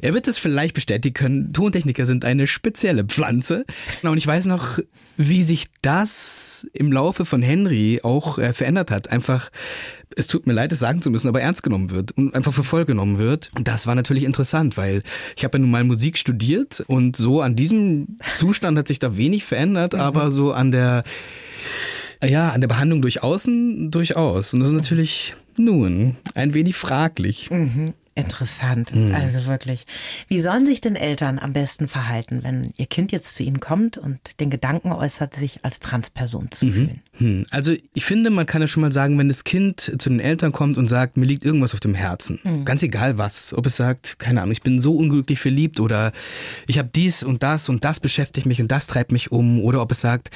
Er 0.00 0.14
wird 0.14 0.28
es 0.28 0.38
vielleicht 0.38 0.74
bestätigen 0.74 1.14
können, 1.14 1.52
Tontechniker 1.52 2.06
sind 2.06 2.24
eine 2.24 2.46
spezielle 2.46 3.04
Pflanze. 3.04 3.64
Und 4.02 4.16
ich 4.16 4.26
weiß 4.26 4.46
noch, 4.46 4.78
wie 5.16 5.42
sich 5.42 5.68
das 5.82 6.66
im 6.72 6.92
Laufe 6.92 7.24
von 7.24 7.42
Henry 7.42 8.00
auch 8.02 8.38
äh, 8.38 8.52
verändert 8.52 8.90
hat. 8.90 9.08
Einfach, 9.08 9.50
es 10.16 10.26
tut 10.26 10.46
mir 10.46 10.52
leid, 10.52 10.72
es 10.72 10.78
sagen 10.78 11.02
zu 11.02 11.10
müssen, 11.10 11.28
aber 11.28 11.40
ernst 11.40 11.62
genommen 11.62 11.90
wird 11.90 12.12
und 12.12 12.34
einfach 12.34 12.52
für 12.52 12.64
voll 12.64 12.84
genommen 12.84 13.18
wird. 13.18 13.50
Und 13.56 13.68
das 13.68 13.86
war 13.86 13.94
natürlich 13.94 14.24
interessant, 14.24 14.76
weil 14.76 15.02
ich 15.36 15.44
habe 15.44 15.58
ja 15.58 15.60
nun 15.60 15.70
mal 15.70 15.84
Musik 15.84 16.18
studiert 16.18 16.82
und 16.86 17.16
so 17.16 17.40
an 17.40 17.56
diesem 17.56 18.18
Zustand 18.36 18.78
hat 18.78 18.88
sich 18.88 18.98
da 18.98 19.16
wenig 19.16 19.44
verändert, 19.44 19.94
aber 19.94 20.30
so 20.30 20.52
an 20.52 20.70
der 20.70 21.04
ja, 22.26 22.50
an 22.50 22.60
der 22.60 22.68
Behandlung 22.68 23.02
durch 23.02 23.22
Außen 23.22 23.90
durchaus. 23.90 24.52
Und 24.54 24.60
das 24.60 24.68
ist 24.70 24.74
natürlich 24.74 25.34
nun 25.56 26.16
ein 26.34 26.54
wenig 26.54 26.76
fraglich. 26.76 27.50
Interessant, 28.14 28.94
Mhm. 28.94 29.14
also 29.14 29.46
wirklich. 29.46 29.86
Wie 30.28 30.40
sollen 30.40 30.66
sich 30.66 30.82
denn 30.82 30.96
Eltern 30.96 31.38
am 31.38 31.54
besten 31.54 31.88
verhalten, 31.88 32.40
wenn 32.42 32.74
ihr 32.76 32.84
Kind 32.84 33.10
jetzt 33.10 33.34
zu 33.34 33.42
ihnen 33.42 33.58
kommt 33.58 33.96
und 33.96 34.18
den 34.38 34.50
Gedanken 34.50 34.92
äußert, 34.92 35.34
sich 35.34 35.64
als 35.64 35.80
Transperson 35.80 36.50
zu 36.50 36.66
fühlen? 36.68 37.00
Hm, 37.18 37.44
Also 37.50 37.74
ich 37.94 38.04
finde, 38.04 38.30
man 38.30 38.46
kann 38.46 38.62
ja 38.62 38.68
schon 38.68 38.80
mal 38.80 38.92
sagen, 38.92 39.18
wenn 39.18 39.28
das 39.28 39.44
Kind 39.44 39.80
zu 39.80 40.08
den 40.08 40.18
Eltern 40.20 40.50
kommt 40.52 40.78
und 40.78 40.86
sagt, 40.88 41.16
mir 41.16 41.26
liegt 41.26 41.42
irgendwas 41.44 41.74
auf 41.74 41.80
dem 41.80 41.94
Herzen, 41.94 42.38
ganz 42.64 42.82
egal 42.82 43.18
was, 43.18 43.52
ob 43.54 43.66
es 43.66 43.76
sagt, 43.76 44.18
keine 44.18 44.40
Ahnung, 44.40 44.52
ich 44.52 44.62
bin 44.62 44.80
so 44.80 44.96
unglücklich 44.96 45.38
verliebt 45.38 45.78
oder 45.80 46.12
ich 46.66 46.78
habe 46.78 46.88
dies 46.94 47.22
und 47.22 47.42
das 47.42 47.68
und 47.68 47.84
das 47.84 48.00
beschäftigt 48.00 48.46
mich 48.46 48.60
und 48.62 48.68
das 48.72 48.86
treibt 48.86 49.12
mich 49.12 49.30
um 49.30 49.60
oder 49.60 49.82
ob 49.82 49.92
es 49.92 50.00
sagt, 50.00 50.30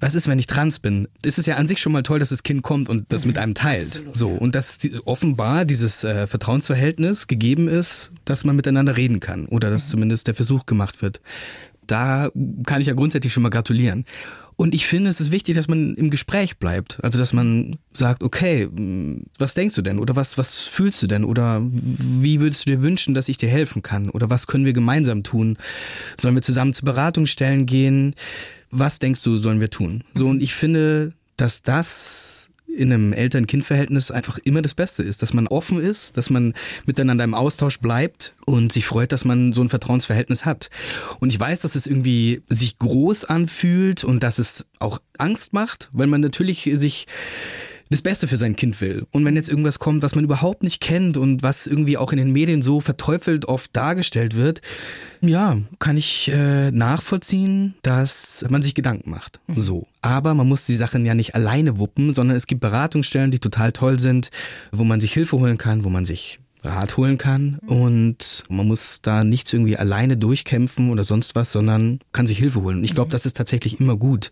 was 0.00 0.14
ist, 0.14 0.28
wenn 0.28 0.38
ich 0.38 0.46
trans 0.46 0.80
bin? 0.80 1.08
Es 1.22 1.38
ist 1.38 1.46
ja 1.46 1.56
an 1.56 1.66
sich 1.66 1.78
schon 1.80 1.92
mal 1.92 2.02
toll, 2.02 2.18
dass 2.18 2.28
das 2.30 2.42
Kind 2.42 2.62
kommt 2.62 2.88
und 2.90 3.06
das 3.10 3.24
mit 3.24 3.38
einem 3.38 3.54
teilt. 3.54 4.02
so 4.12 4.30
und 4.30 4.54
dass 4.54 4.78
offenbar 5.04 5.64
dieses 5.64 6.04
äh, 6.04 6.26
Vertrauensverhältnis 6.26 7.26
gegeben 7.26 7.68
ist, 7.68 8.10
dass 8.24 8.44
man 8.44 8.56
miteinander 8.56 8.96
reden 8.96 9.20
kann 9.20 9.46
oder 9.46 9.70
dass 9.70 9.88
zumindest 9.88 10.26
der 10.26 10.34
Versuch 10.34 10.66
gemacht 10.66 11.00
wird. 11.02 11.20
Da 11.86 12.30
kann 12.66 12.80
ich 12.80 12.86
ja 12.86 12.94
grundsätzlich 12.94 13.32
schon 13.32 13.42
mal 13.42 13.50
gratulieren. 13.50 14.04
Und 14.56 14.74
ich 14.74 14.86
finde, 14.86 15.10
es 15.10 15.20
ist 15.20 15.32
wichtig, 15.32 15.56
dass 15.56 15.68
man 15.68 15.94
im 15.94 16.10
Gespräch 16.10 16.58
bleibt. 16.58 17.02
Also, 17.02 17.18
dass 17.18 17.32
man 17.32 17.76
sagt, 17.92 18.22
okay, 18.22 18.68
was 19.38 19.54
denkst 19.54 19.74
du 19.74 19.82
denn? 19.82 19.98
Oder 19.98 20.16
was, 20.16 20.38
was 20.38 20.58
fühlst 20.58 21.02
du 21.02 21.06
denn? 21.06 21.24
Oder 21.24 21.60
wie 21.64 22.40
würdest 22.40 22.66
du 22.66 22.70
dir 22.70 22.82
wünschen, 22.82 23.14
dass 23.14 23.28
ich 23.28 23.36
dir 23.36 23.48
helfen 23.48 23.82
kann? 23.82 24.10
Oder 24.10 24.30
was 24.30 24.46
können 24.46 24.64
wir 24.64 24.72
gemeinsam 24.72 25.22
tun? 25.22 25.58
Sollen 26.20 26.34
wir 26.34 26.42
zusammen 26.42 26.72
zu 26.72 26.84
Beratungsstellen 26.84 27.66
gehen? 27.66 28.14
Was 28.70 28.98
denkst 28.98 29.22
du, 29.22 29.38
sollen 29.38 29.60
wir 29.60 29.70
tun? 29.70 30.04
So, 30.14 30.28
und 30.28 30.42
ich 30.42 30.54
finde, 30.54 31.12
dass 31.36 31.62
das 31.62 32.33
in 32.76 32.92
einem 32.92 33.12
Eltern-Kind-Verhältnis 33.12 34.10
einfach 34.10 34.38
immer 34.38 34.62
das 34.62 34.74
Beste 34.74 35.02
ist, 35.02 35.22
dass 35.22 35.32
man 35.32 35.46
offen 35.46 35.80
ist, 35.80 36.16
dass 36.16 36.30
man 36.30 36.54
miteinander 36.86 37.24
im 37.24 37.34
Austausch 37.34 37.78
bleibt 37.78 38.34
und 38.44 38.72
sich 38.72 38.86
freut, 38.86 39.12
dass 39.12 39.24
man 39.24 39.52
so 39.52 39.62
ein 39.62 39.68
Vertrauensverhältnis 39.68 40.44
hat. 40.44 40.70
Und 41.20 41.32
ich 41.32 41.38
weiß, 41.38 41.60
dass 41.60 41.74
es 41.74 41.86
irgendwie 41.86 42.42
sich 42.48 42.78
groß 42.78 43.24
anfühlt 43.24 44.04
und 44.04 44.22
dass 44.22 44.38
es 44.38 44.66
auch 44.78 45.00
Angst 45.18 45.52
macht, 45.52 45.88
weil 45.92 46.06
man 46.06 46.20
natürlich 46.20 46.70
sich 46.74 47.06
das 47.90 48.02
Beste 48.02 48.26
für 48.26 48.36
sein 48.36 48.56
Kind 48.56 48.80
will. 48.80 49.06
Und 49.10 49.24
wenn 49.24 49.36
jetzt 49.36 49.48
irgendwas 49.48 49.78
kommt, 49.78 50.02
was 50.02 50.14
man 50.14 50.24
überhaupt 50.24 50.62
nicht 50.62 50.80
kennt 50.80 51.16
und 51.16 51.42
was 51.42 51.66
irgendwie 51.66 51.96
auch 51.96 52.12
in 52.12 52.18
den 52.18 52.32
Medien 52.32 52.62
so 52.62 52.80
verteufelt 52.80 53.46
oft 53.46 53.74
dargestellt 53.76 54.34
wird, 54.34 54.62
ja, 55.20 55.58
kann 55.78 55.96
ich 55.96 56.30
äh, 56.32 56.70
nachvollziehen, 56.70 57.74
dass 57.82 58.44
man 58.48 58.62
sich 58.62 58.74
Gedanken 58.74 59.10
macht. 59.10 59.40
So. 59.56 59.86
Aber 60.02 60.34
man 60.34 60.48
muss 60.48 60.66
die 60.66 60.76
Sachen 60.76 61.06
ja 61.06 61.14
nicht 61.14 61.34
alleine 61.34 61.78
wuppen, 61.78 62.14
sondern 62.14 62.36
es 62.36 62.46
gibt 62.46 62.60
Beratungsstellen, 62.60 63.30
die 63.30 63.38
total 63.38 63.72
toll 63.72 63.98
sind, 63.98 64.30
wo 64.72 64.84
man 64.84 65.00
sich 65.00 65.12
Hilfe 65.12 65.38
holen 65.38 65.58
kann, 65.58 65.84
wo 65.84 65.90
man 65.90 66.04
sich 66.04 66.40
Rat 66.64 66.96
holen 66.96 67.18
kann 67.18 67.58
und 67.66 68.44
man 68.48 68.66
muss 68.66 69.02
da 69.02 69.24
nichts 69.24 69.52
irgendwie 69.52 69.76
alleine 69.76 70.16
durchkämpfen 70.16 70.90
oder 70.90 71.04
sonst 71.04 71.34
was, 71.34 71.52
sondern 71.52 72.00
kann 72.12 72.26
sich 72.26 72.38
Hilfe 72.38 72.62
holen. 72.62 72.78
Und 72.78 72.84
ich 72.84 72.94
glaube, 72.94 73.10
das 73.10 73.26
ist 73.26 73.36
tatsächlich 73.36 73.80
immer 73.80 73.96
gut, 73.96 74.30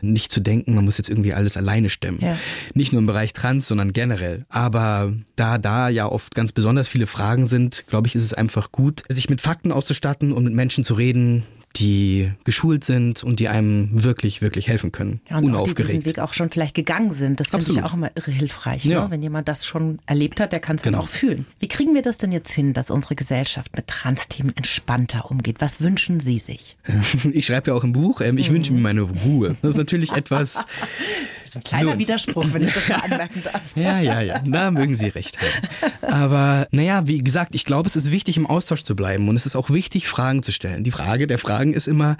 nicht 0.00 0.32
zu 0.32 0.40
denken, 0.40 0.74
man 0.74 0.84
muss 0.84 0.98
jetzt 0.98 1.08
irgendwie 1.10 1.34
alles 1.34 1.56
alleine 1.56 1.90
stemmen. 1.90 2.18
Ja. 2.20 2.38
Nicht 2.74 2.92
nur 2.92 3.00
im 3.00 3.06
Bereich 3.06 3.32
Trans, 3.32 3.68
sondern 3.68 3.92
generell. 3.92 4.44
Aber 4.48 5.12
da 5.36 5.58
da 5.58 5.88
ja 5.88 6.06
oft 6.06 6.34
ganz 6.34 6.52
besonders 6.52 6.88
viele 6.88 7.06
Fragen 7.06 7.46
sind, 7.46 7.84
glaube 7.86 8.08
ich, 8.08 8.14
ist 8.14 8.24
es 8.24 8.34
einfach 8.34 8.72
gut, 8.72 9.02
sich 9.08 9.28
mit 9.28 9.40
Fakten 9.40 9.72
auszustatten 9.72 10.32
und 10.32 10.44
mit 10.44 10.54
Menschen 10.54 10.84
zu 10.84 10.94
reden, 10.94 11.44
die 11.76 12.32
geschult 12.44 12.84
sind 12.84 13.22
und 13.22 13.40
die 13.40 13.48
einem 13.48 13.88
wirklich, 14.04 14.42
wirklich 14.42 14.68
helfen 14.68 14.92
können. 14.92 15.20
Ja, 15.30 15.36
und 15.38 15.54
auch 15.54 15.66
die 15.66 15.74
diesen 15.74 15.90
Unaufgeregt. 15.96 16.04
Weg 16.06 16.18
auch 16.18 16.34
schon 16.34 16.50
vielleicht 16.50 16.74
gegangen 16.74 17.12
sind. 17.12 17.40
Das 17.40 17.50
finde 17.50 17.70
ich 17.70 17.82
auch 17.82 17.94
immer 17.94 18.10
irre 18.14 18.30
hilfreich. 18.30 18.84
Ja. 18.84 19.04
Ne? 19.04 19.10
Wenn 19.10 19.22
jemand 19.22 19.48
das 19.48 19.66
schon 19.66 19.98
erlebt 20.06 20.40
hat, 20.40 20.52
der 20.52 20.60
kann 20.60 20.76
es 20.76 20.82
Genau. 20.82 20.98
dann 20.98 21.04
auch 21.06 21.08
fühlen. 21.10 21.46
Wie 21.60 21.68
kriegen 21.68 21.94
wir 21.94 22.02
das 22.02 22.18
denn 22.18 22.32
jetzt 22.32 22.50
hin, 22.52 22.72
dass 22.72 22.90
unsere 22.90 23.14
Gesellschaft 23.14 23.76
mit 23.76 23.86
Trans-Themen 23.86 24.56
entspannter 24.56 25.30
umgeht? 25.30 25.56
Was 25.60 25.80
wünschen 25.80 26.20
Sie 26.20 26.38
sich? 26.38 26.76
Ich 27.32 27.46
schreibe 27.46 27.70
ja 27.70 27.76
auch 27.76 27.84
im 27.84 27.92
Buch, 27.92 28.20
ähm, 28.20 28.38
ich 28.38 28.50
wünsche 28.50 28.72
mir 28.72 28.80
meine 28.80 29.02
Ruhe. 29.02 29.56
Das 29.60 29.72
ist 29.72 29.76
natürlich 29.76 30.12
etwas, 30.12 30.64
ein 31.56 31.64
kleiner 31.64 31.90
Nun. 31.90 31.98
Widerspruch, 31.98 32.46
wenn 32.52 32.62
ich 32.62 32.72
das 32.72 32.88
mal 32.88 32.96
anmerken 33.10 33.42
darf. 33.42 33.62
Ja, 33.74 33.98
ja, 34.00 34.20
ja, 34.20 34.38
da 34.44 34.70
mögen 34.70 34.96
Sie 34.96 35.08
recht 35.08 35.38
haben. 35.38 36.12
Aber 36.12 36.66
naja, 36.70 37.06
wie 37.06 37.18
gesagt, 37.18 37.54
ich 37.54 37.64
glaube, 37.64 37.88
es 37.88 37.96
ist 37.96 38.10
wichtig, 38.10 38.36
im 38.36 38.46
Austausch 38.46 38.84
zu 38.84 38.94
bleiben 38.94 39.28
und 39.28 39.36
es 39.36 39.46
ist 39.46 39.56
auch 39.56 39.70
wichtig, 39.70 40.08
Fragen 40.08 40.42
zu 40.42 40.52
stellen. 40.52 40.84
Die 40.84 40.90
Frage 40.90 41.26
der 41.26 41.38
Fragen 41.38 41.74
ist 41.74 41.88
immer, 41.88 42.16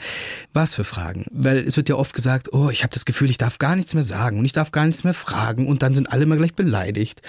was 0.53 0.75
für 0.75 0.85
Fragen? 0.85 1.27
Weil 1.31 1.59
es 1.59 1.77
wird 1.77 1.89
ja 1.89 1.97
oft 1.97 2.15
gesagt, 2.15 2.53
oh, 2.53 2.71
ich 2.71 2.83
habe 2.83 2.93
das 2.93 3.05
Gefühl, 3.05 3.31
ich 3.31 3.39
darf 3.39 3.59
gar 3.59 3.77
nichts 3.77 3.95
mehr 3.95 4.03
sagen 4.03 4.39
und 4.39 4.45
ich 4.45 4.53
darf 4.53 4.73
gar 4.73 4.87
nichts 4.87 5.05
mehr 5.05 5.15
fragen 5.15 5.67
und 5.67 5.83
dann 5.83 5.95
sind 5.95 6.11
alle 6.13 6.25
immer 6.25 6.37
gleich 6.37 6.55
beleidigt. 6.55 7.23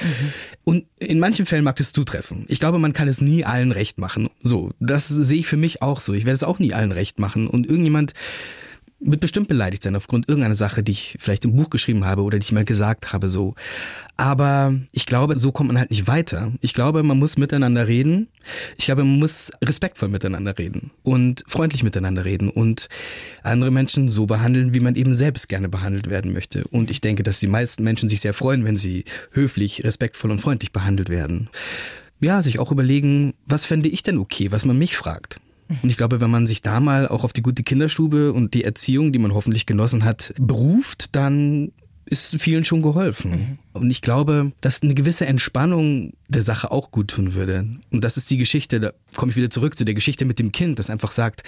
Und 0.63 0.85
in 0.99 1.19
manchen 1.19 1.45
Fällen 1.45 1.63
mag 1.63 1.75
das 1.75 1.93
zutreffen. 1.93 2.45
Ich 2.47 2.59
glaube, 2.59 2.79
man 2.79 2.93
kann 2.93 3.07
es 3.07 3.21
nie 3.21 3.45
allen 3.45 3.71
recht 3.71 3.97
machen. 3.97 4.29
So, 4.41 4.71
das 4.79 5.07
sehe 5.07 5.39
ich 5.39 5.47
für 5.47 5.57
mich 5.57 5.81
auch 5.81 5.99
so. 5.99 6.13
Ich 6.13 6.25
werde 6.25 6.35
es 6.35 6.43
auch 6.43 6.59
nie 6.59 6.73
allen 6.73 6.91
recht 6.91 7.19
machen 7.19 7.47
und 7.47 7.67
irgendjemand 7.67 8.13
wird 8.99 9.19
bestimmt 9.19 9.47
beleidigt 9.47 9.83
sein 9.83 9.95
aufgrund 9.95 10.27
irgendeiner 10.27 10.55
Sache, 10.55 10.81
die 10.81 10.91
ich 10.91 11.17
vielleicht 11.19 11.45
im 11.45 11.55
Buch 11.55 11.69
geschrieben 11.69 12.05
habe 12.05 12.23
oder 12.23 12.39
die 12.39 12.43
ich 12.43 12.51
mal 12.51 12.65
gesagt 12.65 13.13
habe, 13.13 13.29
so. 13.29 13.53
Aber 14.17 14.73
ich 14.91 15.05
glaube, 15.05 15.39
so 15.39 15.51
kommt 15.51 15.67
man 15.67 15.77
halt 15.77 15.91
nicht 15.91 16.07
weiter. 16.07 16.51
Ich 16.61 16.73
glaube, 16.73 17.03
man 17.03 17.19
muss 17.19 17.37
miteinander 17.37 17.87
reden. 17.87 18.27
Ich 18.77 18.85
glaube, 18.85 19.03
man 19.03 19.19
muss 19.19 19.51
respektvoll 19.63 20.09
miteinander 20.09 20.57
reden 20.57 20.91
und 21.03 21.43
freundlich 21.47 21.83
miteinander 21.83 22.25
reden 22.25 22.49
und 22.49 22.89
andere 23.43 23.69
Menschen 23.69 24.09
so 24.09 24.25
behandeln, 24.25 24.73
wie 24.73 24.79
man 24.79 24.95
eben 24.95 25.13
selbst 25.13 25.47
gerne 25.47 25.69
behandelt 25.69 26.09
werden 26.09 26.33
möchte. 26.33 26.67
Und 26.67 26.89
ich 26.89 27.01
denke, 27.01 27.21
dass 27.21 27.39
die 27.39 27.47
meisten 27.47 27.83
Menschen 27.83 28.09
sich 28.09 28.21
sehr 28.21 28.33
freuen, 28.33 28.65
wenn 28.65 28.77
sie 28.77 29.05
höflich, 29.31 29.83
respektvoll 29.83 30.31
und 30.31 30.41
freundlich 30.41 30.71
behandelt 30.71 31.09
werden. 31.09 31.49
Ja, 32.19 32.41
sich 32.41 32.57
auch 32.57 32.71
überlegen, 32.71 33.35
was 33.45 33.65
fände 33.65 33.89
ich 33.89 34.01
denn 34.01 34.17
okay, 34.17 34.51
was 34.51 34.65
man 34.65 34.77
mich 34.77 34.97
fragt. 34.97 35.39
Und 35.81 35.89
ich 35.89 35.97
glaube, 35.97 36.21
wenn 36.21 36.31
man 36.31 36.45
sich 36.45 36.61
da 36.61 36.79
mal 36.79 37.07
auch 37.07 37.23
auf 37.23 37.33
die 37.33 37.41
gute 37.41 37.63
Kinderstube 37.63 38.33
und 38.33 38.53
die 38.53 38.63
Erziehung, 38.63 39.11
die 39.11 39.19
man 39.19 39.33
hoffentlich 39.33 39.65
genossen 39.65 40.03
hat, 40.03 40.33
beruft, 40.39 41.15
dann 41.15 41.71
ist 42.05 42.41
vielen 42.41 42.65
schon 42.65 42.81
geholfen. 42.81 43.59
Und 43.73 43.91
ich 43.91 44.01
glaube, 44.01 44.53
dass 44.61 44.81
eine 44.81 44.93
gewisse 44.93 45.25
Entspannung 45.25 46.13
der 46.29 46.41
Sache 46.41 46.71
auch 46.71 46.91
gut 46.91 47.09
tun 47.09 47.33
würde. 47.33 47.65
Und 47.91 48.03
das 48.03 48.17
ist 48.17 48.29
die 48.29 48.37
Geschichte, 48.37 48.79
da 48.79 48.91
komme 49.15 49.31
ich 49.31 49.37
wieder 49.37 49.49
zurück 49.49 49.77
zu 49.77 49.85
der 49.85 49.93
Geschichte 49.93 50.25
mit 50.25 50.39
dem 50.39 50.51
Kind, 50.51 50.77
das 50.77 50.89
einfach 50.89 51.11
sagt, 51.11 51.43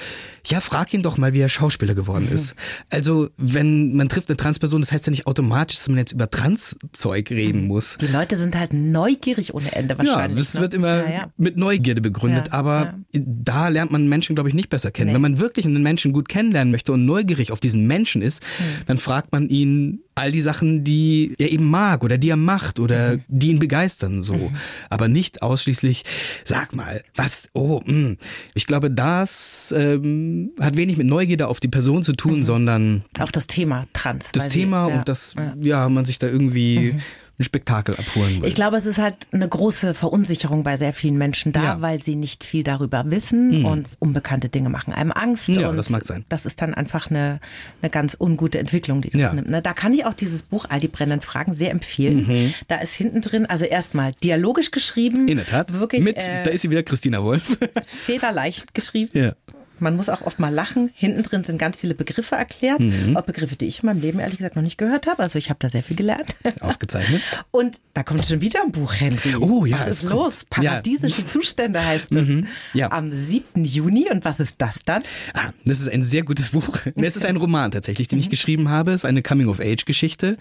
ja, 0.47 0.61
frag 0.61 0.93
ihn 0.93 1.01
doch 1.03 1.17
mal, 1.17 1.33
wie 1.33 1.39
er 1.41 1.49
Schauspieler 1.49 1.93
geworden 1.95 2.29
ist. 2.31 2.55
Also, 2.89 3.29
wenn 3.37 3.95
man 3.95 4.07
trifft 4.07 4.29
eine 4.29 4.37
Transperson, 4.37 4.81
das 4.81 4.91
heißt 4.91 5.05
ja 5.07 5.11
nicht 5.11 5.27
automatisch, 5.27 5.77
dass 5.77 5.89
man 5.89 5.97
jetzt 5.97 6.13
über 6.13 6.29
Transzeug 6.29 7.29
reden 7.31 7.67
muss. 7.67 7.97
Die 7.99 8.07
Leute 8.07 8.37
sind 8.37 8.55
halt 8.57 8.73
neugierig 8.73 9.53
ohne 9.53 9.71
Ende 9.73 9.95
Ja, 9.95 9.99
wahrscheinlich. 9.99 10.45
das 10.45 10.53
ne? 10.55 10.61
wird 10.61 10.73
immer 10.73 11.03
Ja, 11.03 11.09
ja. 11.11 11.31
mit 11.37 11.57
Neugierde 11.57 12.01
begründet, 12.01 12.47
Ja, 12.47 12.53
aber 12.53 12.93
ja. 13.13 13.21
da 13.25 13.67
lernt 13.67 13.91
man 13.91 14.07
Menschen, 14.07 14.35
glaube 14.35 14.49
ich, 14.49 14.55
nicht 14.55 14.69
besser 14.69 14.91
kennen. 14.91 15.09
Nee. 15.09 15.13
Wenn 15.15 15.21
man 15.21 15.39
wirklich 15.39 15.65
einen 15.65 15.83
Menschen 15.83 16.13
gut 16.13 16.29
kennenlernen 16.29 16.71
möchte 16.71 16.93
und 16.93 17.05
neugierig 17.05 17.51
auf 17.51 17.59
diesen 17.59 17.85
Menschen 17.87 18.21
ist, 18.21 18.43
Hm. 18.57 18.65
dann 18.85 18.97
fragt 18.97 19.31
man 19.31 19.49
ihn 19.49 19.99
all 20.15 20.31
die 20.31 20.41
Sachen, 20.41 20.83
die 20.83 21.33
er 21.37 21.49
eben 21.51 21.69
mag 21.69 22.03
oder 22.03 22.17
die 22.17 22.29
er 22.29 22.35
macht 22.35 22.79
oder 22.79 23.17
Mhm. 23.17 23.21
die 23.29 23.47
ihn 23.51 23.59
begeistern, 23.59 24.21
so. 24.21 24.51
Aber 24.89 25.07
nicht 25.07 25.41
ausschließlich, 25.41 26.03
sag 26.45 26.73
mal, 26.73 27.03
was, 27.15 27.49
oh, 27.53 27.81
mh. 27.85 27.87
Hm. 27.87 28.17
Ich 28.53 28.67
glaube, 28.67 28.91
das 28.91 29.73
ähm, 29.75 30.51
hat 30.59 30.77
wenig 30.77 30.97
mit 30.97 31.07
Neugierde 31.07 31.47
auf 31.47 31.59
die 31.59 31.67
Person 31.67 32.03
zu 32.03 32.13
tun, 32.13 32.37
mhm. 32.37 32.43
sondern 32.43 33.03
auch 33.19 33.31
das 33.31 33.47
Thema 33.47 33.87
Trans. 33.93 34.31
Das 34.31 34.49
Thema 34.49 34.85
sie, 34.85 34.91
ja, 34.91 34.97
und 34.97 35.09
das, 35.09 35.33
ja. 35.35 35.53
ja, 35.61 35.89
man 35.89 36.05
sich 36.05 36.19
da 36.19 36.27
irgendwie 36.27 36.93
mhm 36.93 37.01
ein 37.39 37.43
Spektakel 37.43 37.95
abholen 37.95 38.41
will. 38.41 38.49
Ich 38.49 38.55
glaube, 38.55 38.75
es 38.75 38.85
ist 38.85 38.97
halt 38.97 39.15
eine 39.31 39.47
große 39.47 39.93
Verunsicherung 39.93 40.63
bei 40.63 40.75
sehr 40.75 40.91
vielen 40.93 41.17
Menschen 41.17 41.53
da, 41.53 41.63
ja. 41.63 41.81
weil 41.81 42.03
sie 42.03 42.15
nicht 42.15 42.43
viel 42.43 42.63
darüber 42.63 43.09
wissen 43.09 43.59
mhm. 43.59 43.65
und 43.65 43.87
unbekannte 43.99 44.49
Dinge 44.49 44.69
machen 44.69 44.93
einem 44.93 45.11
Angst. 45.11 45.47
Ja, 45.47 45.71
das 45.71 45.89
mag 45.89 46.05
sein. 46.05 46.25
Das 46.27 46.45
ist 46.45 46.61
dann 46.61 46.73
einfach 46.73 47.09
eine, 47.09 47.39
eine 47.81 47.89
ganz 47.89 48.17
ungute 48.19 48.59
Entwicklung, 48.59 49.01
die 49.01 49.09
das 49.09 49.21
ja. 49.21 49.33
nimmt. 49.33 49.49
Ne? 49.49 49.61
Da 49.61 49.73
kann 49.73 49.93
ich 49.93 50.05
auch 50.05 50.13
dieses 50.13 50.43
Buch 50.43 50.65
All 50.67 50.81
die 50.81 50.89
brennenden 50.89 51.21
Fragen 51.21 51.53
sehr 51.53 51.71
empfehlen. 51.71 52.27
Mhm. 52.27 52.53
Da 52.67 52.77
ist 52.77 52.93
hinten 52.93 53.21
drin, 53.21 53.45
also 53.45 53.63
erstmal 53.63 54.11
dialogisch 54.21 54.71
geschrieben. 54.71 55.27
In 55.29 55.37
der 55.37 55.45
Tat. 55.45 55.73
Wirklich, 55.73 56.03
Mit, 56.03 56.17
äh, 56.17 56.43
da 56.43 56.51
ist 56.51 56.63
sie 56.63 56.69
wieder 56.69 56.83
Christina 56.83 57.23
Wolf. 57.23 57.57
Federleicht 57.85 58.73
geschrieben. 58.75 59.11
Ja. 59.13 59.33
Man 59.81 59.95
muss 59.95 60.09
auch 60.09 60.21
oft 60.21 60.39
mal 60.39 60.53
lachen. 60.53 60.89
Hinten 60.93 61.23
drin 61.23 61.43
sind 61.43 61.57
ganz 61.57 61.77
viele 61.77 61.93
Begriffe 61.93 62.35
erklärt. 62.35 62.79
Mhm. 62.79 63.15
Auch 63.17 63.23
Begriffe, 63.23 63.55
die 63.55 63.67
ich 63.67 63.81
in 63.83 63.87
meinem 63.87 64.01
Leben 64.01 64.19
ehrlich 64.19 64.37
gesagt 64.37 64.55
noch 64.55 64.63
nicht 64.63 64.77
gehört 64.77 65.07
habe. 65.07 65.23
Also 65.23 65.37
ich 65.37 65.49
habe 65.49 65.59
da 65.59 65.69
sehr 65.69 65.83
viel 65.83 65.95
gelernt. 65.95 66.35
Ausgezeichnet. 66.61 67.21
Und 67.51 67.79
da 67.93 68.03
kommt 68.03 68.25
schon 68.25 68.41
wieder 68.41 68.61
ein 68.63 68.71
Buch, 68.71 68.93
Henry. 68.93 69.35
Oh 69.35 69.65
ja. 69.65 69.77
Was 69.77 69.87
ist 69.87 70.03
los? 70.03 70.45
Paradiesische 70.49 71.21
ja. 71.21 71.27
Zustände 71.27 71.85
heißt 71.85 72.11
es. 72.11 72.27
Mhm. 72.27 72.47
Ja. 72.73 72.91
Am 72.91 73.11
7. 73.11 73.63
Juni. 73.63 74.09
Und 74.11 74.25
was 74.25 74.39
ist 74.39 74.55
das 74.59 74.83
dann? 74.85 75.03
Ah, 75.33 75.51
das 75.65 75.79
ist 75.79 75.89
ein 75.89 76.03
sehr 76.03 76.23
gutes 76.23 76.49
Buch. 76.49 76.79
Es 76.95 77.15
ist 77.15 77.25
ein 77.25 77.37
Roman 77.37 77.71
tatsächlich, 77.71 78.07
den 78.07 78.19
ich 78.19 78.27
mhm. 78.27 78.31
geschrieben 78.31 78.69
habe. 78.69 78.91
Es 78.91 79.01
ist 79.01 79.05
eine 79.05 79.21
Coming-of-Age-Geschichte. 79.21 80.37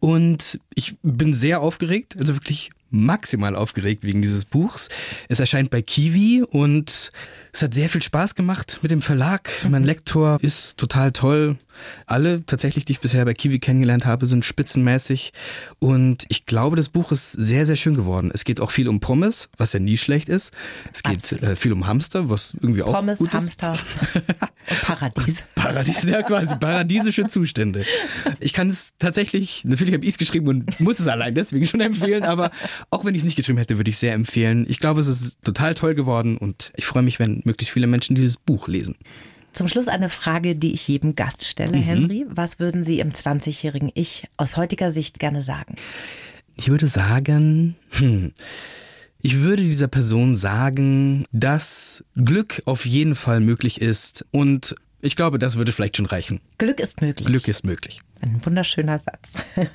Und 0.00 0.60
ich 0.74 0.96
bin 1.02 1.32
sehr 1.32 1.60
aufgeregt, 1.60 2.16
also 2.18 2.34
wirklich 2.34 2.70
maximal 2.94 3.56
aufgeregt 3.56 4.04
wegen 4.04 4.22
dieses 4.22 4.44
Buchs. 4.44 4.88
Es 5.28 5.40
erscheint 5.40 5.70
bei 5.70 5.82
Kiwi 5.82 6.44
und 6.48 7.10
es 7.52 7.62
hat 7.62 7.74
sehr 7.74 7.88
viel 7.88 8.02
Spaß 8.02 8.34
gemacht 8.34 8.78
mit 8.82 8.90
dem 8.90 9.02
Verlag. 9.02 9.50
Mein 9.68 9.82
mhm. 9.82 9.88
Lektor 9.88 10.38
ist 10.40 10.78
total 10.78 11.12
toll. 11.12 11.56
Alle 12.06 12.44
tatsächlich, 12.46 12.84
die 12.84 12.92
ich 12.92 13.00
bisher 13.00 13.24
bei 13.24 13.34
Kiwi 13.34 13.58
kennengelernt 13.58 14.06
habe, 14.06 14.26
sind 14.26 14.44
spitzenmäßig. 14.44 15.32
Und 15.80 16.24
ich 16.28 16.46
glaube, 16.46 16.76
das 16.76 16.88
Buch 16.88 17.12
ist 17.12 17.32
sehr, 17.32 17.66
sehr 17.66 17.76
schön 17.76 17.94
geworden. 17.94 18.30
Es 18.32 18.44
geht 18.44 18.60
auch 18.60 18.70
viel 18.70 18.88
um 18.88 19.00
Pommes, 19.00 19.48
was 19.56 19.72
ja 19.72 19.80
nie 19.80 19.96
schlecht 19.96 20.28
ist. 20.28 20.52
Es 20.92 21.02
geht 21.02 21.42
äh, 21.42 21.56
viel 21.56 21.72
um 21.72 21.86
Hamster, 21.86 22.28
was 22.30 22.54
irgendwie 22.54 22.82
auch 22.82 22.94
Pommes, 22.94 23.18
gut 23.18 23.34
ist. 23.34 23.62
Hamster 23.62 23.70
und 24.14 24.24
Paradies. 24.82 25.46
Paradies, 25.54 26.04
ja 26.04 26.22
quasi, 26.22 26.56
paradiesische 26.56 27.26
Zustände. 27.26 27.84
Ich 28.40 28.52
kann 28.52 28.68
es 28.68 28.92
tatsächlich, 28.98 29.64
natürlich 29.64 29.94
habe 29.94 30.04
ich 30.04 30.12
es 30.12 30.18
geschrieben 30.18 30.48
und 30.48 30.80
muss 30.80 31.00
es 31.00 31.08
allein 31.08 31.34
deswegen 31.34 31.66
schon 31.66 31.80
empfehlen, 31.80 32.24
aber 32.24 32.50
auch 32.90 33.04
wenn 33.04 33.14
ich 33.14 33.20
es 33.20 33.24
nicht 33.24 33.36
geschrieben 33.36 33.58
hätte, 33.58 33.78
würde 33.78 33.90
ich 33.90 33.98
sehr 33.98 34.14
empfehlen. 34.14 34.66
Ich 34.68 34.78
glaube, 34.78 35.00
es 35.00 35.08
ist 35.08 35.44
total 35.44 35.74
toll 35.74 35.94
geworden 35.94 36.36
und 36.36 36.72
ich 36.76 36.86
freue 36.86 37.02
mich, 37.02 37.18
wenn 37.18 37.42
möglichst 37.44 37.72
viele 37.72 37.86
Menschen 37.86 38.14
dieses 38.16 38.36
Buch 38.36 38.68
lesen. 38.68 38.96
Zum 39.52 39.68
Schluss 39.68 39.86
eine 39.86 40.08
Frage, 40.08 40.56
die 40.56 40.74
ich 40.74 40.88
jedem 40.88 41.14
Gast 41.14 41.46
stelle, 41.46 41.76
mhm. 41.76 41.82
Henry. 41.82 42.26
Was 42.28 42.58
würden 42.58 42.82
Sie 42.82 42.98
im 42.98 43.12
20-jährigen 43.12 43.90
Ich 43.94 44.26
aus 44.36 44.56
heutiger 44.56 44.90
Sicht 44.90 45.20
gerne 45.20 45.42
sagen? 45.42 45.76
Ich 46.56 46.68
würde 46.70 46.88
sagen, 46.88 47.76
hm, 47.90 48.32
ich 49.24 49.40
würde 49.40 49.62
dieser 49.62 49.88
Person 49.88 50.36
sagen, 50.36 51.24
dass 51.32 52.04
Glück 52.14 52.60
auf 52.66 52.84
jeden 52.84 53.14
Fall 53.14 53.40
möglich 53.40 53.80
ist 53.80 54.26
und 54.32 54.76
ich 55.00 55.16
glaube, 55.16 55.38
das 55.38 55.56
würde 55.56 55.72
vielleicht 55.72 55.96
schon 55.96 56.04
reichen. 56.04 56.40
Glück 56.58 56.78
ist 56.78 57.00
möglich. 57.00 57.26
Glück 57.26 57.48
ist 57.48 57.64
möglich. 57.64 58.00
Ein 58.20 58.44
wunderschöner 58.44 58.98
Satz. 58.98 59.32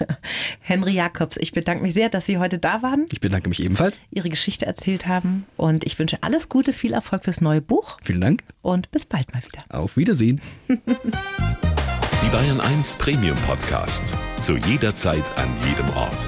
Henry 0.59 0.91
Jacobs, 0.91 1.37
ich 1.37 1.51
bedanke 1.51 1.81
mich 1.81 1.95
sehr, 1.95 2.09
dass 2.09 2.27
Sie 2.27 2.37
heute 2.37 2.59
da 2.59 2.83
waren. 2.83 3.07
Ich 3.11 3.21
bedanke 3.21 3.49
mich 3.49 3.63
ebenfalls. 3.63 3.99
Ihre 4.11 4.29
Geschichte 4.29 4.67
erzählt 4.67 5.07
haben 5.07 5.47
und 5.57 5.83
ich 5.83 5.97
wünsche 5.97 6.21
alles 6.21 6.47
Gute, 6.49 6.71
viel 6.71 6.93
Erfolg 6.93 7.23
fürs 7.23 7.41
neue 7.41 7.61
Buch. 7.61 7.97
Vielen 8.03 8.21
Dank. 8.21 8.43
Und 8.61 8.91
bis 8.91 9.07
bald 9.07 9.33
mal 9.33 9.41
wieder. 9.43 9.63
Auf 9.69 9.97
Wiedersehen. 9.97 10.41
Die 10.67 12.29
Bayern 12.31 12.61
1 12.61 12.97
Premium 12.97 13.37
Podcasts. 13.37 14.15
Zu 14.39 14.57
jeder 14.57 14.93
Zeit, 14.93 15.25
an 15.37 15.49
jedem 15.67 15.89
Ort. 15.95 16.27